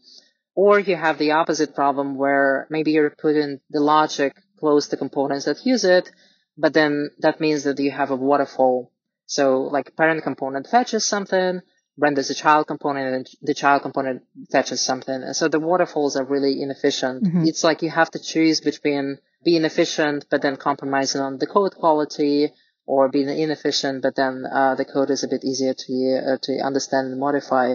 Or 0.54 0.78
you 0.78 0.96
have 0.96 1.18
the 1.18 1.32
opposite 1.32 1.74
problem 1.74 2.16
where 2.16 2.66
maybe 2.70 2.92
you're 2.92 3.10
putting 3.10 3.60
the 3.70 3.80
logic 3.80 4.34
close 4.58 4.88
to 4.88 4.96
components 4.96 5.44
that 5.44 5.66
use 5.66 5.84
it, 5.84 6.10
but 6.56 6.72
then 6.72 7.10
that 7.18 7.40
means 7.40 7.64
that 7.64 7.78
you 7.78 7.90
have 7.90 8.10
a 8.10 8.16
waterfall. 8.16 8.90
So 9.26 9.62
like 9.62 9.96
parent 9.96 10.22
component 10.22 10.66
fetches 10.66 11.04
something, 11.04 11.60
renders 11.98 12.30
a 12.30 12.34
child 12.34 12.66
component 12.66 13.14
and 13.14 13.28
the 13.42 13.54
child 13.54 13.82
component 13.82 14.22
fetches 14.50 14.80
something. 14.80 15.22
And 15.22 15.34
so 15.34 15.48
the 15.48 15.60
waterfalls 15.60 16.16
are 16.16 16.24
really 16.24 16.60
inefficient. 16.60 17.24
Mm-hmm. 17.24 17.44
It's 17.46 17.64
like 17.64 17.82
you 17.82 17.90
have 17.90 18.10
to 18.10 18.18
choose 18.18 18.60
between 18.60 19.18
being 19.44 19.64
efficient, 19.64 20.26
but 20.30 20.42
then 20.42 20.56
compromising 20.56 21.20
on 21.20 21.38
the 21.38 21.46
code 21.46 21.74
quality 21.74 22.52
or 22.86 23.08
being 23.08 23.28
inefficient, 23.28 24.02
but 24.02 24.14
then 24.14 24.44
uh, 24.50 24.74
the 24.74 24.84
code 24.84 25.10
is 25.10 25.24
a 25.24 25.28
bit 25.28 25.44
easier 25.44 25.74
to, 25.74 26.34
uh, 26.34 26.36
to 26.42 26.60
understand 26.64 27.08
and 27.08 27.20
modify. 27.20 27.74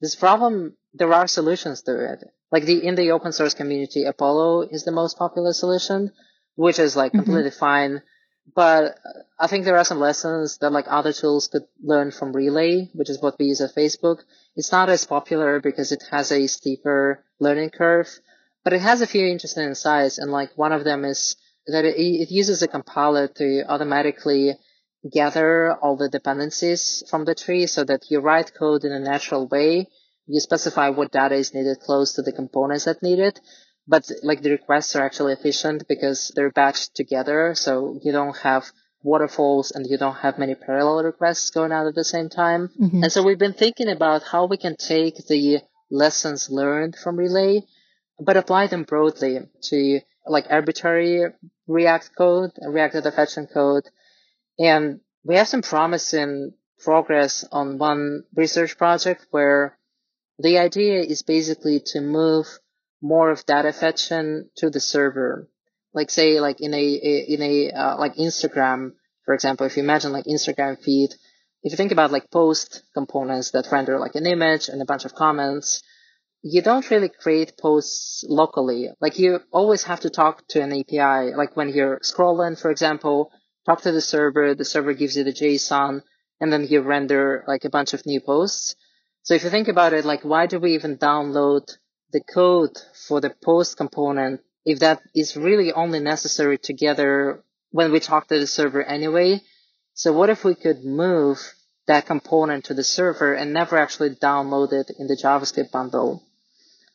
This 0.00 0.14
problem, 0.14 0.76
there 0.94 1.12
are 1.12 1.26
solutions 1.26 1.82
to 1.82 2.12
it. 2.12 2.24
Like 2.50 2.64
the, 2.64 2.84
in 2.84 2.94
the 2.94 3.10
open 3.10 3.32
source 3.32 3.54
community, 3.54 4.04
Apollo 4.04 4.68
is 4.70 4.84
the 4.84 4.92
most 4.92 5.18
popular 5.18 5.52
solution, 5.52 6.12
which 6.56 6.78
is 6.78 6.96
like 6.96 7.12
mm-hmm. 7.12 7.24
completely 7.24 7.50
fine 7.50 8.02
but 8.54 8.98
I 9.38 9.46
think 9.46 9.64
there 9.64 9.76
are 9.76 9.84
some 9.84 10.00
lessons 10.00 10.58
that 10.58 10.72
like 10.72 10.86
other 10.88 11.12
tools 11.12 11.48
could 11.48 11.64
learn 11.82 12.10
from 12.10 12.32
Relay, 12.32 12.90
which 12.94 13.10
is 13.10 13.20
what 13.20 13.38
we 13.38 13.46
use 13.46 13.60
at 13.60 13.74
Facebook. 13.74 14.20
It's 14.56 14.72
not 14.72 14.88
as 14.88 15.04
popular 15.04 15.60
because 15.60 15.92
it 15.92 16.02
has 16.10 16.32
a 16.32 16.46
steeper 16.46 17.24
learning 17.40 17.70
curve, 17.70 18.08
but 18.64 18.72
it 18.72 18.80
has 18.80 19.00
a 19.00 19.06
few 19.06 19.26
interesting 19.26 19.64
insights. 19.64 20.18
And 20.18 20.30
like 20.30 20.50
one 20.56 20.72
of 20.72 20.84
them 20.84 21.04
is 21.04 21.36
that 21.66 21.84
it, 21.84 21.96
it 21.98 22.30
uses 22.30 22.62
a 22.62 22.68
compiler 22.68 23.28
to 23.28 23.64
automatically 23.68 24.54
gather 25.12 25.72
all 25.74 25.96
the 25.96 26.08
dependencies 26.08 27.04
from 27.10 27.24
the 27.24 27.34
tree 27.34 27.66
so 27.66 27.84
that 27.84 28.10
you 28.10 28.20
write 28.20 28.54
code 28.54 28.84
in 28.84 28.92
a 28.92 28.98
natural 28.98 29.46
way. 29.46 29.88
You 30.26 30.40
specify 30.40 30.90
what 30.90 31.12
data 31.12 31.36
is 31.36 31.54
needed 31.54 31.80
close 31.80 32.14
to 32.14 32.22
the 32.22 32.32
components 32.32 32.84
that 32.84 33.02
need 33.02 33.18
it 33.18 33.40
but 33.88 34.10
like 34.22 34.42
the 34.42 34.50
requests 34.50 34.94
are 34.94 35.02
actually 35.02 35.32
efficient 35.32 35.88
because 35.88 36.30
they're 36.36 36.52
batched 36.52 36.92
together. 36.92 37.54
So 37.54 37.98
you 38.04 38.12
don't 38.12 38.36
have 38.38 38.70
waterfalls 39.02 39.70
and 39.70 39.86
you 39.88 39.96
don't 39.96 40.16
have 40.16 40.38
many 40.38 40.54
parallel 40.54 41.04
requests 41.04 41.50
going 41.50 41.72
out 41.72 41.86
at 41.86 41.94
the 41.94 42.04
same 42.04 42.28
time. 42.28 42.68
Mm-hmm. 42.78 43.02
And 43.02 43.10
so 43.10 43.22
we've 43.22 43.38
been 43.38 43.54
thinking 43.54 43.88
about 43.88 44.22
how 44.22 44.44
we 44.44 44.58
can 44.58 44.76
take 44.76 45.16
the 45.26 45.60
lessons 45.90 46.50
learned 46.50 46.96
from 46.96 47.16
Relay, 47.16 47.62
but 48.20 48.36
apply 48.36 48.66
them 48.66 48.82
broadly 48.82 49.38
to 49.70 50.00
like 50.26 50.44
arbitrary 50.50 51.24
React 51.66 52.10
code, 52.16 52.50
React 52.60 52.94
data 52.94 53.12
fetching 53.12 53.46
code. 53.46 53.84
And 54.58 55.00
we 55.24 55.36
have 55.36 55.48
some 55.48 55.62
promising 55.62 56.52
progress 56.78 57.44
on 57.50 57.78
one 57.78 58.24
research 58.34 58.76
project 58.76 59.26
where 59.30 59.78
the 60.38 60.58
idea 60.58 61.00
is 61.00 61.22
basically 61.22 61.80
to 61.86 62.00
move 62.00 62.46
more 63.00 63.30
of 63.30 63.46
data 63.46 63.72
fetching 63.72 64.48
to 64.56 64.70
the 64.70 64.80
server. 64.80 65.48
Like 65.94 66.10
say, 66.10 66.40
like 66.40 66.60
in 66.60 66.74
a, 66.74 66.94
in 66.94 67.42
a, 67.42 67.70
uh, 67.72 67.98
like 67.98 68.16
Instagram, 68.16 68.92
for 69.24 69.34
example, 69.34 69.66
if 69.66 69.76
you 69.76 69.82
imagine 69.82 70.12
like 70.12 70.24
Instagram 70.24 70.82
feed, 70.82 71.10
if 71.62 71.72
you 71.72 71.76
think 71.76 71.92
about 71.92 72.12
like 72.12 72.30
post 72.30 72.82
components 72.94 73.50
that 73.50 73.70
render 73.72 73.98
like 73.98 74.14
an 74.14 74.26
image 74.26 74.68
and 74.68 74.80
a 74.80 74.86
bunch 74.86 75.04
of 75.04 75.14
comments, 75.14 75.82
you 76.42 76.62
don't 76.62 76.88
really 76.90 77.08
create 77.08 77.58
posts 77.58 78.24
locally. 78.28 78.88
Like 79.00 79.18
you 79.18 79.40
always 79.52 79.84
have 79.84 80.00
to 80.00 80.10
talk 80.10 80.46
to 80.48 80.62
an 80.62 80.72
API. 80.72 81.34
Like 81.34 81.56
when 81.56 81.70
you're 81.70 81.98
scrolling, 82.00 82.60
for 82.60 82.70
example, 82.70 83.32
talk 83.66 83.82
to 83.82 83.92
the 83.92 84.00
server, 84.00 84.54
the 84.54 84.64
server 84.64 84.92
gives 84.92 85.16
you 85.16 85.24
the 85.24 85.32
JSON, 85.32 86.02
and 86.40 86.52
then 86.52 86.64
you 86.64 86.80
render 86.80 87.44
like 87.48 87.64
a 87.64 87.70
bunch 87.70 87.92
of 87.92 88.06
new 88.06 88.20
posts. 88.20 88.76
So 89.22 89.34
if 89.34 89.42
you 89.42 89.50
think 89.50 89.68
about 89.68 89.92
it, 89.92 90.04
like 90.04 90.24
why 90.24 90.46
do 90.46 90.60
we 90.60 90.74
even 90.74 90.96
download 90.96 91.76
the 92.12 92.20
code 92.20 92.76
for 93.06 93.20
the 93.20 93.30
post 93.30 93.76
component 93.76 94.40
if 94.64 94.80
that 94.80 95.00
is 95.14 95.36
really 95.36 95.72
only 95.72 95.98
necessary 95.98 96.58
together 96.58 97.42
when 97.70 97.90
we 97.90 98.00
talk 98.00 98.28
to 98.28 98.38
the 98.38 98.46
server 98.46 98.82
anyway. 98.82 99.40
So 99.94 100.12
what 100.12 100.30
if 100.30 100.44
we 100.44 100.54
could 100.54 100.84
move 100.84 101.38
that 101.86 102.06
component 102.06 102.66
to 102.66 102.74
the 102.74 102.84
server 102.84 103.32
and 103.32 103.54
never 103.54 103.78
actually 103.78 104.10
download 104.16 104.72
it 104.72 104.90
in 104.98 105.06
the 105.06 105.16
JavaScript 105.16 105.70
bundle? 105.70 106.22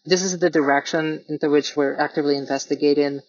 This 0.05 0.21
is 0.21 0.37
the 0.37 0.51
direction 0.51 1.25
into 1.27 1.49
which 1.49 1.75
we're 1.75 1.97
actively 1.97 2.37
investigating. 2.37 3.21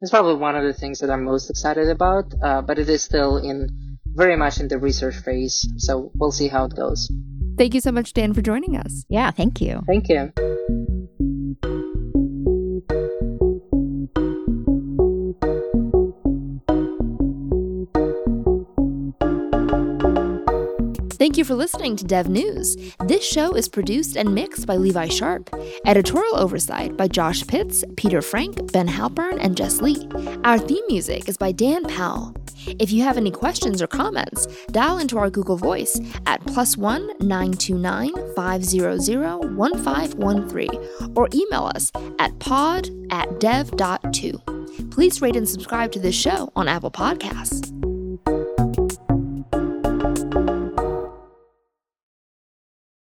It's 0.00 0.10
probably 0.10 0.36
one 0.36 0.54
of 0.54 0.64
the 0.64 0.72
things 0.72 1.00
that 1.00 1.10
I'm 1.10 1.24
most 1.24 1.50
excited 1.50 1.88
about, 1.88 2.32
uh, 2.42 2.62
but 2.62 2.78
it 2.78 2.88
is 2.88 3.02
still 3.02 3.38
in 3.38 3.98
very 4.06 4.36
much 4.36 4.60
in 4.60 4.68
the 4.68 4.78
research 4.78 5.16
phase. 5.16 5.68
So 5.78 6.12
we'll 6.14 6.32
see 6.32 6.48
how 6.48 6.66
it 6.66 6.76
goes. 6.76 7.10
Thank 7.58 7.74
you 7.74 7.80
so 7.80 7.92
much, 7.92 8.12
Dan, 8.12 8.32
for 8.34 8.40
joining 8.40 8.76
us. 8.76 9.04
Yeah, 9.08 9.30
thank 9.32 9.60
you. 9.60 9.82
Thank 9.86 10.08
you. 10.08 10.98
Thank 21.20 21.36
you 21.36 21.44
for 21.44 21.54
listening 21.54 21.96
to 21.96 22.04
Dev 22.06 22.30
News. 22.30 22.78
This 23.04 23.22
show 23.22 23.52
is 23.52 23.68
produced 23.68 24.16
and 24.16 24.34
mixed 24.34 24.66
by 24.66 24.76
Levi 24.76 25.08
Sharpe. 25.08 25.50
Editorial 25.84 26.40
oversight 26.40 26.96
by 26.96 27.08
Josh 27.08 27.44
Puetz, 27.44 27.84
Peter 27.98 28.22
Frank, 28.22 28.72
Ben 28.72 28.88
Halpern, 28.88 29.36
and 29.38 29.54
Jess 29.54 29.82
Lee. 29.82 30.08
Our 30.44 30.58
theme 30.58 30.82
music 30.88 31.28
is 31.28 31.36
by 31.36 31.52
Dan 31.52 31.84
Powell. 31.84 32.34
If 32.78 32.90
you 32.90 33.02
have 33.02 33.18
any 33.18 33.30
questions 33.30 33.82
or 33.82 33.86
comments, 33.86 34.46
dial 34.68 34.96
into 34.96 35.18
our 35.18 35.28
Google 35.28 35.58
Voice 35.58 36.00
at 36.24 36.40
plus 36.46 36.78
one 36.78 37.06
929 37.20 38.12
500 38.34 39.56
1513 39.58 40.70
or 41.14 41.28
email 41.34 41.64
us 41.64 41.92
at 42.18 42.38
pod 42.38 42.88
at 43.10 43.38
dev.to. 43.40 44.38
Please 44.90 45.20
rate 45.20 45.36
and 45.36 45.46
subscribe 45.46 45.92
to 45.92 45.98
this 45.98 46.14
show 46.14 46.50
on 46.56 46.66
Apple 46.66 46.90
Podcasts. 46.90 47.79